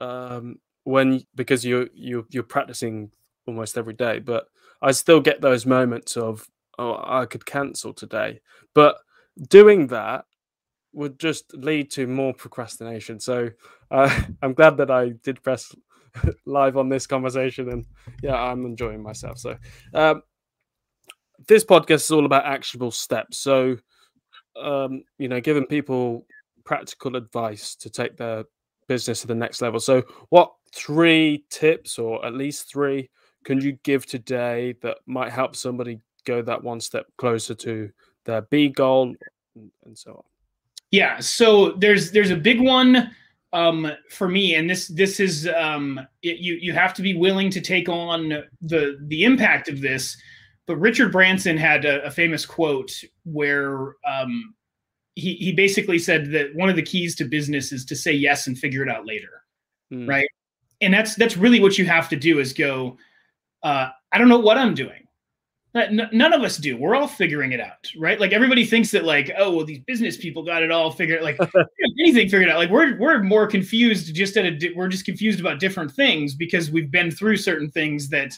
um, 0.00 0.58
when 0.84 1.24
because 1.34 1.64
you 1.64 1.88
you 1.94 2.26
you're 2.30 2.42
practicing 2.42 3.10
almost 3.46 3.78
every 3.78 3.94
day, 3.94 4.18
but 4.18 4.48
I 4.82 4.92
still 4.92 5.20
get 5.20 5.40
those 5.40 5.64
moments 5.64 6.16
of 6.16 6.48
oh 6.78 7.00
I 7.04 7.26
could 7.26 7.46
cancel 7.46 7.92
today, 7.94 8.40
but 8.74 8.96
doing 9.48 9.86
that 9.88 10.24
would 10.92 11.18
just 11.18 11.54
lead 11.54 11.90
to 11.92 12.06
more 12.06 12.34
procrastination. 12.34 13.20
So 13.20 13.50
uh, 13.90 14.22
I'm 14.42 14.54
glad 14.54 14.76
that 14.78 14.90
I 14.90 15.10
did 15.10 15.42
press 15.42 15.74
live 16.46 16.76
on 16.76 16.88
this 16.88 17.06
conversation, 17.06 17.70
and 17.70 17.86
yeah, 18.22 18.36
I'm 18.36 18.64
enjoying 18.66 19.02
myself. 19.02 19.38
So 19.38 19.56
um, 19.94 20.22
this 21.48 21.64
podcast 21.64 22.04
is 22.04 22.10
all 22.10 22.26
about 22.26 22.44
actionable 22.44 22.90
steps. 22.90 23.38
So 23.38 23.76
um, 24.60 25.02
you 25.18 25.28
know, 25.28 25.40
giving 25.40 25.66
people 25.66 26.26
practical 26.64 27.16
advice 27.16 27.74
to 27.76 27.90
take 27.90 28.16
their 28.16 28.44
business 28.88 29.22
to 29.22 29.26
the 29.26 29.34
next 29.34 29.62
level. 29.62 29.80
So, 29.80 30.02
what 30.28 30.52
three 30.74 31.44
tips, 31.50 31.98
or 31.98 32.24
at 32.24 32.34
least 32.34 32.70
three, 32.70 33.10
can 33.44 33.60
you 33.60 33.72
give 33.82 34.06
today 34.06 34.74
that 34.82 34.98
might 35.06 35.32
help 35.32 35.56
somebody 35.56 36.00
go 36.24 36.42
that 36.42 36.62
one 36.62 36.80
step 36.80 37.06
closer 37.18 37.54
to 37.54 37.90
their 38.24 38.42
B 38.42 38.68
goal, 38.68 39.14
and, 39.56 39.70
and 39.84 39.96
so 39.96 40.12
on? 40.12 40.31
Yeah. 40.92 41.18
So 41.18 41.72
there's 41.72 42.12
there's 42.12 42.30
a 42.30 42.36
big 42.36 42.60
one 42.60 43.10
um, 43.52 43.90
for 44.10 44.28
me, 44.28 44.54
and 44.54 44.70
this 44.70 44.88
this 44.88 45.18
is 45.18 45.48
um, 45.48 45.98
it, 46.22 46.38
you 46.38 46.54
you 46.54 46.72
have 46.72 46.94
to 46.94 47.02
be 47.02 47.14
willing 47.14 47.50
to 47.50 47.60
take 47.60 47.88
on 47.88 48.44
the 48.60 48.98
the 49.08 49.24
impact 49.24 49.68
of 49.68 49.80
this. 49.80 50.16
But 50.66 50.76
Richard 50.76 51.10
Branson 51.10 51.56
had 51.56 51.84
a, 51.84 52.04
a 52.04 52.10
famous 52.10 52.46
quote 52.46 52.92
where 53.24 53.96
um, 54.06 54.54
he 55.16 55.34
he 55.34 55.52
basically 55.52 55.98
said 55.98 56.30
that 56.32 56.54
one 56.54 56.68
of 56.68 56.76
the 56.76 56.82
keys 56.82 57.16
to 57.16 57.24
business 57.24 57.72
is 57.72 57.84
to 57.86 57.96
say 57.96 58.12
yes 58.12 58.46
and 58.46 58.56
figure 58.56 58.82
it 58.82 58.88
out 58.88 59.04
later, 59.06 59.42
Mm. 59.92 60.08
right? 60.08 60.28
And 60.80 60.92
that's 60.94 61.14
that's 61.16 61.36
really 61.36 61.60
what 61.60 61.78
you 61.78 61.84
have 61.86 62.08
to 62.10 62.16
do 62.16 62.38
is 62.38 62.52
go. 62.52 62.96
Uh, 63.62 63.88
I 64.12 64.18
don't 64.18 64.28
know 64.28 64.38
what 64.38 64.58
I'm 64.58 64.74
doing. 64.74 65.01
None 65.74 66.32
of 66.34 66.42
us 66.42 66.58
do. 66.58 66.76
We're 66.76 66.94
all 66.94 67.08
figuring 67.08 67.52
it 67.52 67.60
out, 67.60 67.90
right? 67.96 68.20
Like 68.20 68.32
everybody 68.32 68.64
thinks 68.66 68.90
that, 68.90 69.04
like, 69.04 69.32
oh, 69.38 69.56
well, 69.56 69.64
these 69.64 69.78
business 69.78 70.18
people 70.18 70.42
got 70.42 70.62
it 70.62 70.70
all 70.70 70.90
figured. 70.90 71.22
Like 71.22 71.38
anything 72.00 72.28
figured 72.28 72.50
out. 72.50 72.58
Like 72.58 72.68
we're 72.70 72.98
we're 72.98 73.22
more 73.22 73.46
confused. 73.46 74.14
Just 74.14 74.36
at 74.36 74.44
a 74.44 74.50
di- 74.50 74.74
we're 74.74 74.88
just 74.88 75.06
confused 75.06 75.40
about 75.40 75.60
different 75.60 75.90
things 75.90 76.34
because 76.34 76.70
we've 76.70 76.90
been 76.90 77.10
through 77.10 77.38
certain 77.38 77.70
things 77.70 78.10
that 78.10 78.36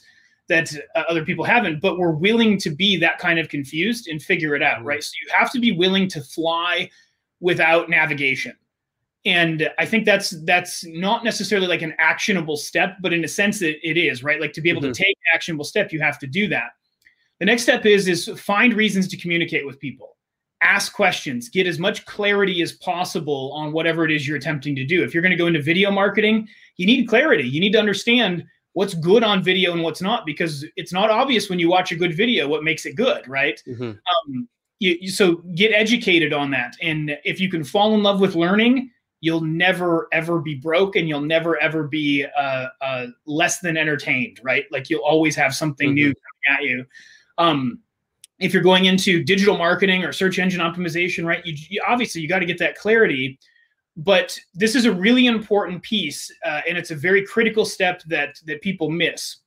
that 0.48 0.72
uh, 0.94 1.02
other 1.08 1.24
people 1.24 1.44
haven't. 1.44 1.80
But 1.80 1.98
we're 1.98 2.12
willing 2.12 2.56
to 2.58 2.70
be 2.70 2.96
that 2.98 3.18
kind 3.18 3.40
of 3.40 3.48
confused 3.48 4.06
and 4.06 4.22
figure 4.22 4.54
it 4.54 4.62
out, 4.62 4.82
Mhm. 4.82 4.84
right? 4.84 5.02
So 5.02 5.12
you 5.26 5.32
have 5.36 5.50
to 5.52 5.58
be 5.60 5.72
willing 5.72 6.06
to 6.10 6.20
fly 6.20 6.88
without 7.40 7.90
navigation. 7.90 8.52
And 9.26 9.68
I 9.78 9.86
think 9.86 10.04
that's 10.04 10.30
that's 10.44 10.84
not 10.84 11.24
necessarily 11.24 11.66
like 11.66 11.82
an 11.82 11.94
actionable 11.98 12.56
step, 12.56 12.98
but 13.00 13.12
in 13.12 13.24
a 13.24 13.28
sense 13.28 13.60
it, 13.60 13.78
it 13.82 13.96
is, 13.96 14.22
right? 14.22 14.40
Like 14.40 14.52
to 14.52 14.60
be 14.60 14.70
able 14.70 14.82
Mhm. 14.82 14.92
to 14.94 15.02
take 15.02 15.16
actionable 15.34 15.64
step, 15.64 15.92
you 15.92 16.00
have 16.00 16.20
to 16.20 16.28
do 16.28 16.46
that. 16.48 16.70
The 17.40 17.46
next 17.46 17.62
step 17.62 17.84
is 17.86 18.08
is 18.08 18.28
find 18.40 18.74
reasons 18.74 19.08
to 19.08 19.16
communicate 19.16 19.66
with 19.66 19.78
people. 19.80 20.16
Ask 20.62 20.94
questions, 20.94 21.48
get 21.48 21.66
as 21.66 21.78
much 21.78 22.06
clarity 22.06 22.62
as 22.62 22.72
possible 22.72 23.52
on 23.54 23.72
whatever 23.72 24.04
it 24.04 24.10
is 24.10 24.26
you're 24.26 24.36
attempting 24.38 24.74
to 24.76 24.84
do. 24.84 25.02
If 25.04 25.12
you're 25.12 25.22
going 25.22 25.30
to 25.32 25.36
go 25.36 25.46
into 25.46 25.60
video 25.60 25.90
marketing, 25.90 26.48
you 26.76 26.86
need 26.86 27.06
clarity. 27.06 27.46
You 27.46 27.60
need 27.60 27.72
to 27.72 27.78
understand 27.78 28.44
what's 28.72 28.94
good 28.94 29.22
on 29.22 29.42
video 29.42 29.72
and 29.72 29.82
what's 29.82 30.00
not 30.00 30.24
because 30.26 30.64
it's 30.76 30.92
not 30.92 31.10
obvious 31.10 31.50
when 31.50 31.58
you 31.58 31.68
watch 31.68 31.92
a 31.92 31.96
good 31.96 32.16
video 32.16 32.48
what 32.48 32.64
makes 32.64 32.86
it 32.86 32.96
good, 32.96 33.26
right? 33.28 33.62
Mhm. 33.68 33.90
um, 33.90 34.48
you, 34.80 34.96
you- 35.00 35.10
so 35.10 35.36
get 35.54 35.70
educated 35.72 36.32
on 36.32 36.50
that 36.50 36.74
and 36.82 37.16
if 37.24 37.38
you 37.38 37.48
can 37.48 37.62
fall 37.62 37.94
in 37.94 38.02
love 38.02 38.20
with 38.20 38.34
learning 38.34 38.90
you'll 39.20 39.40
never 39.40 40.08
ever 40.12 40.40
be 40.40 40.56
broke 40.56 40.96
and 40.96 41.08
you'll 41.08 41.20
never 41.20 41.56
ever 41.62 41.84
be 41.86 42.26
uh, 42.36 42.66
uh, 42.82 43.06
less 43.26 43.60
than 43.60 43.76
entertained 43.76 44.40
right 44.42 44.64
like 44.72 44.90
you'll 44.90 45.04
always 45.04 45.36
have 45.36 45.54
something 45.54 45.94
new 45.94 46.12
coming 46.46 46.58
at 46.58 46.64
you 46.64 46.84
um, 47.38 47.80
if 48.38 48.52
you're 48.52 48.62
going 48.62 48.86
into 48.86 49.22
digital 49.22 49.56
marketing 49.56 50.04
or 50.04 50.12
search 50.12 50.38
engine 50.38 50.60
optimization 50.60 51.24
right 51.24 51.44
you, 51.44 51.54
you 51.68 51.82
obviously 51.86 52.20
you 52.20 52.28
got 52.28 52.40
to 52.40 52.46
get 52.46 52.58
that 52.58 52.76
clarity 52.76 53.38
but 53.96 54.36
this 54.54 54.74
is 54.74 54.86
a 54.86 54.92
really 54.92 55.26
important 55.26 55.82
piece 55.82 56.30
uh, 56.44 56.60
and 56.68 56.76
it's 56.76 56.90
a 56.90 56.96
very 56.96 57.24
critical 57.24 57.64
step 57.64 58.02
that 58.06 58.36
that 58.46 58.60
people 58.60 58.90
miss 58.90 59.38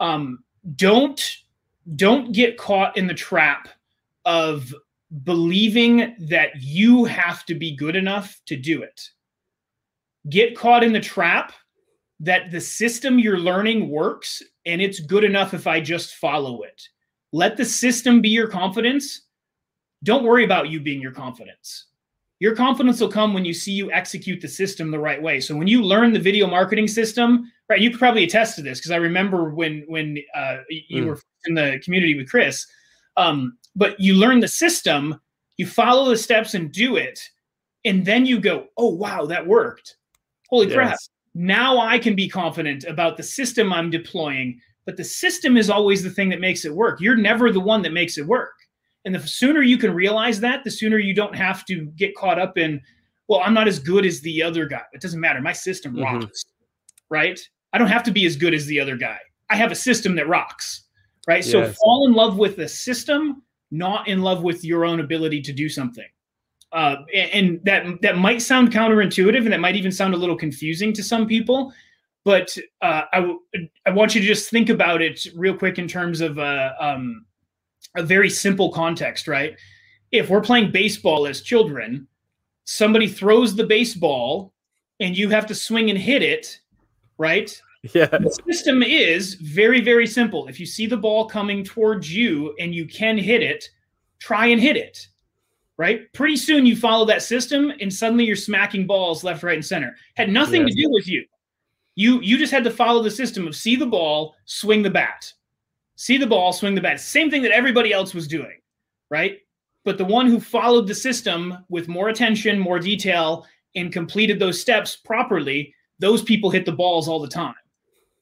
um, 0.00 0.44
don't 0.76 1.38
don't 1.96 2.32
get 2.32 2.56
caught 2.56 2.96
in 2.96 3.06
the 3.06 3.14
trap 3.14 3.68
of 4.24 4.74
believing 5.22 6.16
that 6.18 6.50
you 6.60 7.04
have 7.04 7.44
to 7.46 7.54
be 7.54 7.76
good 7.76 7.94
enough 7.94 8.40
to 8.46 8.56
do 8.56 8.82
it. 8.82 9.00
Get 10.28 10.56
caught 10.56 10.82
in 10.82 10.92
the 10.92 11.00
trap 11.00 11.52
that 12.20 12.50
the 12.50 12.60
system 12.60 13.18
you're 13.18 13.38
learning 13.38 13.90
works 13.90 14.42
and 14.64 14.80
it's 14.80 15.00
good 15.00 15.24
enough 15.24 15.52
if 15.52 15.66
I 15.66 15.80
just 15.80 16.14
follow 16.14 16.62
it. 16.62 16.88
Let 17.34 17.56
the 17.56 17.64
system 17.64 18.20
be 18.20 18.28
your 18.28 18.46
confidence. 18.46 19.22
Don't 20.04 20.22
worry 20.22 20.44
about 20.44 20.68
you 20.68 20.78
being 20.78 21.00
your 21.02 21.10
confidence. 21.10 21.86
Your 22.38 22.54
confidence 22.54 23.00
will 23.00 23.10
come 23.10 23.34
when 23.34 23.44
you 23.44 23.52
see 23.52 23.72
you 23.72 23.90
execute 23.90 24.40
the 24.40 24.46
system 24.46 24.92
the 24.92 25.00
right 25.00 25.20
way. 25.20 25.40
So 25.40 25.56
when 25.56 25.66
you 25.66 25.82
learn 25.82 26.12
the 26.12 26.20
video 26.20 26.46
marketing 26.46 26.86
system, 26.86 27.50
right? 27.68 27.80
You 27.80 27.90
could 27.90 27.98
probably 27.98 28.22
attest 28.22 28.54
to 28.54 28.62
this 28.62 28.78
because 28.78 28.92
I 28.92 28.98
remember 28.98 29.52
when 29.52 29.82
when 29.88 30.18
uh, 30.32 30.58
you 30.68 31.02
Mm. 31.02 31.06
were 31.06 31.20
in 31.46 31.54
the 31.54 31.80
community 31.82 32.14
with 32.14 32.30
Chris. 32.30 32.68
Um, 33.16 33.58
but 33.74 33.98
you 33.98 34.14
learn 34.14 34.38
the 34.38 34.46
system, 34.46 35.20
you 35.56 35.66
follow 35.66 36.08
the 36.10 36.16
steps 36.16 36.54
and 36.54 36.70
do 36.70 36.94
it, 36.94 37.18
and 37.84 38.04
then 38.04 38.26
you 38.26 38.38
go, 38.38 38.68
"Oh 38.76 38.90
wow, 38.94 39.26
that 39.26 39.44
worked! 39.44 39.96
Holy 40.50 40.68
crap!" 40.72 40.98
Now 41.34 41.78
I 41.80 41.98
can 41.98 42.14
be 42.14 42.28
confident 42.28 42.84
about 42.84 43.16
the 43.16 43.24
system 43.24 43.72
I'm 43.72 43.90
deploying. 43.90 44.60
But 44.86 44.96
the 44.96 45.04
system 45.04 45.56
is 45.56 45.70
always 45.70 46.02
the 46.02 46.10
thing 46.10 46.28
that 46.30 46.40
makes 46.40 46.64
it 46.64 46.74
work. 46.74 47.00
You're 47.00 47.16
never 47.16 47.50
the 47.50 47.60
one 47.60 47.82
that 47.82 47.92
makes 47.92 48.18
it 48.18 48.26
work. 48.26 48.52
And 49.04 49.14
the 49.14 49.20
sooner 49.20 49.62
you 49.62 49.78
can 49.78 49.94
realize 49.94 50.40
that, 50.40 50.64
the 50.64 50.70
sooner 50.70 50.98
you 50.98 51.14
don't 51.14 51.34
have 51.34 51.64
to 51.66 51.86
get 51.96 52.14
caught 52.14 52.38
up 52.38 52.58
in, 52.58 52.80
well, 53.28 53.40
I'm 53.44 53.54
not 53.54 53.68
as 53.68 53.78
good 53.78 54.04
as 54.04 54.20
the 54.20 54.42
other 54.42 54.66
guy. 54.66 54.82
It 54.92 55.00
doesn't 55.00 55.20
matter. 55.20 55.40
My 55.40 55.52
system 55.52 55.94
Mhm. 55.94 56.04
rocks, 56.04 56.44
right? 57.10 57.40
I 57.72 57.78
don't 57.78 57.88
have 57.88 58.02
to 58.04 58.10
be 58.10 58.24
as 58.26 58.36
good 58.36 58.54
as 58.54 58.66
the 58.66 58.80
other 58.80 58.96
guy. 58.96 59.18
I 59.50 59.56
have 59.56 59.72
a 59.72 59.74
system 59.74 60.16
that 60.16 60.28
rocks, 60.28 60.84
right? 61.26 61.44
So 61.44 61.60
fall 61.72 62.06
in 62.06 62.14
love 62.14 62.38
with 62.38 62.56
the 62.56 62.68
system, 62.68 63.42
not 63.70 64.08
in 64.08 64.22
love 64.22 64.42
with 64.42 64.64
your 64.64 64.84
own 64.84 65.00
ability 65.00 65.42
to 65.42 65.52
do 65.52 65.68
something. 65.68 66.06
Uh, 66.72 66.96
and, 67.14 67.30
and 67.30 67.64
that 67.64 68.02
that 68.02 68.18
might 68.18 68.42
sound 68.42 68.72
counterintuitive, 68.72 69.38
and 69.44 69.52
that 69.52 69.60
might 69.60 69.76
even 69.76 69.92
sound 69.92 70.12
a 70.14 70.16
little 70.16 70.36
confusing 70.36 70.92
to 70.92 71.02
some 71.02 71.26
people. 71.26 71.72
But 72.24 72.56
uh, 72.80 73.02
I, 73.12 73.20
w- 73.20 73.40
I 73.86 73.90
want 73.90 74.14
you 74.14 74.20
to 74.20 74.26
just 74.26 74.50
think 74.50 74.70
about 74.70 75.02
it 75.02 75.26
real 75.34 75.56
quick 75.56 75.78
in 75.78 75.86
terms 75.86 76.20
of 76.22 76.38
uh, 76.38 76.72
um, 76.80 77.26
a 77.96 78.02
very 78.02 78.30
simple 78.30 78.72
context, 78.72 79.28
right? 79.28 79.56
If 80.10 80.30
we're 80.30 80.40
playing 80.40 80.72
baseball 80.72 81.26
as 81.26 81.42
children, 81.42 82.08
somebody 82.64 83.08
throws 83.08 83.54
the 83.54 83.66
baseball 83.66 84.54
and 85.00 85.16
you 85.16 85.28
have 85.28 85.46
to 85.46 85.54
swing 85.54 85.90
and 85.90 85.98
hit 85.98 86.22
it, 86.22 86.60
right? 87.18 87.60
Yeah. 87.92 88.06
The 88.06 88.34
system 88.46 88.82
is 88.82 89.34
very, 89.34 89.82
very 89.82 90.06
simple. 90.06 90.46
If 90.46 90.58
you 90.58 90.64
see 90.64 90.86
the 90.86 90.96
ball 90.96 91.28
coming 91.28 91.62
towards 91.62 92.14
you 92.14 92.54
and 92.58 92.74
you 92.74 92.86
can 92.86 93.18
hit 93.18 93.42
it, 93.42 93.68
try 94.18 94.46
and 94.46 94.60
hit 94.60 94.78
it, 94.78 95.06
right? 95.76 96.10
Pretty 96.14 96.36
soon 96.36 96.64
you 96.64 96.76
follow 96.76 97.04
that 97.04 97.22
system 97.22 97.70
and 97.80 97.92
suddenly 97.92 98.24
you're 98.24 98.36
smacking 98.36 98.86
balls 98.86 99.22
left, 99.24 99.42
right, 99.42 99.56
and 99.56 99.64
center. 99.64 99.94
Had 100.16 100.30
nothing 100.30 100.66
to 100.66 100.72
do 100.72 100.88
with 100.90 101.06
you. 101.06 101.26
You 101.96 102.20
you 102.20 102.38
just 102.38 102.52
had 102.52 102.64
to 102.64 102.70
follow 102.70 103.02
the 103.02 103.10
system 103.10 103.46
of 103.46 103.54
see 103.54 103.76
the 103.76 103.86
ball, 103.86 104.34
swing 104.46 104.82
the 104.82 104.90
bat. 104.90 105.32
See 105.96 106.16
the 106.16 106.26
ball, 106.26 106.52
swing 106.52 106.74
the 106.74 106.80
bat. 106.80 107.00
Same 107.00 107.30
thing 107.30 107.42
that 107.42 107.52
everybody 107.52 107.92
else 107.92 108.14
was 108.14 108.26
doing, 108.26 108.60
right? 109.10 109.38
But 109.84 109.98
the 109.98 110.04
one 110.04 110.26
who 110.26 110.40
followed 110.40 110.88
the 110.88 110.94
system 110.94 111.58
with 111.68 111.88
more 111.88 112.08
attention, 112.08 112.58
more 112.58 112.78
detail, 112.80 113.46
and 113.76 113.92
completed 113.92 114.38
those 114.38 114.60
steps 114.60 114.96
properly, 114.96 115.74
those 115.98 116.22
people 116.22 116.50
hit 116.50 116.64
the 116.64 116.72
balls 116.72 117.06
all 117.06 117.20
the 117.20 117.28
time, 117.28 117.54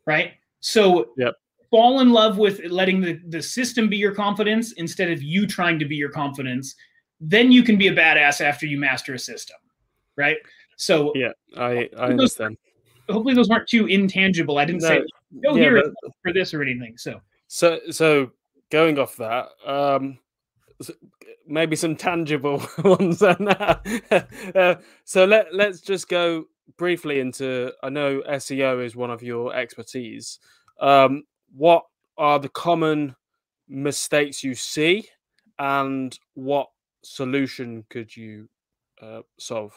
right? 0.07 0.33
So 0.61 1.13
Yep. 1.17 1.35
fall 1.71 2.01
in 2.01 2.11
love 2.11 2.37
with 2.37 2.61
letting 2.67 3.01
the, 3.01 3.21
the 3.29 3.41
system 3.43 3.89
be 3.89 3.97
your 3.97 4.15
confidence 4.15 4.73
instead 4.73 5.11
of 5.11 5.23
you 5.23 5.47
trying 5.47 5.79
to 5.79 5.87
be 5.87 5.97
your 5.97 6.11
confidence. 6.11 6.75
Then 7.21 7.53
you 7.53 7.63
can 7.63 7.79
be 7.79 7.89
a 7.89 7.95
badass 7.95 8.41
after 8.41 8.67
you 8.67 8.79
master 8.79 9.15
a 9.15 9.19
system, 9.19 9.57
right? 10.17 10.37
So 10.77 11.13
Yeah. 11.15 11.33
I 11.57 11.89
I 11.97 12.07
understand. 12.09 12.59
Hopefully 13.09 13.35
those 13.35 13.49
weren't 13.49 13.69
too 13.69 13.87
intangible. 13.87 14.59
I 14.59 14.65
didn't 14.65 14.83
say 14.83 15.03
go 15.43 15.55
yeah, 15.55 15.63
here 15.63 15.83
but- 16.03 16.13
for 16.23 16.33
this 16.33 16.53
or 16.55 16.63
anything. 16.63 16.97
So 16.99 17.21
So 17.47 17.81
so 17.91 18.31
going 18.71 18.99
off 18.99 19.17
that, 19.17 19.49
um 19.67 20.19
maybe 21.47 21.77
some 21.77 21.97
tangible 21.97 22.63
ones 22.85 23.19
then. 23.19 23.49
uh, 24.55 24.77
so 25.05 25.25
let 25.25 25.55
let's 25.55 25.81
just 25.81 26.09
go 26.09 26.45
briefly 26.77 27.21
into, 27.21 27.73
I 27.83 27.89
know 27.91 28.23
SEO 28.29 28.85
is 28.85 28.97
one 28.97 29.11
of 29.11 29.23
your 29.23 29.55
expertise. 29.55 30.39
Um, 30.81 31.25
what 31.55 31.85
are 32.17 32.39
the 32.39 32.49
common 32.49 33.15
mistakes 33.69 34.43
you 34.43 34.55
see, 34.55 35.09
and 35.59 36.17
what 36.35 36.69
solution 37.03 37.85
could 37.91 38.17
you 38.17 38.49
uh, 39.01 39.21
solve? 39.39 39.73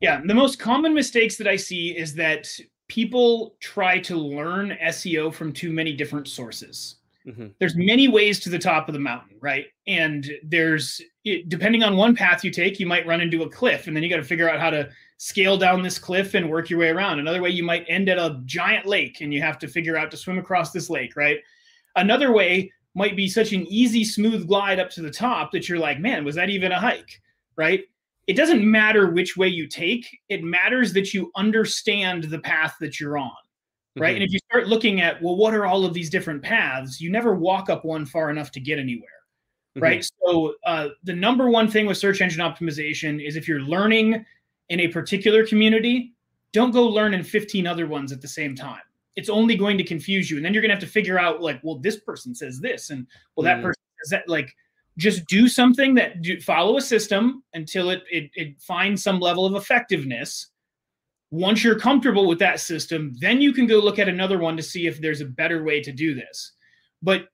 Yeah, 0.00 0.20
the 0.24 0.34
most 0.34 0.58
common 0.58 0.94
mistakes 0.94 1.36
that 1.36 1.48
I 1.48 1.56
see 1.56 1.96
is 1.96 2.14
that 2.14 2.48
people 2.88 3.56
try 3.60 3.98
to 4.00 4.16
learn 4.16 4.76
SEO 4.82 5.32
from 5.32 5.52
too 5.52 5.72
many 5.72 5.92
different 5.92 6.28
sources. 6.28 6.96
Mm-hmm. 7.26 7.48
There's 7.58 7.76
many 7.76 8.08
ways 8.08 8.40
to 8.40 8.48
the 8.48 8.58
top 8.58 8.88
of 8.88 8.94
the 8.94 9.00
mountain, 9.00 9.36
right? 9.40 9.66
And 9.86 10.30
there's 10.42 11.00
depending 11.48 11.82
on 11.82 11.96
one 11.96 12.16
path 12.16 12.42
you 12.42 12.50
take, 12.50 12.80
you 12.80 12.86
might 12.86 13.06
run 13.06 13.20
into 13.20 13.42
a 13.42 13.50
cliff, 13.50 13.86
and 13.86 13.94
then 13.94 14.02
you 14.02 14.08
got 14.08 14.16
to 14.16 14.24
figure 14.24 14.48
out 14.48 14.60
how 14.60 14.70
to 14.70 14.88
scale 15.18 15.58
down 15.58 15.82
this 15.82 15.98
cliff 15.98 16.34
and 16.34 16.48
work 16.48 16.70
your 16.70 16.78
way 16.78 16.88
around. 16.88 17.18
Another 17.18 17.42
way, 17.42 17.50
you 17.50 17.64
might 17.64 17.84
end 17.88 18.08
at 18.08 18.18
a 18.18 18.40
giant 18.46 18.86
lake, 18.86 19.20
and 19.20 19.34
you 19.34 19.42
have 19.42 19.58
to 19.58 19.68
figure 19.68 19.96
out 19.96 20.10
to 20.10 20.16
swim 20.16 20.38
across 20.38 20.72
this 20.72 20.88
lake, 20.88 21.16
right? 21.16 21.38
Another 21.96 22.32
way 22.32 22.72
might 22.94 23.16
be 23.16 23.28
such 23.28 23.52
an 23.52 23.66
easy, 23.66 24.04
smooth 24.04 24.46
glide 24.46 24.80
up 24.80 24.90
to 24.90 25.02
the 25.02 25.10
top 25.10 25.52
that 25.52 25.68
you're 25.68 25.78
like, 25.78 26.00
man, 26.00 26.24
was 26.24 26.36
that 26.36 26.48
even 26.48 26.72
a 26.72 26.80
hike, 26.80 27.20
right? 27.56 27.84
It 28.28 28.34
doesn't 28.34 28.64
matter 28.64 29.10
which 29.10 29.36
way 29.36 29.48
you 29.48 29.66
take. 29.66 30.06
It 30.28 30.44
matters 30.44 30.92
that 30.92 31.12
you 31.12 31.32
understand 31.34 32.24
the 32.24 32.38
path 32.38 32.76
that 32.80 33.00
you're 33.00 33.18
on 33.18 33.32
right? 34.00 34.10
Mm-hmm. 34.10 34.14
And 34.16 34.24
if 34.24 34.32
you 34.32 34.38
start 34.50 34.68
looking 34.68 35.00
at, 35.00 35.20
well, 35.22 35.36
what 35.36 35.54
are 35.54 35.66
all 35.66 35.84
of 35.84 35.94
these 35.94 36.10
different 36.10 36.42
paths? 36.42 37.00
You 37.00 37.10
never 37.10 37.34
walk 37.34 37.70
up 37.70 37.84
one 37.84 38.06
far 38.06 38.30
enough 38.30 38.50
to 38.52 38.60
get 38.60 38.78
anywhere, 38.78 39.08
mm-hmm. 39.76 39.82
right? 39.82 40.10
So 40.24 40.54
uh, 40.64 40.88
the 41.04 41.14
number 41.14 41.50
one 41.50 41.68
thing 41.68 41.86
with 41.86 41.98
search 41.98 42.20
engine 42.20 42.40
optimization 42.40 43.24
is 43.24 43.36
if 43.36 43.48
you're 43.48 43.60
learning 43.60 44.24
in 44.68 44.80
a 44.80 44.88
particular 44.88 45.46
community, 45.46 46.12
don't 46.52 46.70
go 46.70 46.86
learn 46.86 47.14
in 47.14 47.22
15 47.22 47.66
other 47.66 47.86
ones 47.86 48.12
at 48.12 48.20
the 48.20 48.28
same 48.28 48.54
time. 48.54 48.80
It's 49.16 49.28
only 49.28 49.56
going 49.56 49.76
to 49.78 49.84
confuse 49.84 50.30
you, 50.30 50.36
and 50.36 50.46
then 50.46 50.54
you're 50.54 50.62
going 50.62 50.70
to 50.70 50.76
have 50.76 50.84
to 50.84 50.90
figure 50.90 51.18
out, 51.18 51.42
like, 51.42 51.60
well, 51.64 51.76
this 51.76 51.96
person 51.96 52.34
says 52.34 52.60
this, 52.60 52.90
and 52.90 53.04
well, 53.34 53.44
that 53.44 53.56
mm-hmm. 53.56 53.66
person 53.66 53.82
says 54.02 54.10
that. 54.10 54.28
Like, 54.28 54.54
just 54.98 55.24
do 55.26 55.48
something 55.48 55.94
that 55.94 56.20
do, 56.20 56.38
follow 56.40 56.76
a 56.76 56.82
system 56.82 57.42
until 57.54 57.88
it, 57.90 58.02
it 58.10 58.30
it 58.34 58.60
finds 58.60 59.02
some 59.02 59.20
level 59.20 59.46
of 59.46 59.54
effectiveness 59.54 60.48
once 61.30 61.62
you're 61.62 61.78
comfortable 61.78 62.26
with 62.26 62.38
that 62.38 62.60
system, 62.60 63.14
then 63.20 63.40
you 63.40 63.52
can 63.52 63.66
go 63.66 63.78
look 63.78 63.98
at 63.98 64.08
another 64.08 64.38
one 64.38 64.56
to 64.56 64.62
see 64.62 64.86
if 64.86 65.00
there's 65.00 65.20
a 65.20 65.26
better 65.26 65.62
way 65.62 65.82
to 65.82 65.92
do 65.92 66.14
this. 66.14 66.52
But 67.02 67.28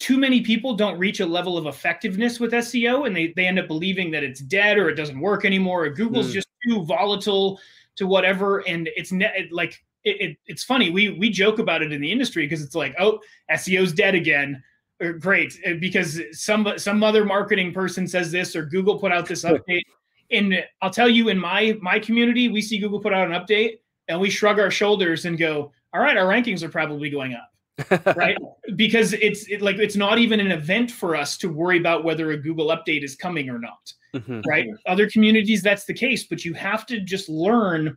too 0.00 0.18
many 0.18 0.40
people 0.40 0.74
don't 0.74 0.98
reach 0.98 1.20
a 1.20 1.26
level 1.26 1.56
of 1.56 1.66
effectiveness 1.66 2.40
with 2.40 2.52
SEO 2.52 3.06
and 3.06 3.14
they, 3.14 3.32
they 3.36 3.46
end 3.46 3.58
up 3.58 3.68
believing 3.68 4.10
that 4.10 4.24
it's 4.24 4.40
dead 4.40 4.76
or 4.76 4.88
it 4.88 4.96
doesn't 4.96 5.20
work 5.20 5.44
anymore 5.44 5.84
or 5.84 5.90
Google's 5.90 6.30
mm. 6.30 6.34
just 6.34 6.48
too 6.66 6.84
volatile 6.84 7.60
to 7.96 8.06
whatever. 8.06 8.66
And 8.66 8.88
it's 8.96 9.12
ne- 9.12 9.48
like, 9.52 9.84
it, 10.02 10.20
it, 10.20 10.36
it's 10.46 10.64
funny. 10.64 10.90
We, 10.90 11.10
we 11.10 11.30
joke 11.30 11.60
about 11.60 11.82
it 11.82 11.92
in 11.92 12.00
the 12.00 12.10
industry 12.10 12.44
because 12.44 12.62
it's 12.62 12.74
like, 12.74 12.94
oh, 12.98 13.20
SEO's 13.52 13.92
dead 13.92 14.14
again. 14.14 14.62
Or, 15.00 15.12
great. 15.12 15.58
Because 15.80 16.20
some, 16.32 16.72
some 16.76 17.02
other 17.02 17.24
marketing 17.24 17.72
person 17.72 18.06
says 18.08 18.32
this 18.32 18.56
or 18.56 18.64
Google 18.64 18.98
put 18.98 19.12
out 19.12 19.26
this 19.26 19.44
update 19.44 19.82
and 20.30 20.64
I'll 20.82 20.90
tell 20.90 21.08
you, 21.08 21.28
in 21.28 21.38
my 21.38 21.76
my 21.80 21.98
community, 21.98 22.48
we 22.48 22.60
see 22.60 22.78
Google 22.78 23.00
put 23.00 23.12
out 23.12 23.30
an 23.30 23.34
update 23.34 23.78
and 24.08 24.20
we 24.20 24.30
shrug 24.30 24.58
our 24.58 24.70
shoulders 24.70 25.24
and 25.24 25.38
go, 25.38 25.72
"All 25.92 26.00
right, 26.00 26.16
our 26.16 26.26
rankings 26.26 26.62
are 26.62 26.68
probably 26.68 27.10
going 27.10 27.34
up." 27.34 27.50
right 28.16 28.36
because 28.74 29.12
it's 29.12 29.46
it, 29.46 29.62
like 29.62 29.76
it's 29.76 29.94
not 29.94 30.18
even 30.18 30.40
an 30.40 30.50
event 30.50 30.90
for 30.90 31.14
us 31.14 31.36
to 31.36 31.48
worry 31.48 31.78
about 31.78 32.02
whether 32.02 32.32
a 32.32 32.36
google 32.36 32.70
update 32.70 33.04
is 33.04 33.14
coming 33.14 33.48
or 33.48 33.56
not 33.56 33.92
mm-hmm. 34.12 34.40
right 34.48 34.66
other 34.88 35.08
communities 35.08 35.62
that's 35.62 35.84
the 35.84 35.94
case 35.94 36.24
but 36.24 36.44
you 36.44 36.52
have 36.54 36.84
to 36.84 36.98
just 36.98 37.28
learn 37.28 37.96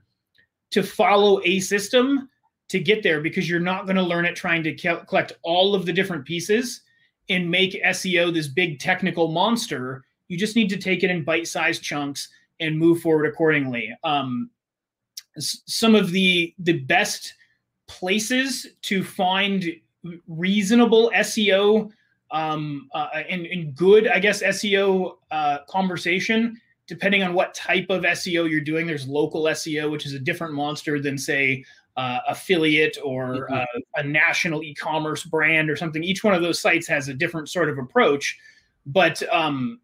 to 0.70 0.84
follow 0.84 1.42
a 1.46 1.60
system 1.60 2.30
to 2.68 2.80
get 2.80 3.02
there 3.02 3.22
because 3.22 3.50
you're 3.50 3.60
not 3.60 3.88
going 3.88 3.96
to 3.96 4.04
learn 4.04 4.24
it 4.24 4.36
trying 4.36 4.62
to 4.62 4.76
collect 4.76 5.34
all 5.42 5.74
of 5.74 5.88
the 5.88 5.92
different 5.92 6.26
pieces 6.26 6.82
and 7.30 7.50
make 7.50 7.82
seo 7.84 8.34
this 8.34 8.48
big 8.48 8.80
technical 8.80 9.30
monster 9.30 10.04
you 10.32 10.38
just 10.38 10.56
need 10.56 10.70
to 10.70 10.78
take 10.78 11.04
it 11.04 11.12
in 11.12 11.26
bite-sized 11.26 11.84
chunks 11.84 12.30
and 12.62 12.80
move 12.80 13.02
forward 13.02 13.26
accordingly. 13.26 13.94
Um, 14.06 14.50
some 15.38 15.94
of 15.94 16.12
the 16.12 16.54
the 16.60 16.80
best 16.80 17.34
places 17.88 18.68
to 18.84 19.04
find 19.04 19.66
reasonable 20.30 21.12
SEO 21.16 21.92
um, 22.32 22.90
uh, 22.94 23.10
and, 23.30 23.46
and, 23.46 23.76
good, 23.76 24.08
I 24.08 24.20
guess, 24.20 24.42
SEO 24.42 25.16
uh, 25.32 25.58
conversation, 25.68 26.60
depending 26.88 27.24
on 27.24 27.34
what 27.34 27.54
type 27.54 27.88
of 27.90 28.04
SEO 28.04 28.50
you're 28.50 28.62
doing. 28.62 28.88
There's 28.88 29.06
local 29.06 29.44
SEO, 29.44 29.92
which 29.92 30.06
is 30.06 30.14
a 30.14 30.20
different 30.20 30.54
monster 30.54 31.02
than, 31.02 31.18
say, 31.18 31.66
uh, 32.02 32.20
affiliate 32.28 32.98
or 33.04 33.48
mm-hmm. 33.48 33.54
Uh, 33.54 33.80
a 33.96 34.04
national 34.04 34.64
e-commerce 34.64 35.24
brand 35.24 35.70
or 35.70 35.76
something. 35.76 36.04
Each 36.04 36.24
one 36.24 36.34
of 36.34 36.42
those 36.42 36.60
sites 36.60 36.88
has 36.88 37.10
a 37.10 37.14
different 37.14 37.50
sort 37.50 37.70
of 37.70 37.78
approach, 37.78 38.40
but 38.88 39.22
um, 39.32 39.80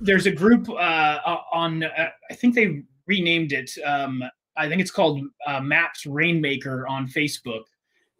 there's 0.00 0.26
a 0.26 0.32
group 0.32 0.68
uh, 0.68 1.18
on 1.52 1.84
uh, 1.84 2.10
I 2.30 2.34
think 2.34 2.54
they 2.54 2.82
renamed 3.06 3.52
it. 3.52 3.70
Um, 3.84 4.22
I 4.56 4.68
think 4.68 4.82
it's 4.82 4.90
called 4.90 5.20
uh, 5.46 5.60
Maps 5.60 6.04
Rainmaker 6.04 6.86
on 6.88 7.08
Facebook. 7.08 7.62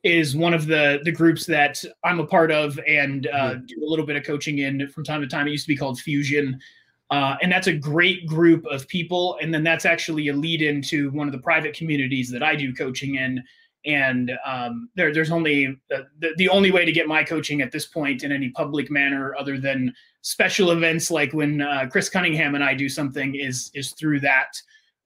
Is 0.03 0.35
one 0.35 0.55
of 0.55 0.67
the 0.67 1.01
the 1.05 1.13
groups 1.13 1.47
that 1.47 1.85
I'm 2.03 2.21
a 2.21 2.27
part 2.27 2.51
of 2.51 2.81
and 2.89 3.27
uh, 3.27 3.31
mm-hmm. 3.31 3.67
do 3.67 3.85
a 3.85 3.89
little 3.89 4.07
bit 4.07 4.17
of 4.17 4.25
coaching 4.25 4.59
in 4.59 4.89
from 4.89 5.05
time 5.05 5.21
to 5.21 5.29
time. 5.29 5.47
It 5.47 5.53
used 5.53 5.67
to 5.67 5.73
be 5.73 5.77
called 5.77 6.01
Fusion, 6.01 6.59
uh, 7.13 7.37
and 7.43 7.53
that's 7.53 7.67
a 7.67 7.73
great 7.75 8.27
group 8.27 8.65
of 8.65 8.89
people. 8.89 9.37
And 9.43 9.53
then 9.53 9.63
that's 9.63 9.85
actually 9.85 10.29
a 10.29 10.33
lead 10.33 10.63
into 10.63 11.11
one 11.11 11.29
of 11.29 11.33
the 11.33 11.41
private 11.41 11.77
communities 11.77 12.31
that 12.31 12.43
I 12.43 12.57
do 12.57 12.73
coaching 12.73 13.17
in. 13.17 13.45
And 13.85 14.33
um, 14.47 14.89
there, 14.95 15.13
there's 15.13 15.31
only 15.31 15.79
the, 15.91 16.07
the, 16.21 16.31
the 16.39 16.49
only 16.49 16.73
way 16.73 16.87
to 16.87 16.93
get 16.93 17.07
my 17.07 17.23
coaching 17.23 17.61
at 17.61 17.71
this 17.71 17.85
point 17.85 18.25
in 18.25 18.33
any 18.33 18.49
public 18.49 18.91
manner, 18.91 19.35
other 19.39 19.59
than 19.59 19.93
special 20.23 20.71
events 20.71 21.11
like 21.11 21.35
when 21.35 21.61
uh, 21.61 21.87
Chris 21.91 22.09
Cunningham 22.09 22.55
and 22.55 22.65
I 22.65 22.73
do 22.73 22.89
something 22.89 23.35
is 23.35 23.71
is 23.75 23.93
through 23.93 24.21
that 24.21 24.53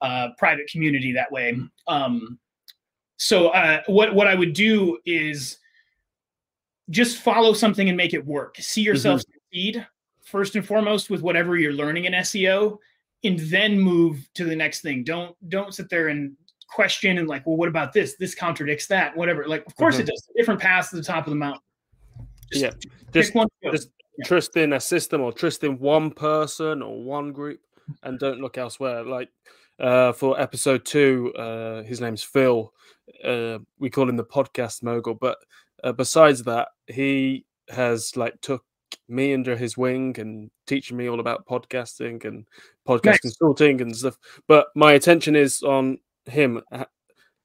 uh, 0.01 0.29
private 0.39 0.71
community 0.71 1.13
that 1.13 1.33
way. 1.33 1.59
Um, 1.89 2.39
so 3.17 3.49
uh, 3.49 3.81
what 3.87 4.15
what 4.15 4.29
I 4.29 4.37
would 4.37 4.53
do 4.53 4.99
is 5.07 5.59
just 6.91 7.19
follow 7.19 7.53
something 7.53 7.89
and 7.89 7.97
make 7.97 8.15
it 8.15 8.25
work. 8.25 8.59
See 8.61 8.83
yourself 8.83 9.23
mm-hmm. 9.23 9.33
succeed 9.33 9.87
first 10.27 10.57
and 10.57 10.67
foremost 10.67 11.09
with 11.09 11.23
whatever 11.23 11.57
you're 11.57 11.73
learning 11.73 12.05
in 12.05 12.13
SEO, 12.13 12.79
and 13.25 13.39
then 13.39 13.81
move 13.81 14.29
to 14.35 14.45
the 14.45 14.57
next 14.57 14.83
thing. 14.83 15.05
Don't 15.05 15.35
don't 15.49 15.75
sit 15.75 15.89
there 15.89 16.09
and 16.09 16.37
question 16.69 17.19
and 17.19 17.29
like, 17.29 17.47
well, 17.47 17.57
what 17.57 17.69
about 17.69 17.93
this? 17.93 18.17
This 18.17 18.35
contradicts 18.35 18.87
that. 18.89 19.17
Whatever. 19.17 19.47
Like, 19.47 19.65
of 19.67 19.75
course 19.77 19.95
mm-hmm. 19.95 20.03
it 20.03 20.09
does. 20.09 20.29
Different 20.37 20.61
paths 20.61 20.91
to 20.91 20.97
the 20.97 21.03
top 21.03 21.27
of 21.27 21.31
the 21.31 21.37
mountain. 21.37 21.63
Just 22.53 22.65
yeah, 22.65 22.71
just, 23.13 23.35
one 23.35 23.49
just 23.73 23.91
trust 24.25 24.57
in 24.57 24.73
a 24.75 24.81
system 24.81 25.21
or 25.21 25.33
trust 25.33 25.65
in 25.65 25.79
one 25.79 26.11
person 26.13 26.81
or 26.81 27.03
one 27.03 27.33
group 27.33 27.61
and 28.03 28.19
don't 28.19 28.41
look 28.41 28.57
elsewhere. 28.59 29.03
Like 29.03 29.31
uh, 29.81 30.13
for 30.13 30.41
episode 30.41 30.85
two, 30.85 31.33
uh, 31.35 31.83
his 31.83 32.01
name's 32.01 32.23
Phil. 32.23 32.73
Uh, 33.25 33.59
we 33.79 33.91
call 33.91 34.09
him 34.09 34.17
the 34.17 34.25
podcast 34.25 34.83
mogul, 34.83 35.15
but 35.15 35.39
uh, 35.83 35.93
besides 35.93 36.45
that, 36.45 36.69
he 36.87 37.47
has 37.69 38.17
like 38.17 38.41
took 38.41 38.65
me 39.09 39.35
under 39.35 39.57
his 39.57 39.77
wing 39.77 40.15
and 40.19 40.51
teaching 40.67 40.97
me 40.97 41.09
all 41.09 41.21
about 41.21 41.47
podcasting 41.47 42.25
and 42.25 42.47
podcast 42.87 43.21
consulting 43.21 43.81
and 43.81 43.97
stuff. 43.97 44.19
But 44.47 44.69
my 44.75 44.93
attention 44.93 45.37
is 45.37 45.63
on 45.63 45.99
him. 46.27 46.63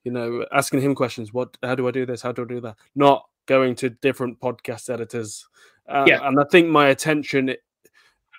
You 0.03 0.11
know, 0.11 0.45
asking 0.51 0.81
him 0.81 0.95
questions. 0.95 1.31
What? 1.31 1.57
How 1.61 1.75
do 1.75 1.87
I 1.87 1.91
do 1.91 2.05
this? 2.05 2.21
How 2.21 2.31
do 2.31 2.43
I 2.43 2.45
do 2.45 2.61
that? 2.61 2.75
Not 2.95 3.25
going 3.45 3.75
to 3.75 3.89
different 3.89 4.39
podcast 4.39 4.89
editors 4.89 5.47
uh, 5.87 6.05
yeah. 6.07 6.27
And 6.27 6.39
I 6.39 6.43
think 6.45 6.69
my 6.69 6.87
attention, 6.87 7.53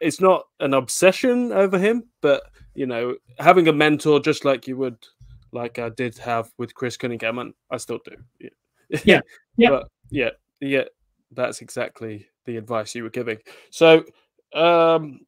it's 0.00 0.20
not 0.20 0.46
an 0.60 0.74
obsession 0.74 1.52
over 1.52 1.78
him, 1.78 2.04
but, 2.20 2.42
you 2.74 2.86
know, 2.86 3.16
having 3.38 3.68
a 3.68 3.72
mentor 3.72 4.20
just 4.20 4.44
like 4.44 4.66
you 4.66 4.76
would, 4.78 4.96
like 5.52 5.78
I 5.78 5.90
did 5.90 6.16
have 6.18 6.50
with 6.56 6.74
Chris 6.74 6.96
Cunningham, 6.96 7.38
and 7.38 7.52
I 7.70 7.76
still 7.76 7.98
do. 8.04 8.16
Yeah. 8.40 8.48
Yeah. 9.04 9.20
yeah. 9.56 9.68
but 9.68 9.88
yeah, 10.10 10.30
yeah, 10.60 10.84
that's 11.30 11.60
exactly 11.60 12.26
the 12.44 12.56
advice 12.56 12.94
you 12.94 13.02
were 13.02 13.10
giving. 13.10 13.38
So, 13.70 14.04
um, 14.54 15.20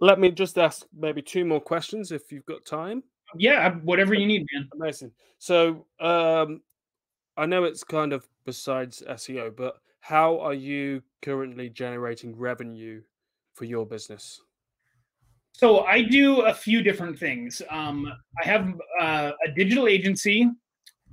let 0.00 0.18
me 0.18 0.30
just 0.30 0.58
ask 0.58 0.86
maybe 0.96 1.22
two 1.22 1.44
more 1.44 1.60
questions 1.60 2.12
if 2.12 2.30
you've 2.30 2.46
got 2.46 2.64
time. 2.66 3.02
Yeah, 3.36 3.74
whatever 3.76 4.14
you 4.14 4.26
need, 4.26 4.46
man. 4.52 4.68
Amazing. 4.74 5.12
So, 5.38 5.86
um, 6.00 6.60
I 7.36 7.46
know 7.46 7.64
it's 7.64 7.82
kind 7.82 8.12
of 8.12 8.28
besides 8.44 9.02
SEO, 9.08 9.56
but 9.56 9.78
how 10.00 10.38
are 10.40 10.54
you 10.54 11.02
currently 11.22 11.68
generating 11.68 12.36
revenue 12.36 13.02
for 13.54 13.64
your 13.64 13.86
business? 13.86 14.40
So 15.52 15.80
I 15.80 16.02
do 16.02 16.42
a 16.42 16.52
few 16.52 16.82
different 16.82 17.18
things. 17.18 17.62
Um, 17.70 18.12
I 18.42 18.46
have 18.46 18.74
uh, 19.00 19.32
a 19.46 19.52
digital 19.52 19.86
agency 19.86 20.50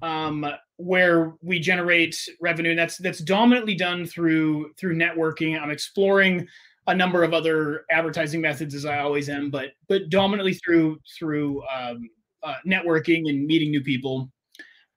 um, 0.01 0.45
where 0.77 1.33
we 1.41 1.59
generate 1.59 2.17
revenue. 2.39 2.71
And 2.71 2.79
that's 2.79 2.97
that's 2.97 3.19
dominantly 3.19 3.75
done 3.75 4.05
through 4.05 4.73
through 4.77 4.95
networking. 4.95 5.59
I'm 5.61 5.71
exploring 5.71 6.47
a 6.87 6.95
number 6.95 7.23
of 7.23 7.33
other 7.33 7.85
advertising 7.91 8.41
methods 8.41 8.73
as 8.73 8.85
I 8.85 8.99
always 8.99 9.29
am, 9.29 9.49
but 9.49 9.71
but 9.87 10.09
dominantly 10.09 10.55
through 10.55 10.99
through 11.17 11.63
um, 11.67 12.09
uh, 12.43 12.55
networking 12.65 13.29
and 13.29 13.45
meeting 13.45 13.71
new 13.71 13.81
people. 13.81 14.31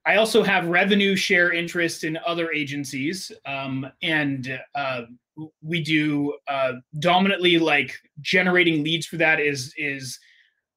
I 0.07 0.16
also 0.16 0.42
have 0.42 0.66
revenue 0.66 1.16
share 1.16 1.52
interest 1.52 2.05
in 2.05 2.18
other 2.26 2.52
agencies, 2.52 3.32
um, 3.46 3.86
and 4.02 4.61
uh, 4.74 5.02
we 5.62 5.82
do 5.82 6.36
uh, 6.46 6.72
dominantly 6.98 7.59
like 7.59 7.94
generating 8.20 8.82
leads 8.84 9.07
for 9.07 9.16
that 9.16 9.40
is 9.40 9.74
is 9.76 10.18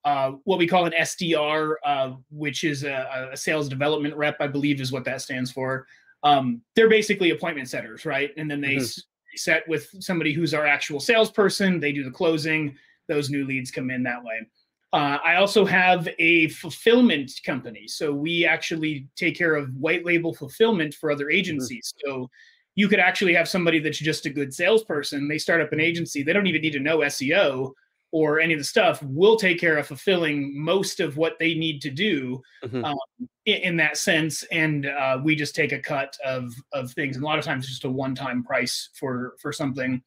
uh, 0.07 0.31
what 0.45 0.57
we 0.57 0.65
call 0.65 0.85
an 0.85 0.93
SDR, 0.97 1.73
uh, 1.83 2.11
which 2.31 2.63
is 2.63 2.85
a, 2.85 3.29
a, 3.33 3.35
sales 3.35 3.67
development 3.67 4.15
rep, 4.15 4.37
I 4.39 4.47
believe 4.47 4.79
is 4.79 4.89
what 4.89 5.03
that 5.03 5.21
stands 5.21 5.51
for. 5.51 5.85
Um, 6.23 6.61
they're 6.77 6.87
basically 6.87 7.31
appointment 7.31 7.67
setters, 7.67 8.05
right? 8.05 8.31
And 8.37 8.49
then 8.49 8.61
they 8.61 8.77
mm-hmm. 8.77 9.01
set 9.35 9.67
with 9.67 9.89
somebody 9.99 10.31
who's 10.31 10.53
our 10.53 10.65
actual 10.65 11.01
salesperson. 11.01 11.81
They 11.81 11.91
do 11.91 12.05
the 12.05 12.11
closing. 12.11 12.77
Those 13.09 13.29
new 13.29 13.45
leads 13.45 13.69
come 13.69 13.91
in 13.91 14.01
that 14.03 14.23
way. 14.23 14.47
Uh, 14.93 15.17
I 15.25 15.35
also 15.35 15.65
have 15.65 16.07
a 16.19 16.47
fulfillment 16.49 17.33
company. 17.45 17.85
So 17.89 18.13
we 18.13 18.45
actually 18.45 19.09
take 19.17 19.37
care 19.37 19.55
of 19.55 19.75
white 19.75 20.05
label 20.05 20.33
fulfillment 20.33 20.93
for 20.93 21.11
other 21.11 21.25
mm-hmm. 21.25 21.37
agencies. 21.37 21.93
Mm-hmm. 21.97 22.11
So 22.21 22.29
you 22.75 22.87
could 22.87 22.99
actually 22.99 23.33
have 23.33 23.49
somebody 23.49 23.79
that's 23.79 23.99
just 23.99 24.25
a 24.25 24.29
good 24.29 24.53
salesperson. 24.53 25.27
They 25.27 25.37
start 25.37 25.59
up 25.59 25.73
an 25.73 25.81
agency. 25.81 26.23
They 26.23 26.31
don't 26.31 26.47
even 26.47 26.61
need 26.61 26.71
to 26.71 26.79
know 26.79 26.99
SEO 26.99 27.73
or 28.11 28.39
any 28.39 28.53
of 28.53 28.59
the 28.59 28.65
stuff. 28.65 29.01
We'll 29.03 29.37
take 29.37 29.59
care 29.59 29.77
of 29.77 29.87
fulfilling 29.87 30.53
most 30.59 30.99
of 30.99 31.17
what 31.17 31.37
they 31.39 31.53
need 31.53 31.81
to 31.81 31.89
do 31.89 32.41
mm-hmm. 32.63 32.83
um, 32.83 32.97
in, 33.45 33.55
in, 33.55 33.77
that 33.77 33.97
sense. 33.97 34.43
And 34.43 34.85
uh, 34.85 35.19
we 35.23 35.35
just 35.35 35.55
take 35.55 35.71
a 35.71 35.79
cut 35.79 36.17
of, 36.25 36.53
of 36.73 36.91
things. 36.91 37.15
And 37.15 37.23
a 37.23 37.27
lot 37.27 37.39
of 37.39 37.45
times 37.45 37.67
just 37.67 37.83
a 37.83 37.89
one-time 37.89 38.43
price 38.43 38.89
for, 38.93 39.35
for 39.41 39.51
something. 39.51 40.01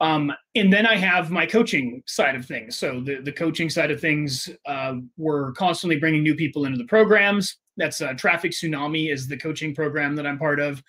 Um, 0.00 0.32
and 0.54 0.72
then 0.72 0.86
I 0.86 0.96
have 0.96 1.30
my 1.30 1.46
coaching 1.46 2.02
side 2.06 2.34
of 2.34 2.44
things. 2.44 2.76
So 2.76 3.00
the, 3.00 3.20
the 3.22 3.32
coaching 3.32 3.70
side 3.70 3.90
of 3.90 4.00
things, 4.00 4.48
uh, 4.66 4.94
we're 5.16 5.52
constantly 5.52 5.98
bringing 5.98 6.22
new 6.22 6.34
people 6.34 6.66
into 6.66 6.78
the 6.78 6.84
programs. 6.84 7.56
That's 7.76 8.00
uh, 8.00 8.14
Traffic 8.14 8.52
Tsunami 8.52 9.12
is 9.12 9.26
the 9.26 9.36
coaching 9.36 9.74
program 9.74 10.16
that 10.16 10.26
I'm 10.26 10.38
part 10.38 10.60
of. 10.60 10.82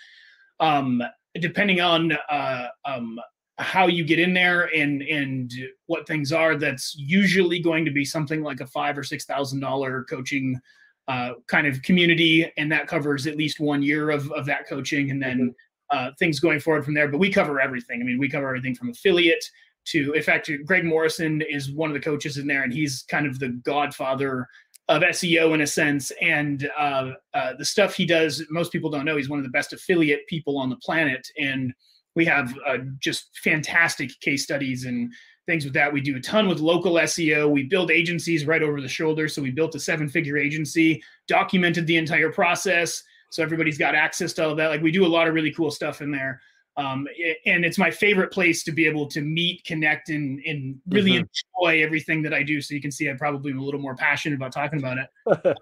Um, 0.60 1.02
depending 1.36 1.82
on 1.82 2.14
uh, 2.30 2.68
um, 2.86 3.20
how 3.60 3.88
you 3.88 4.04
get 4.04 4.20
in 4.20 4.34
there 4.34 4.66
and 4.76 5.02
and 5.02 5.52
what 5.88 6.08
things 6.08 6.32
are, 6.32 6.56
that's 6.56 6.96
usually 6.98 7.60
going 7.60 7.86
to 7.86 7.92
be 7.92 8.06
something 8.06 8.42
like 8.42 8.60
a 8.60 8.68
five 8.68 8.98
or 8.98 9.04
six 9.04 9.26
thousand 9.26 9.60
dollar 9.60 10.04
coaching 10.04 10.60
uh, 11.08 11.34
kind 11.48 11.68
of 11.68 11.82
community, 11.82 12.52
and 12.58 12.72
that 12.72 12.88
covers 12.88 13.28
at 13.28 13.38
least 13.38 13.60
one 13.60 13.82
year 13.82 14.10
of 14.10 14.32
of 14.32 14.46
that 14.46 14.68
coaching, 14.68 15.12
and 15.12 15.22
then. 15.22 15.38
Mm-hmm 15.38 15.50
uh, 15.90 16.12
things 16.20 16.40
going 16.40 16.60
forward 16.60 16.86
from 16.86 16.94
there. 16.94 17.08
But 17.08 17.20
we 17.20 17.32
cover 17.32 17.60
everything. 17.60 18.02
I 18.02 18.04
mean, 18.04 18.20
we 18.20 18.30
cover 18.30 18.48
everything 18.48 18.76
from 18.76 18.90
affiliate 18.90 19.44
to, 19.86 20.14
in 20.14 20.22
fact, 20.22 20.50
Greg 20.66 20.84
Morrison 20.84 21.42
is 21.42 21.72
one 21.72 21.90
of 21.90 21.94
the 21.94 22.00
coaches 22.00 22.38
in 22.38 22.48
there, 22.48 22.64
and 22.64 22.74
he's 22.74 23.04
kind 23.04 23.26
of 23.26 23.40
the 23.40 23.50
godfather 23.50 24.48
of 24.90 25.02
SEO 25.02 25.54
in 25.54 25.62
a 25.62 25.68
sense. 25.68 26.12
And 26.22 26.70
uh, 26.78 27.12
uh, 27.34 27.54
the 27.58 27.66
stuff 27.66 27.96
he 27.96 28.06
does, 28.06 28.44
most 28.50 28.72
people 28.72 28.90
don't 28.90 29.06
know. 29.06 29.18
He's 29.18 29.30
one 29.30 29.40
of 29.40 29.46
the 29.46 29.52
best 29.52 29.74
affiliate 29.74 30.28
people 30.28 30.58
on 30.58 30.70
the 30.70 30.78
planet, 30.78 31.28
and 31.38 31.74
we 32.18 32.26
have 32.26 32.58
uh, 32.68 32.80
just 33.00 33.38
fantastic 33.38 34.20
case 34.22 34.44
studies 34.44 34.86
and 34.86 35.14
things 35.46 35.64
with 35.64 35.74
that. 35.76 35.94
We 35.94 36.02
do 36.02 36.18
a 36.18 36.20
ton 36.20 36.50
with 36.50 36.60
local 36.60 36.94
SEO. 36.96 37.50
We 37.50 37.64
build 37.64 37.92
agencies 37.92 38.46
right 38.46 38.64
over 38.64 38.82
the 38.82 38.88
shoulder. 38.88 39.28
So 39.28 39.40
we 39.42 39.52
built 39.52 39.76
a 39.76 39.80
seven-figure 39.80 40.36
agency, 40.36 41.02
documented 41.28 41.86
the 41.86 41.96
entire 41.96 42.32
process 42.32 43.04
so 43.30 43.44
everybody's 43.44 43.78
got 43.78 43.94
access 43.94 44.34
to 44.34 44.48
all 44.48 44.56
that. 44.56 44.70
Like 44.70 44.82
we 44.82 44.92
do 44.92 45.06
a 45.06 45.08
lot 45.08 45.28
of 45.28 45.36
really 45.36 45.52
cool 45.52 45.70
stuff 45.70 46.02
in 46.02 46.12
there. 46.12 46.42
Um, 46.76 47.08
and 47.46 47.64
it's 47.64 47.78
my 47.78 47.92
favorite 47.92 48.32
place 48.32 48.64
to 48.64 48.72
be 48.72 48.88
able 48.88 49.08
to 49.10 49.22
meet, 49.22 49.64
connect, 49.64 50.10
and 50.10 50.40
and 50.46 50.80
really 50.90 51.14
mm-hmm. 51.14 51.26
enjoy 51.64 51.84
everything 51.84 52.22
that 52.24 52.34
I 52.34 52.44
do. 52.44 52.62
So 52.62 52.76
you 52.76 52.82
can 52.82 52.92
see 52.92 53.10
I 53.10 53.14
probably 53.14 53.52
am 53.52 53.60
a 53.60 53.64
little 53.64 53.80
more 53.80 53.96
passionate 53.96 54.36
about 54.36 54.52
talking 54.52 54.80
about 54.80 54.98
it. 55.00 55.58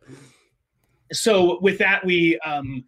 so 1.14 1.60
with 1.62 1.78
that, 1.78 2.06
we 2.06 2.38
um, 2.40 2.84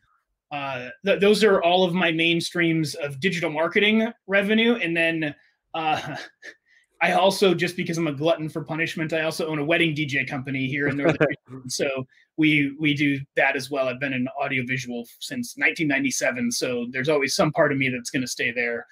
uh, 0.52 0.90
th- 1.06 1.20
those 1.20 1.44
are 1.44 1.62
all 1.62 1.84
of 1.84 1.94
my 1.94 2.12
main 2.12 2.40
streams 2.40 2.96
of 2.96 3.20
digital 3.20 3.50
marketing 3.50 4.12
revenue, 4.28 4.76
and 4.76 4.96
then 4.96 5.36
uh, 5.74 6.16
I 7.02 7.12
also, 7.12 7.54
just 7.54 7.76
because 7.76 7.98
I'm 7.98 8.08
a 8.08 8.14
glutton 8.14 8.50
for 8.50 8.64
punishment, 8.64 9.14
I 9.14 9.22
also 9.22 9.48
own 9.48 9.60
a 9.60 9.64
wedding 9.64 9.94
DJ 9.94 10.28
company 10.28 10.68
here 10.68 10.88
in 10.88 10.98
Northern 10.98 11.28
So 11.68 12.08
we 12.38 12.76
we 12.80 12.94
do 12.94 13.20
that 13.36 13.56
as 13.56 13.70
well. 13.70 13.88
I've 13.88 14.00
been 14.00 14.14
in 14.14 14.28
audiovisual 14.42 15.06
since 15.20 15.56
1997, 15.58 16.52
so 16.52 16.88
there's 16.92 17.10
always 17.10 17.36
some 17.36 17.52
part 17.52 17.72
of 17.72 17.78
me 17.78 17.90
that's 17.90 18.10
going 18.10 18.24
to 18.24 18.28
stay 18.28 18.52
there 18.52 18.86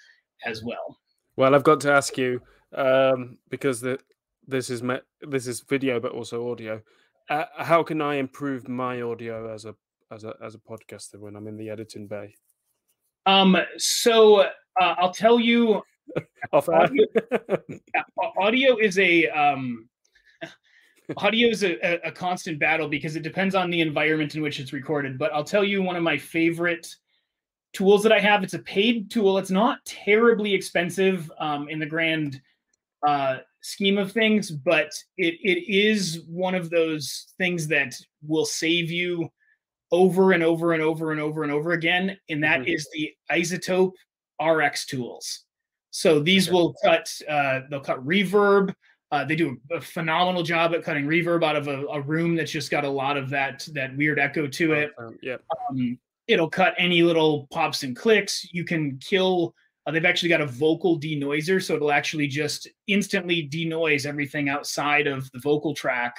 as 0.45 0.63
well. 0.63 0.99
Well, 1.35 1.55
I've 1.55 1.63
got 1.63 1.79
to 1.81 1.91
ask 1.91 2.17
you 2.17 2.41
um, 2.73 3.37
because 3.49 3.81
the, 3.81 3.99
this 4.47 4.69
is 4.69 4.83
me, 4.83 4.97
this 5.21 5.47
is 5.47 5.61
video, 5.61 5.99
but 5.99 6.11
also 6.11 6.51
audio. 6.51 6.81
Uh, 7.27 7.45
how 7.57 7.81
can 7.81 8.01
I 8.01 8.15
improve 8.15 8.67
my 8.67 9.01
audio 9.01 9.51
as 9.51 9.65
a 9.65 9.75
as 10.11 10.23
a 10.23 10.35
as 10.43 10.55
a 10.55 10.59
podcaster 10.59 11.19
when 11.19 11.35
I'm 11.35 11.47
in 11.47 11.57
the 11.57 11.69
editing 11.69 12.07
bay? 12.07 12.35
Um. 13.25 13.57
So 13.77 14.41
uh, 14.41 14.49
I'll 14.79 15.13
tell 15.13 15.39
you 15.39 15.81
audio, 16.53 17.05
audio 18.37 18.77
is 18.77 18.99
a 18.99 19.27
um, 19.29 19.89
audio 21.17 21.49
is 21.49 21.63
a, 21.63 22.07
a, 22.07 22.11
constant 22.11 22.59
battle 22.59 22.87
because 22.87 23.15
it 23.15 23.23
depends 23.23 23.55
on 23.55 23.69
the 23.69 23.81
environment 23.81 24.35
in 24.35 24.41
which 24.41 24.59
it's 24.59 24.73
recorded. 24.73 25.17
But 25.17 25.33
I'll 25.33 25.43
tell 25.43 25.63
you 25.63 25.81
one 25.81 25.95
of 25.95 26.03
my 26.03 26.17
favorite 26.17 26.87
tools 27.73 28.03
that 28.03 28.11
I 28.11 28.19
have. 28.19 28.43
It's 28.43 28.53
a 28.53 28.59
paid 28.59 29.11
tool. 29.11 29.37
It's 29.37 29.51
not 29.51 29.83
terribly 29.85 30.53
expensive 30.53 31.31
um, 31.39 31.69
in 31.69 31.79
the 31.79 31.85
grand 31.85 32.41
uh, 33.05 33.39
scheme 33.61 33.97
of 33.97 34.11
things, 34.11 34.51
but 34.51 34.91
it 35.17 35.35
it 35.41 35.71
is 35.71 36.23
one 36.27 36.55
of 36.55 36.69
those 36.69 37.33
things 37.37 37.67
that 37.67 37.95
will 38.25 38.45
save 38.45 38.89
you 38.89 39.29
over 39.91 40.31
and 40.31 40.43
over 40.43 40.73
and 40.73 40.81
over 40.81 41.11
and 41.11 41.21
over 41.21 41.43
and 41.43 41.51
over 41.51 41.71
again. 41.71 42.17
And 42.29 42.43
that 42.43 42.61
mm-hmm. 42.61 42.69
is 42.69 42.89
the 42.93 43.11
iZotope 43.31 43.91
RX 44.41 44.85
tools. 44.85 45.41
So 45.91 46.19
these 46.19 46.51
will 46.51 46.75
cut. 46.83 47.09
Uh, 47.27 47.61
they'll 47.69 47.79
cut 47.79 48.05
reverb. 48.05 48.73
Uh, 49.11 49.23
they 49.23 49.35
do 49.35 49.57
a, 49.71 49.75
a, 49.75 49.81
phenomenal 49.81 50.43
job 50.43 50.73
at 50.73 50.83
cutting 50.83 51.05
reverb 51.05 51.43
out 51.43 51.55
of 51.55 51.67
a, 51.69 51.85
a, 51.85 52.01
room 52.01 52.35
that's 52.35 52.51
just 52.51 52.71
got 52.71 52.83
a 52.83 52.89
lot 52.89 53.15
of 53.15 53.29
that 53.29 53.65
that 53.71 53.95
weird 53.95 54.19
echo 54.19 54.45
to 54.47 54.73
it. 54.73 54.91
Um, 54.97 55.17
yeah. 55.21 55.37
Um, 55.69 55.97
it'll 56.27 56.49
cut 56.49 56.73
any 56.77 57.01
little 57.01 57.47
pops 57.51 57.83
and 57.83 57.95
clicks. 57.95 58.45
You 58.51 58.65
can 58.65 58.97
kill. 58.97 59.53
Uh, 59.85 59.91
they've 59.91 60.05
actually 60.05 60.29
got 60.29 60.41
a 60.41 60.47
vocal 60.47 60.99
denoiser, 60.99 61.63
so 61.63 61.75
it'll 61.75 61.91
actually 61.91 62.27
just 62.27 62.67
instantly 62.87 63.43
denoise 63.43 64.05
everything 64.05 64.49
outside 64.49 65.07
of 65.07 65.31
the 65.31 65.39
vocal 65.39 65.73
track 65.73 66.17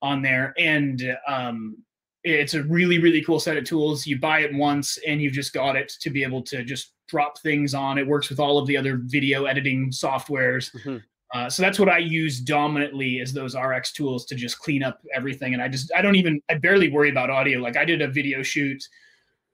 on 0.00 0.22
there. 0.22 0.54
And 0.58 1.16
um, 1.28 1.76
it's 2.24 2.54
a 2.54 2.62
really 2.64 2.98
really 2.98 3.22
cool 3.22 3.40
set 3.40 3.56
of 3.56 3.64
tools. 3.64 4.06
You 4.06 4.18
buy 4.18 4.40
it 4.40 4.54
once, 4.54 4.98
and 5.06 5.20
you've 5.20 5.32
just 5.32 5.52
got 5.52 5.76
it 5.76 5.92
to 6.00 6.10
be 6.10 6.22
able 6.22 6.42
to 6.42 6.64
just 6.64 6.92
drop 7.08 7.38
things 7.38 7.74
on. 7.74 7.98
It 7.98 8.06
works 8.06 8.30
with 8.30 8.40
all 8.40 8.58
of 8.58 8.66
the 8.66 8.76
other 8.76 9.00
video 9.04 9.44
editing 9.44 9.90
softwares. 9.90 10.74
Mm-hmm. 10.76 10.98
Uh, 11.34 11.48
so 11.48 11.62
that's 11.62 11.78
what 11.78 11.88
I 11.88 11.98
use 11.98 12.40
dominantly 12.40 13.18
is 13.18 13.32
those 13.32 13.56
RX 13.56 13.92
tools 13.92 14.26
to 14.26 14.34
just 14.34 14.58
clean 14.58 14.82
up 14.82 15.00
everything. 15.14 15.54
And 15.54 15.62
I 15.62 15.68
just 15.68 15.90
I 15.96 16.02
don't 16.02 16.16
even 16.16 16.40
I 16.50 16.54
barely 16.54 16.90
worry 16.90 17.10
about 17.10 17.30
audio. 17.30 17.58
Like 17.58 17.76
I 17.76 17.84
did 17.84 18.02
a 18.02 18.08
video 18.08 18.42
shoot 18.42 18.82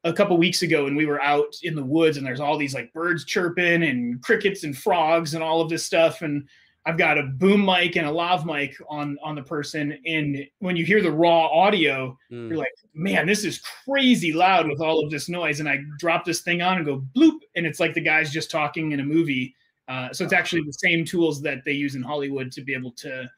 a 0.04 0.12
couple 0.12 0.36
weeks 0.36 0.62
ago 0.62 0.86
and 0.86 0.96
we 0.96 1.06
were 1.06 1.22
out 1.22 1.54
in 1.62 1.74
the 1.74 1.84
woods 1.84 2.16
and 2.16 2.26
there's 2.26 2.40
all 2.40 2.56
these 2.56 2.74
like 2.74 2.92
birds 2.92 3.24
chirping 3.24 3.84
and 3.84 4.22
crickets 4.22 4.64
and 4.64 4.76
frogs 4.76 5.34
and 5.34 5.42
all 5.42 5.60
of 5.60 5.68
this 5.68 5.84
stuff 5.84 6.22
and 6.22 6.48
I've 6.86 6.96
got 6.96 7.18
a 7.18 7.24
boom 7.24 7.64
mic 7.64 7.96
and 7.96 8.06
a 8.06 8.10
lav 8.10 8.46
mic 8.46 8.74
on 8.88 9.18
on 9.22 9.34
the 9.34 9.42
person, 9.42 9.98
and 10.06 10.46
when 10.60 10.76
you 10.76 10.84
hear 10.84 11.02
the 11.02 11.12
raw 11.12 11.46
audio, 11.48 12.16
mm. 12.32 12.48
you're 12.48 12.58
like, 12.58 12.72
man, 12.94 13.26
this 13.26 13.44
is 13.44 13.60
crazy 13.84 14.32
loud 14.32 14.68
with 14.68 14.80
all 14.80 15.04
of 15.04 15.10
this 15.10 15.28
noise. 15.28 15.60
And 15.60 15.68
I 15.68 15.80
drop 15.98 16.24
this 16.24 16.40
thing 16.40 16.62
on 16.62 16.78
and 16.78 16.86
go 16.86 17.04
bloop, 17.16 17.40
and 17.56 17.66
it's 17.66 17.80
like 17.80 17.94
the 17.94 18.00
guy's 18.00 18.30
just 18.30 18.50
talking 18.50 18.92
in 18.92 19.00
a 19.00 19.04
movie. 19.04 19.54
Uh, 19.88 20.12
so 20.12 20.24
it's 20.24 20.32
actually 20.32 20.62
the 20.62 20.72
same 20.72 21.04
tools 21.04 21.40
that 21.42 21.64
they 21.64 21.72
use 21.72 21.94
in 21.94 22.02
Hollywood 22.02 22.52
to 22.52 22.62
be 22.62 22.74
able 22.74 22.92
to 22.92 23.28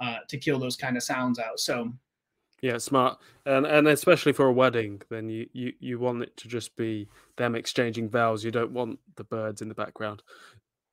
uh, 0.00 0.18
to 0.28 0.38
kill 0.38 0.58
those 0.58 0.76
kind 0.76 0.96
of 0.96 1.02
sounds 1.02 1.38
out. 1.38 1.60
So 1.60 1.92
yeah, 2.62 2.78
smart, 2.78 3.18
and 3.44 3.66
and 3.66 3.86
especially 3.86 4.32
for 4.32 4.46
a 4.46 4.52
wedding, 4.52 5.02
then 5.10 5.28
you 5.28 5.46
you 5.52 5.72
you 5.78 5.98
want 5.98 6.22
it 6.22 6.36
to 6.38 6.48
just 6.48 6.74
be 6.76 7.06
them 7.36 7.54
exchanging 7.54 8.08
vows. 8.08 8.44
You 8.44 8.50
don't 8.50 8.72
want 8.72 8.98
the 9.16 9.24
birds 9.24 9.60
in 9.60 9.68
the 9.68 9.74
background. 9.74 10.22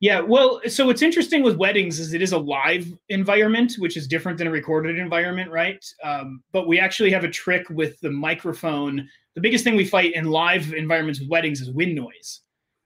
Yeah, 0.04 0.20
well, 0.20 0.60
so 0.68 0.88
what's 0.88 1.02
interesting 1.02 1.44
with 1.44 1.56
weddings 1.56 1.98
is 1.98 2.14
it 2.14 2.22
is 2.22 2.34
a 2.34 2.38
live 2.38 2.92
environment, 3.08 3.76
which 3.78 3.96
is 3.96 4.06
different 4.06 4.38
than 4.38 4.48
a 4.48 4.52
recorded 4.52 5.00
environment, 5.00 5.50
right? 5.50 5.82
Um, 6.04 6.44
but 6.52 6.68
we 6.68 6.78
actually 6.78 7.10
have 7.12 7.24
a 7.24 7.30
trick 7.30 7.70
with 7.70 7.98
the 8.02 8.12
microphone. 8.12 9.08
The 9.36 9.40
biggest 9.40 9.64
thing 9.64 9.78
we 9.78 9.86
fight 9.86 10.14
in 10.14 10.26
live 10.26 10.74
environments 10.74 11.22
with 11.22 11.30
weddings 11.30 11.62
is 11.62 11.72
wind 11.72 11.96
noise 11.96 12.42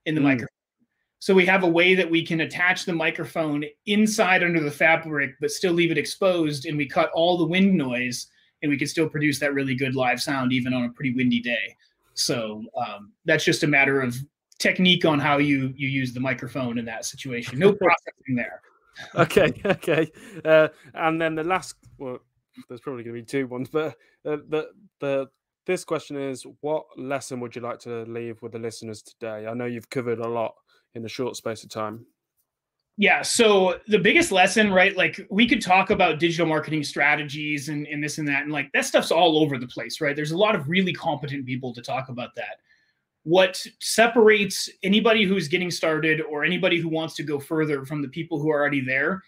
in 0.06 0.14
the 0.14 0.22
mm. 0.22 0.26
microphone. 0.26 0.48
So 1.18 1.34
we 1.34 1.44
have 1.48 1.64
a 1.64 1.68
way 1.68 1.96
that 1.96 2.08
we 2.08 2.24
can 2.24 2.42
attach 2.42 2.86
the 2.86 2.94
microphone 2.94 3.66
inside 3.88 4.44
under 4.44 4.60
the 4.60 4.70
fabric, 4.70 5.32
but 5.42 5.50
still 5.50 5.74
leave 5.74 5.90
it 5.90 5.98
exposed, 5.98 6.68
and 6.68 6.78
we 6.78 6.88
cut 6.88 7.10
all 7.16 7.36
the 7.36 7.48
wind 7.48 7.74
noise, 7.74 8.28
and 8.62 8.70
we 8.70 8.78
can 8.78 8.88
still 8.88 9.10
produce 9.10 9.40
that 9.40 9.56
really 9.56 9.74
good 9.74 9.96
live 9.96 10.22
sound 10.22 10.54
even 10.54 10.72
on 10.72 10.84
a 10.84 10.92
pretty 10.92 11.16
windy 11.16 11.40
day. 11.40 11.76
So 12.14 12.62
um, 12.78 13.12
that's 13.26 13.44
just 13.44 13.64
a 13.64 13.68
matter 13.68 14.02
of 14.02 14.16
technique 14.60 15.06
on 15.06 15.20
how 15.20 15.38
you 15.38 15.74
you 15.76 15.88
use 15.88 16.14
the 16.14 16.20
microphone 16.20 16.78
in 16.78 16.86
that 16.86 17.06
situation. 17.06 17.60
No 17.60 17.74
processing 17.82 18.36
there. 18.36 18.62
okay, 19.16 19.54
okay. 19.66 20.12
Uh, 20.44 20.70
and 20.94 21.22
then 21.22 21.36
the 21.36 21.44
last, 21.44 21.76
well, 21.98 22.20
there's 22.68 22.82
probably 22.82 23.04
going 23.04 23.16
to 23.16 23.22
be 23.22 23.26
two 23.26 23.48
ones, 23.48 23.70
but 23.70 23.96
uh, 24.26 24.38
the 24.50 24.70
the 25.00 25.28
this 25.66 25.84
question 25.84 26.18
is: 26.18 26.46
What 26.62 26.86
lesson 26.98 27.40
would 27.40 27.56
you 27.56 27.62
like 27.62 27.80
to 27.80 28.04
leave 28.04 28.42
with 28.42 28.54
the 28.54 28.60
listeners 28.60 29.02
today? 29.02 29.48
I 29.48 29.54
know 29.54 29.66
you've 29.66 29.90
covered 29.90 30.20
a 30.20 30.28
lot 30.28 30.56
in 30.96 31.06
a 31.06 31.10
short 31.10 31.36
space 31.36 31.64
of 31.64 31.70
time. 31.70 32.06
Yeah. 33.00 33.22
So 33.22 33.80
the 33.88 34.00
biggest 34.00 34.32
lesson, 34.32 34.74
right? 34.74 34.98
Like 34.98 35.20
we 35.30 35.48
could 35.48 35.62
talk 35.62 35.92
about 35.92 36.18
digital 36.18 36.48
marketing 36.48 36.84
strategies 36.84 37.70
and, 37.70 37.86
and 37.88 38.04
this 38.04 38.18
and 38.18 38.28
that. 38.28 38.42
And 38.42 38.52
like 38.52 38.72
that 38.74 38.86
stuff's 38.86 39.12
all 39.12 39.38
over 39.38 39.60
the 39.60 39.68
place, 39.68 40.02
right? 40.02 40.16
There's 40.16 40.32
a 40.32 40.38
lot 40.38 40.56
of 40.56 40.68
really 40.68 40.94
competent 40.94 41.46
people 41.46 41.74
to 41.76 41.82
talk 41.82 42.10
about 42.10 42.34
that. 42.36 42.58
What 43.28 43.62
separates 43.82 44.70
anybody 44.84 45.26
who's 45.26 45.50
getting 45.50 45.70
started 45.70 46.22
or 46.22 46.46
anybody 46.46 46.80
who 46.80 46.88
wants 46.88 47.14
to 47.16 47.24
go 47.24 47.42
further 47.42 47.84
from 47.84 48.02
the 48.02 48.08
people 48.08 48.40
who 48.40 48.50
are 48.50 48.58
already 48.58 48.80
there 48.80 49.22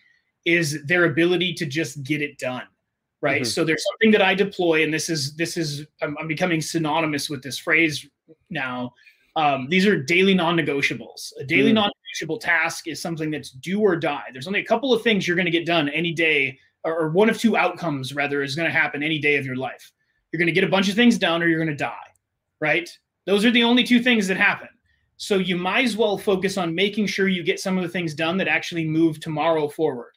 is 0.45 0.81
their 0.85 1.03
ability 1.03 1.53
to 1.55 1.65
just 1.65 2.01
get 2.03 2.21
it 2.21 2.37
done. 2.37 2.63
Right. 3.19 3.41
Mm-hmm. 3.41 3.49
So 3.49 3.65
there's 3.65 3.83
something 3.91 4.11
that 4.11 4.21
I 4.21 4.33
deploy, 4.35 4.83
and 4.83 4.93
this 4.93 5.09
is 5.09 5.35
this 5.35 5.57
is 5.57 5.85
I'm, 6.01 6.17
I'm 6.17 6.29
becoming 6.29 6.61
synonymous 6.61 7.29
with 7.29 7.43
this 7.43 7.59
phrase 7.59 8.07
now. 8.49 8.93
Um, 9.35 9.67
these 9.67 9.85
are 9.85 10.01
daily 10.01 10.33
non-negotiables. 10.33 11.33
A 11.37 11.43
daily 11.43 11.71
mm. 11.71 11.81
non-negotiable 11.81 12.39
task 12.39 12.87
is 12.87 13.01
something 13.01 13.29
that's 13.29 13.51
do 13.51 13.81
or 13.81 13.97
die. 13.97 14.27
There's 14.31 14.47
only 14.47 14.61
a 14.61 14.65
couple 14.65 14.93
of 14.93 15.01
things 15.01 15.27
you're 15.27 15.35
going 15.35 15.45
to 15.45 15.51
get 15.51 15.65
done 15.65 15.89
any 15.89 16.13
day, 16.13 16.57
or, 16.85 16.97
or 16.97 17.09
one 17.09 17.29
of 17.29 17.37
two 17.37 17.57
outcomes 17.57 18.15
rather 18.15 18.43
is 18.43 18.55
going 18.55 18.71
to 18.71 18.79
happen 18.79 19.03
any 19.03 19.19
day 19.19 19.35
of 19.35 19.45
your 19.45 19.57
life. 19.57 19.91
You're 20.31 20.39
going 20.39 20.47
to 20.47 20.53
get 20.53 20.63
a 20.63 20.71
bunch 20.71 20.87
of 20.87 20.95
things 20.95 21.17
done, 21.17 21.43
or 21.43 21.49
you're 21.49 21.59
going 21.59 21.77
to 21.77 21.83
die. 21.83 22.07
Right? 22.61 22.89
Those 23.29 23.45
are 23.45 23.51
the 23.51 23.63
only 23.63 23.83
two 23.83 24.01
things 24.01 24.27
that 24.27 24.37
happen. 24.37 24.69
So 25.17 25.37
you 25.37 25.57
might 25.57 25.85
as 25.85 25.97
well 25.97 26.17
focus 26.17 26.57
on 26.57 26.73
making 26.73 27.07
sure 27.07 27.27
you 27.27 27.43
get 27.43 27.59
some 27.59 27.77
of 27.77 27.83
the 27.83 27.89
things 27.89 28.13
done 28.13 28.37
that 28.37 28.47
actually 28.47 28.87
move 28.87 29.19
tomorrow 29.19 29.67
forward. 29.67 30.13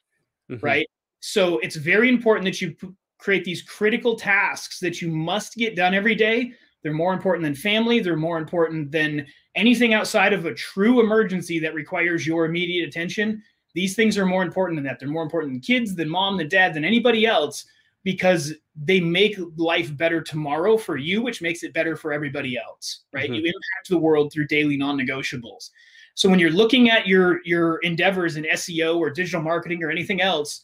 Mm-hmm. 0.49 0.65
Right? 0.65 0.87
So 1.19 1.59
it's 1.59 1.75
very 1.75 2.09
important 2.09 2.45
that 2.45 2.61
you 2.61 2.71
p- 2.71 2.89
create 3.17 3.43
these 3.43 3.61
critical 3.61 4.15
tasks 4.15 4.79
that 4.79 5.01
you 5.01 5.09
must 5.09 5.55
get 5.55 5.75
done 5.75 5.93
every 5.93 6.15
day 6.15 6.53
they're 6.83 6.93
more 6.93 7.13
important 7.13 7.43
than 7.43 7.55
family. 7.55 7.99
They're 7.99 8.17
more 8.17 8.37
important 8.37 8.91
than 8.91 9.25
anything 9.55 9.93
outside 9.93 10.33
of 10.33 10.45
a 10.45 10.53
true 10.53 10.99
emergency 10.99 11.57
that 11.59 11.73
requires 11.73 12.27
your 12.27 12.45
immediate 12.45 12.87
attention. 12.87 13.41
These 13.73 13.95
things 13.95 14.17
are 14.17 14.25
more 14.25 14.43
important 14.43 14.77
than 14.77 14.83
that. 14.85 14.99
They're 14.99 15.09
more 15.09 15.23
important 15.23 15.53
than 15.53 15.61
kids, 15.61 15.95
than 15.95 16.09
mom, 16.09 16.37
than 16.37 16.49
dad, 16.49 16.73
than 16.73 16.85
anybody 16.85 17.25
else 17.25 17.65
because 18.03 18.53
they 18.75 18.99
make 18.99 19.37
life 19.55 19.95
better 19.95 20.21
tomorrow 20.21 20.77
for 20.77 20.97
you, 20.97 21.21
which 21.21 21.41
makes 21.41 21.63
it 21.63 21.73
better 21.73 21.95
for 21.95 22.11
everybody 22.11 22.57
else, 22.57 23.01
right? 23.13 23.25
Mm-hmm. 23.25 23.33
You 23.35 23.39
impact 23.41 23.89
the 23.89 23.97
world 23.97 24.31
through 24.31 24.47
daily 24.47 24.77
non-negotiables. 24.77 25.69
So 26.15 26.29
when 26.29 26.39
you're 26.39 26.51
looking 26.51 26.89
at 26.89 27.07
your 27.07 27.41
your 27.45 27.77
endeavors 27.77 28.35
in 28.35 28.43
SEO 28.43 28.97
or 28.97 29.09
digital 29.09 29.41
marketing 29.41 29.83
or 29.83 29.89
anything 29.89 30.21
else, 30.21 30.63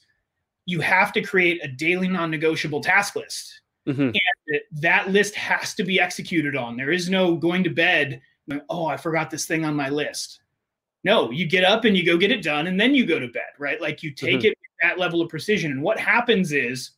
you 0.65 0.79
have 0.81 1.11
to 1.13 1.21
create 1.21 1.63
a 1.63 1.67
daily 1.67 2.07
non-negotiable 2.07 2.81
task 2.81 3.15
list 3.15 3.59
Mm-hmm. 3.89 4.01
And 4.01 4.61
that 4.81 5.09
list 5.09 5.35
has 5.35 5.73
to 5.75 5.83
be 5.83 5.99
executed 5.99 6.55
on. 6.55 6.77
There 6.77 6.91
is 6.91 7.09
no 7.09 7.35
going 7.35 7.63
to 7.63 7.69
bed, 7.69 8.21
oh, 8.69 8.85
I 8.85 8.97
forgot 8.97 9.29
this 9.29 9.45
thing 9.45 9.65
on 9.65 9.75
my 9.75 9.89
list. 9.89 10.41
No, 11.03 11.31
you 11.31 11.47
get 11.47 11.63
up 11.63 11.85
and 11.85 11.97
you 11.97 12.05
go 12.05 12.17
get 12.17 12.31
it 12.31 12.43
done 12.43 12.67
and 12.67 12.79
then 12.79 12.93
you 12.93 13.05
go 13.05 13.19
to 13.19 13.27
bed, 13.27 13.51
right? 13.57 13.81
Like 13.81 14.03
you 14.03 14.11
take 14.11 14.39
mm-hmm. 14.39 14.47
it 14.47 14.57
that 14.81 14.99
level 14.99 15.21
of 15.21 15.29
precision. 15.29 15.71
And 15.71 15.81
what 15.81 15.99
happens 15.99 16.51
is 16.51 16.91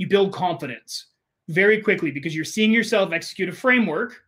you 0.00 0.08
build 0.08 0.32
confidence 0.32 1.08
very 1.48 1.82
quickly 1.82 2.10
because 2.10 2.34
you're 2.34 2.42
seeing 2.42 2.72
yourself 2.72 3.12
execute 3.12 3.50
a 3.50 3.52
framework, 3.52 4.22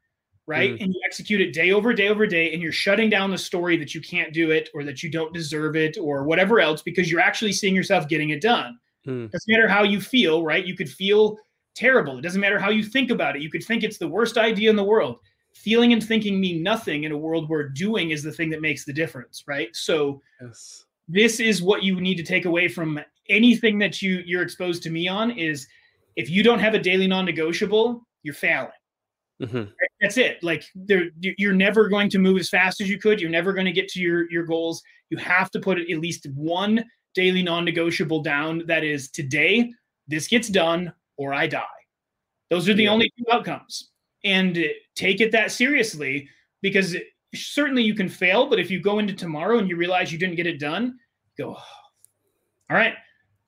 right? 0.46 0.74
Mm-hmm. 0.74 0.84
And 0.84 0.92
you 0.92 1.00
execute 1.06 1.40
it 1.40 1.54
day 1.54 1.72
over 1.72 1.94
day 1.94 2.08
over 2.08 2.26
day, 2.26 2.52
and 2.52 2.60
you're 2.60 2.72
shutting 2.72 3.08
down 3.08 3.30
the 3.30 3.38
story 3.38 3.78
that 3.78 3.94
you 3.94 4.02
can't 4.02 4.34
do 4.34 4.50
it 4.50 4.68
or 4.74 4.84
that 4.84 5.02
you 5.02 5.10
don't 5.10 5.32
deserve 5.32 5.74
it 5.74 5.96
or 5.98 6.24
whatever 6.24 6.60
else 6.60 6.82
because 6.82 7.10
you're 7.10 7.22
actually 7.22 7.52
seeing 7.52 7.74
yourself 7.74 8.06
getting 8.06 8.30
it 8.30 8.42
done. 8.42 8.78
Mm. 9.06 9.30
Doesn't 9.30 9.50
matter 9.50 9.66
how 9.66 9.82
you 9.82 9.98
feel, 9.98 10.44
right? 10.44 10.66
You 10.66 10.76
could 10.76 10.90
feel 10.90 11.38
terrible. 11.74 12.18
It 12.18 12.20
doesn't 12.22 12.40
matter 12.40 12.58
how 12.58 12.68
you 12.68 12.82
think 12.84 13.10
about 13.10 13.34
it. 13.34 13.40
You 13.40 13.50
could 13.50 13.64
think 13.64 13.82
it's 13.82 13.96
the 13.96 14.08
worst 14.08 14.36
idea 14.36 14.68
in 14.68 14.76
the 14.76 14.84
world. 14.84 15.20
Feeling 15.54 15.94
and 15.94 16.06
thinking 16.06 16.38
mean 16.38 16.62
nothing 16.62 17.04
in 17.04 17.12
a 17.12 17.16
world 17.16 17.48
where 17.48 17.66
doing 17.66 18.10
is 18.10 18.22
the 18.22 18.32
thing 18.32 18.50
that 18.50 18.60
makes 18.60 18.84
the 18.84 18.92
difference, 18.92 19.44
right? 19.46 19.74
So 19.74 20.20
yes. 20.42 20.84
this 21.08 21.40
is 21.40 21.62
what 21.62 21.82
you 21.82 21.98
need 21.98 22.16
to 22.16 22.22
take 22.22 22.44
away 22.44 22.68
from 22.68 23.00
anything 23.28 23.78
that 23.78 24.02
you 24.02 24.22
you're 24.24 24.42
exposed 24.42 24.82
to 24.84 24.90
me 24.90 25.08
on 25.08 25.30
is 25.30 25.66
if 26.16 26.28
you 26.28 26.42
don't 26.42 26.58
have 26.58 26.74
a 26.74 26.78
daily 26.78 27.06
non-negotiable, 27.06 28.06
you're 28.22 28.34
failing. 28.34 28.70
Mm-hmm. 29.40 29.70
That's 30.00 30.18
it. 30.18 30.42
Like 30.42 30.64
there, 30.74 31.10
you're 31.20 31.52
never 31.52 31.88
going 31.88 32.08
to 32.10 32.18
move 32.18 32.38
as 32.38 32.48
fast 32.48 32.80
as 32.80 32.88
you 32.88 32.98
could. 32.98 33.20
You're 33.20 33.30
never 33.30 33.52
going 33.52 33.66
to 33.66 33.72
get 33.72 33.88
to 33.88 34.00
your 34.00 34.30
your 34.30 34.44
goals. 34.44 34.82
You 35.10 35.18
have 35.18 35.50
to 35.52 35.60
put 35.60 35.78
at 35.78 35.88
least 35.88 36.26
one 36.34 36.84
daily 37.14 37.42
non-negotiable 37.42 38.22
down. 38.22 38.64
That 38.66 38.84
is 38.84 39.10
today. 39.10 39.72
This 40.08 40.28
gets 40.28 40.48
done 40.48 40.92
or 41.16 41.34
I 41.34 41.46
die. 41.46 41.62
Those 42.50 42.68
are 42.68 42.74
the 42.74 42.84
yeah. 42.84 42.90
only 42.90 43.10
two 43.18 43.24
outcomes. 43.32 43.90
And 44.24 44.64
take 44.94 45.20
it 45.20 45.32
that 45.32 45.50
seriously 45.50 46.28
because 46.60 46.96
certainly 47.34 47.82
you 47.82 47.94
can 47.94 48.08
fail, 48.08 48.46
but 48.46 48.60
if 48.60 48.70
you 48.70 48.80
go 48.80 48.98
into 48.98 49.14
tomorrow 49.14 49.58
and 49.58 49.68
you 49.68 49.76
realize 49.76 50.12
you 50.12 50.18
didn't 50.18 50.36
get 50.36 50.46
it 50.46 50.60
done, 50.60 50.98
go, 51.36 51.56
oh, 51.56 51.64
all 52.70 52.76
right, 52.76 52.94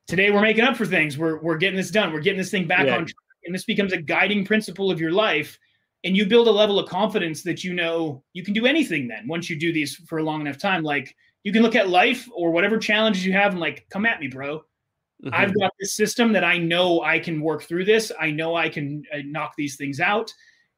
today 0.06 0.30
we're 0.30 0.40
making 0.40 0.64
up 0.64 0.76
for 0.76 0.86
things. 0.86 1.16
We're, 1.16 1.38
we're 1.40 1.56
getting 1.56 1.76
this 1.76 1.90
done. 1.90 2.12
We're 2.12 2.20
getting 2.20 2.38
this 2.38 2.50
thing 2.50 2.66
back 2.66 2.86
yeah. 2.86 2.96
on 2.96 3.06
track. 3.06 3.16
And 3.44 3.54
this 3.54 3.64
becomes 3.64 3.92
a 3.92 4.00
guiding 4.00 4.44
principle 4.44 4.90
of 4.90 5.00
your 5.00 5.12
life. 5.12 5.58
And 6.04 6.16
you 6.16 6.26
build 6.26 6.48
a 6.48 6.52
level 6.52 6.78
of 6.78 6.88
confidence 6.88 7.42
that 7.44 7.64
you 7.64 7.72
know 7.72 8.22
you 8.34 8.44
can 8.44 8.52
do 8.52 8.66
anything 8.66 9.08
then 9.08 9.26
once 9.26 9.48
you 9.48 9.58
do 9.58 9.72
these 9.72 9.96
for 10.06 10.18
a 10.18 10.22
long 10.22 10.42
enough 10.42 10.58
time. 10.58 10.82
Like 10.82 11.14
you 11.44 11.52
can 11.52 11.62
look 11.62 11.74
at 11.74 11.88
life 11.88 12.28
or 12.34 12.50
whatever 12.50 12.78
challenges 12.78 13.24
you 13.24 13.32
have 13.32 13.52
and 13.52 13.60
like, 13.60 13.86
come 13.90 14.04
at 14.04 14.20
me, 14.20 14.28
bro. 14.28 14.58
Mm-hmm. 14.58 15.30
I've 15.32 15.54
got 15.58 15.72
this 15.80 15.94
system 15.94 16.32
that 16.34 16.44
I 16.44 16.58
know 16.58 17.02
I 17.02 17.18
can 17.18 17.40
work 17.40 17.62
through 17.62 17.86
this. 17.86 18.12
I 18.20 18.30
know 18.30 18.54
I 18.54 18.68
can 18.68 19.04
uh, 19.14 19.18
knock 19.24 19.54
these 19.56 19.76
things 19.76 20.00
out. 20.00 20.32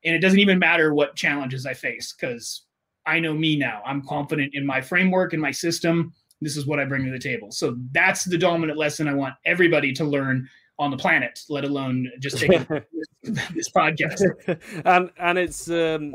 And 0.04 0.14
it 0.14 0.20
doesn't 0.20 0.38
even 0.38 0.58
matter 0.58 0.94
what 0.94 1.16
challenges 1.16 1.66
I 1.66 1.74
face 1.74 2.12
because 2.12 2.62
I 3.06 3.18
know 3.18 3.34
me 3.34 3.56
now. 3.56 3.82
I'm 3.84 4.02
confident 4.02 4.54
in 4.54 4.64
my 4.64 4.80
framework 4.80 5.32
and 5.32 5.42
my 5.42 5.50
system. 5.50 6.12
This 6.40 6.56
is 6.56 6.66
what 6.66 6.78
I 6.78 6.84
bring 6.84 7.04
to 7.04 7.10
the 7.10 7.18
table. 7.18 7.50
So 7.50 7.76
that's 7.92 8.24
the 8.24 8.38
dominant 8.38 8.78
lesson 8.78 9.08
I 9.08 9.14
want 9.14 9.34
everybody 9.44 9.92
to 9.94 10.04
learn 10.04 10.48
on 10.78 10.90
the 10.90 10.96
planet, 10.96 11.40
let 11.48 11.64
alone 11.64 12.10
just 12.20 12.38
take 12.38 12.50
this 13.22 13.70
podcast. 13.70 14.60
and 14.84 15.10
and 15.18 15.38
it's 15.38 15.70
um, 15.70 16.12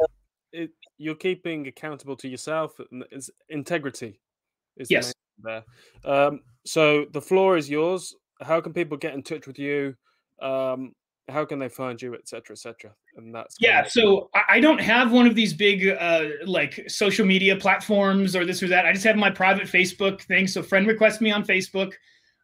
it, 0.51 0.72
you're 0.97 1.15
keeping 1.15 1.67
accountable 1.67 2.15
to 2.17 2.28
yourself. 2.28 2.80
It's 3.11 3.30
integrity. 3.49 4.19
Is 4.78 4.89
yes. 4.89 5.13
there. 5.39 5.63
Um, 6.05 6.41
so 6.65 7.05
the 7.11 7.22
floor 7.22 7.57
is 7.57 7.69
yours. 7.69 8.15
How 8.41 8.61
can 8.61 8.74
people 8.74 8.97
get 8.97 9.13
in 9.13 9.24
touch 9.24 9.47
with 9.47 9.59
you? 9.59 9.95
Um, 10.41 10.93
how 11.30 11.45
can 11.45 11.59
they 11.59 11.69
find 11.69 12.01
you, 12.01 12.13
etc., 12.15 12.53
etc. 12.53 12.91
And 13.15 13.34
that's 13.34 13.55
yeah. 13.59 13.84
So 13.86 14.30
I 14.49 14.59
don't 14.59 14.82
have 14.82 15.11
one 15.11 15.28
of 15.28 15.36
these 15.36 15.53
big 15.53 15.88
uh, 15.88 16.26
like 16.45 16.84
social 16.88 17.26
media 17.26 17.55
platforms 17.55 18.36
or 18.36 18.45
this 18.45 18.61
or 18.61 18.67
that. 18.67 18.86
I 18.86 18.93
just 18.93 19.05
have 19.05 19.15
my 19.15 19.30
private 19.30 19.67
Facebook 19.67 20.22
thing. 20.22 20.47
So 20.47 20.61
friend 20.61 20.88
request 20.88 21.22
me 21.22 21.32
on 21.32 21.43
Facebook. 21.43 21.93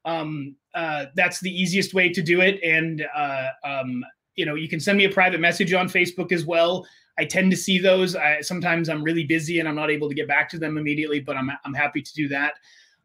Um, 0.06 0.56
uh, 0.74 1.06
that's 1.16 1.40
the 1.40 1.52
easiest 1.52 1.94
way 1.94 2.10
to 2.10 2.22
do 2.22 2.42
it. 2.42 2.62
And 2.64 3.06
uh, 3.16 3.50
um, 3.64 4.06
you 4.36 4.46
know, 4.46 4.56
you 4.56 4.70
can 4.70 4.80
send 4.80 4.98
me 4.98 5.06
a 5.06 5.10
private 5.10 5.40
message 5.40 5.74
on 5.74 5.90
Facebook 5.90 6.32
as 6.32 6.46
well. 6.46 6.86
I 7.20 7.26
tend 7.26 7.50
to 7.52 7.58
see 7.58 7.80
those. 7.80 8.16
I, 8.16 8.42
sometimes 8.42 8.90
I'm 8.90 9.04
really 9.04 9.24
busy 9.24 9.60
and 9.60 9.68
I'm 9.68 9.76
not 9.76 9.90
able 9.90 10.08
to 10.08 10.16
get 10.16 10.28
back 10.28 10.50
to 10.50 10.60
them 10.60 10.78
immediately, 10.78 11.20
but 11.20 11.36
I'm 11.36 11.52
I'm 11.66 11.74
happy 11.74 12.02
to 12.02 12.14
do 12.14 12.28
that. 12.30 12.54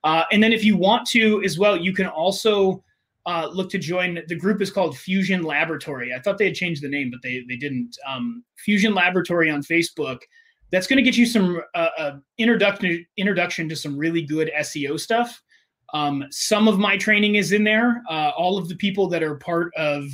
Uh, 0.04 0.24
and 0.32 0.42
then 0.42 0.52
if 0.52 0.64
you 0.64 0.76
want 0.76 1.06
to 1.08 1.42
as 1.44 1.58
well, 1.58 1.76
you 1.76 1.92
can 1.92 2.06
also 2.06 2.82
uh, 3.26 3.48
look 3.52 3.70
to 3.70 3.78
join. 3.78 4.20
The 4.26 4.36
group 4.36 4.60
is 4.60 4.70
called 4.70 4.98
Fusion 4.98 5.42
Laboratory. 5.42 6.12
I 6.12 6.20
thought 6.20 6.38
they 6.38 6.46
had 6.46 6.54
changed 6.54 6.82
the 6.82 6.88
name, 6.88 7.10
but 7.10 7.20
they 7.22 7.44
they 7.48 7.56
didn't. 7.56 7.96
Um, 8.06 8.44
Fusion 8.56 8.94
Laboratory 8.94 9.50
on 9.50 9.62
Facebook. 9.62 10.18
That's 10.70 10.86
going 10.86 10.96
to 10.96 11.02
get 11.02 11.16
you 11.16 11.26
some 11.26 11.60
uh, 11.74 11.88
uh, 11.98 12.16
introduction 12.38 13.04
introduction 13.16 13.68
to 13.68 13.76
some 13.76 13.96
really 13.96 14.22
good 14.22 14.50
SEO 14.58 14.98
stuff. 14.98 15.42
Um, 15.94 16.24
some 16.30 16.68
of 16.68 16.78
my 16.78 16.96
training 16.96 17.34
is 17.34 17.52
in 17.52 17.64
there. 17.64 18.02
Uh, 18.08 18.30
all 18.36 18.56
of 18.56 18.68
the 18.68 18.76
people 18.76 19.08
that 19.08 19.22
are 19.22 19.36
part 19.36 19.72
of 19.76 20.04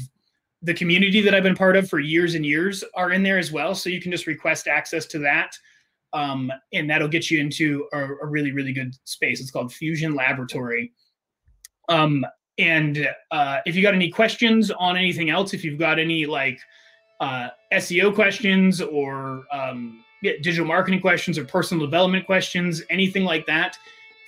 the 0.63 0.75
community 0.75 1.21
that 1.21 1.35
I've 1.35 1.45
been 1.45 1.55
part 1.55 1.77
of 1.77 1.89
for 1.89 2.01
years 2.01 2.35
and 2.35 2.45
years 2.45 2.83
are 2.97 3.13
in 3.13 3.23
there 3.23 3.39
as 3.39 3.53
well. 3.53 3.77
So 3.77 3.89
you 3.89 4.01
can 4.01 4.11
just 4.11 4.27
request 4.27 4.67
access 4.67 5.07
to 5.07 5.21
that 5.21 5.57
um, 6.13 6.51
and 6.73 6.89
that'll 6.89 7.09
get 7.09 7.31
you 7.31 7.41
into 7.41 7.87
a, 7.93 7.99
a, 7.99 8.27
really 8.27 8.53
really 8.53 8.73
good 8.73 8.95
space. 9.05 9.41
It's 9.41 9.51
called 9.51 9.73
Fusion 9.73 10.15
Laboratory. 10.15 10.93
Um, 11.89 12.25
and 12.59 13.09
uh, 13.31 13.59
if 13.67 13.77
you 13.77 13.83
got 13.83 13.95
any 13.95 14.11
questions 14.11 14.71
on 14.71 14.97
anything 14.97 15.31
else, 15.31 15.55
if 15.55 15.65
you've 15.65 15.79
got 15.79 15.99
any 15.99 16.27
like 16.27 16.61
uh, 17.21 17.49
SEO 17.73 18.15
questions 18.15 18.81
or 18.81 19.45
um, 19.53 20.05
yeah, 20.23 20.33
digital 20.43 20.67
marketing 20.67 21.01
questions 21.01 21.39
or 21.39 21.45
personal 21.45 21.87
development 21.87 22.27
questions, 22.27 22.83
anything 22.91 23.25
like 23.25 23.47
that, 23.47 23.77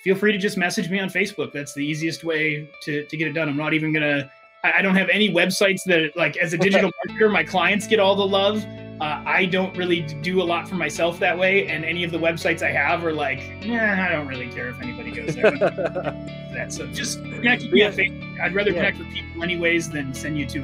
feel 0.03 0.15
free 0.15 0.31
to 0.31 0.37
just 0.37 0.57
message 0.57 0.89
me 0.89 0.99
on 0.99 1.09
Facebook. 1.09 1.51
That's 1.51 1.73
the 1.73 1.85
easiest 1.85 2.23
way 2.23 2.69
to, 2.83 3.05
to 3.05 3.17
get 3.17 3.27
it 3.27 3.33
done. 3.33 3.49
I'm 3.49 3.57
not 3.57 3.73
even 3.73 3.91
gonna. 3.91 4.31
I, 4.63 4.73
I 4.77 4.81
don't 4.81 4.95
have 4.95 5.09
any 5.09 5.29
websites 5.29 5.83
that 5.85 6.11
like 6.15 6.37
as 6.37 6.53
a 6.53 6.57
digital 6.57 6.89
marketer, 7.07 7.29
my 7.29 7.43
clients 7.43 7.85
get 7.85 7.99
all 7.99 8.15
the 8.15 8.27
love. 8.27 8.65
Uh, 9.01 9.23
I 9.25 9.45
don't 9.45 9.75
really 9.75 10.01
do 10.21 10.43
a 10.43 10.45
lot 10.45 10.69
for 10.69 10.75
myself 10.75 11.17
that 11.19 11.35
way, 11.35 11.65
and 11.67 11.83
any 11.83 12.03
of 12.03 12.11
the 12.11 12.19
websites 12.19 12.61
I 12.61 12.69
have 12.71 13.03
are 13.03 13.11
like, 13.13 13.39
nah, 13.65 14.05
I 14.05 14.09
don't 14.11 14.27
really 14.27 14.47
care 14.49 14.69
if 14.69 14.79
anybody 14.79 15.09
goes 15.09 15.33
there. 15.33 15.49
that 16.53 16.71
so 16.71 16.85
just 16.85 17.17
connect 17.23 17.63
with 17.63 17.71
me 17.73 17.81
on 17.83 17.93
Facebook. 17.93 18.39
I'd 18.39 18.53
rather 18.53 18.69
Yeah. 18.69 18.77
connect 18.91 18.99
with 18.99 19.09
people 19.09 19.41
anyways 19.41 19.89
than 19.89 20.13
send 20.13 20.37
you 20.37 20.45
to 20.45 20.59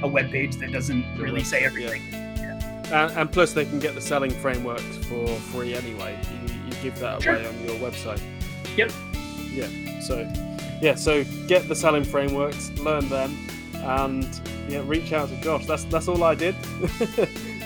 a 0.02 0.08
web 0.08 0.30
page 0.30 0.56
that 0.56 0.72
doesn't 0.72 1.04
really 1.18 1.44
say 1.44 1.60
website, 1.60 1.66
everything. 1.66 2.02
And, 2.90 3.12
and 3.12 3.30
plus, 3.30 3.52
they 3.52 3.66
can 3.66 3.80
get 3.80 3.94
the 3.94 4.00
selling 4.00 4.30
frameworks 4.30 4.96
for 5.06 5.26
free 5.52 5.74
anyway. 5.74 6.18
You, 6.48 6.54
you 6.64 6.72
give 6.82 6.98
that 7.00 7.22
Sure. 7.22 7.34
away 7.34 7.46
on 7.46 7.64
your 7.66 7.76
website. 7.76 8.20
Yep. 8.78 8.92
Yeah. 9.52 10.00
So, 10.00 10.26
yeah. 10.80 10.94
So 10.94 11.22
get 11.48 11.68
the 11.68 11.76
selling 11.76 12.04
frameworks, 12.04 12.70
learn 12.78 13.06
them, 13.10 13.36
and 13.74 14.26
yeah, 14.70 14.82
reach 14.86 15.12
out 15.12 15.28
to 15.28 15.36
Josh. 15.42 15.66
That's 15.66 15.84
that's 15.84 16.08
all 16.08 16.24
I 16.24 16.34
did. 16.34 16.54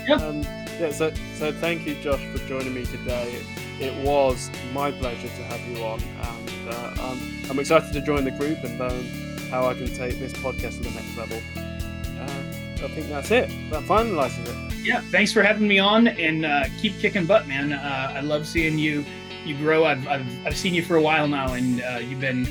Yep. 0.09 0.21
Um, 0.21 0.43
yeah. 0.43 0.91
So 0.91 1.13
so 1.35 1.53
thank 1.53 1.87
you, 1.87 1.95
Josh, 1.97 2.25
for 2.27 2.39
joining 2.49 2.75
me 2.75 2.85
today. 2.85 3.33
It, 3.33 3.83
it 3.83 4.05
was 4.07 4.51
my 4.73 4.91
pleasure 4.91 5.29
to 5.29 5.43
have 5.45 5.61
you 5.69 5.85
on, 5.85 6.01
and 6.01 6.69
uh, 6.69 6.95
I'm, 7.01 7.51
I'm 7.51 7.59
excited 7.59 7.93
to 7.93 8.01
join 8.01 8.25
the 8.25 8.33
group 8.33 8.63
and 8.65 8.79
learn 8.79 9.05
how 9.51 9.67
I 9.67 9.75
can 9.75 9.87
take 9.95 10.19
this 10.19 10.33
podcast 10.33 10.79
to 10.79 10.89
the 10.89 10.91
next 10.91 11.17
level. 11.17 11.41
Uh, 11.57 12.85
I 12.85 12.89
think 12.89 13.09
that's 13.09 13.31
it. 13.31 13.49
That 13.71 13.85
finalizes 13.85 14.47
it. 14.49 14.75
Yeah, 14.85 15.01
thanks 15.11 15.33
for 15.33 15.43
having 15.43 15.69
me 15.69 15.79
on, 15.79 16.09
and 16.09 16.45
uh, 16.45 16.65
keep 16.81 16.99
kicking 16.99 17.27
butt, 17.27 17.47
man. 17.47 17.73
Uh, 17.73 18.13
I 18.15 18.21
love 18.21 18.47
seeing 18.47 18.79
you 18.79 19.05
you 19.45 19.57
grow. 19.57 19.85
I've, 19.85 20.07
I've, 20.09 20.47
I've 20.47 20.57
seen 20.57 20.75
you 20.75 20.83
for 20.83 20.97
a 20.97 21.03
while 21.03 21.29
now, 21.29 21.53
and 21.53 21.83
uh, 21.83 21.99
you've 22.03 22.21
been 22.21 22.47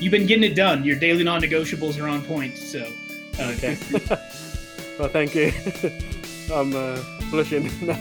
you've 0.00 0.12
been 0.12 0.26
getting 0.26 0.44
it 0.44 0.54
done. 0.54 0.84
Your 0.84 0.96
daily 0.96 1.24
non-negotiables 1.24 2.00
are 2.02 2.08
on 2.08 2.22
point. 2.22 2.56
So, 2.56 2.90
uh, 3.38 3.54
Okay. 3.56 3.76
well, 4.98 5.08
thank 5.08 5.34
you. 5.34 5.52
I'm 6.50 6.74
uh, 6.74 7.02
blushing. 7.30 7.70
no. 7.86 7.94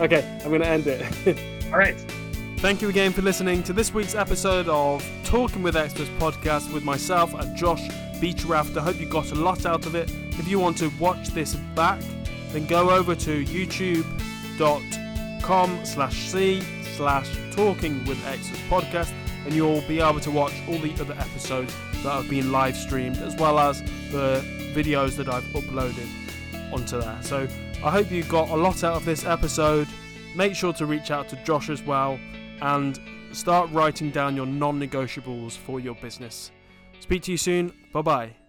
Okay, 0.00 0.40
I'm 0.42 0.48
going 0.48 0.62
to 0.62 0.68
end 0.68 0.86
it. 0.86 1.64
all 1.72 1.78
right. 1.78 1.98
Thank 2.58 2.82
you 2.82 2.88
again 2.88 3.12
for 3.12 3.22
listening 3.22 3.62
to 3.64 3.72
this 3.72 3.94
week's 3.94 4.14
episode 4.14 4.68
of 4.68 5.02
Talking 5.24 5.62
with 5.62 5.76
Experts 5.76 6.10
podcast 6.18 6.72
with 6.72 6.84
myself 6.84 7.32
and 7.34 7.56
Josh 7.56 7.88
Beechraft. 8.20 8.76
I 8.76 8.82
hope 8.82 9.00
you 9.00 9.06
got 9.06 9.32
a 9.32 9.34
lot 9.34 9.64
out 9.64 9.86
of 9.86 9.94
it. 9.94 10.10
If 10.38 10.46
you 10.46 10.58
want 10.58 10.76
to 10.78 10.90
watch 10.98 11.28
this 11.28 11.54
back, 11.74 12.00
then 12.52 12.66
go 12.66 12.90
over 12.90 13.14
to 13.14 13.44
youtube.com 13.44 14.10
slash 15.84 16.16
c 16.28 16.60
slash 16.96 17.28
talking 17.52 18.04
with 18.04 18.22
experts 18.26 18.60
podcast 18.68 19.12
and 19.44 19.54
you'll 19.54 19.80
be 19.82 20.00
able 20.00 20.20
to 20.20 20.30
watch 20.30 20.52
all 20.68 20.78
the 20.78 20.92
other 21.00 21.14
episodes 21.14 21.74
that 22.02 22.10
have 22.10 22.28
been 22.28 22.52
live 22.52 22.76
streamed 22.76 23.16
as 23.18 23.34
well 23.36 23.58
as 23.58 23.82
the 24.10 24.44
videos 24.74 25.16
that 25.16 25.28
I've 25.28 25.44
uploaded 25.44 26.08
onto 26.72 27.00
there. 27.00 27.18
So 27.22 27.48
I 27.82 27.90
hope 27.90 28.10
you 28.10 28.22
got 28.24 28.50
a 28.50 28.56
lot 28.56 28.84
out 28.84 28.96
of 28.96 29.04
this 29.06 29.24
episode. 29.24 29.88
Make 30.36 30.54
sure 30.54 30.72
to 30.74 30.84
reach 30.84 31.10
out 31.10 31.28
to 31.30 31.36
Josh 31.44 31.70
as 31.70 31.82
well 31.82 32.18
and 32.60 33.00
start 33.32 33.70
writing 33.70 34.10
down 34.10 34.36
your 34.36 34.46
non 34.46 34.78
negotiables 34.78 35.56
for 35.56 35.80
your 35.80 35.94
business. 35.94 36.50
Speak 37.00 37.22
to 37.22 37.32
you 37.32 37.38
soon. 37.38 37.72
Bye 37.92 38.02
bye. 38.02 38.39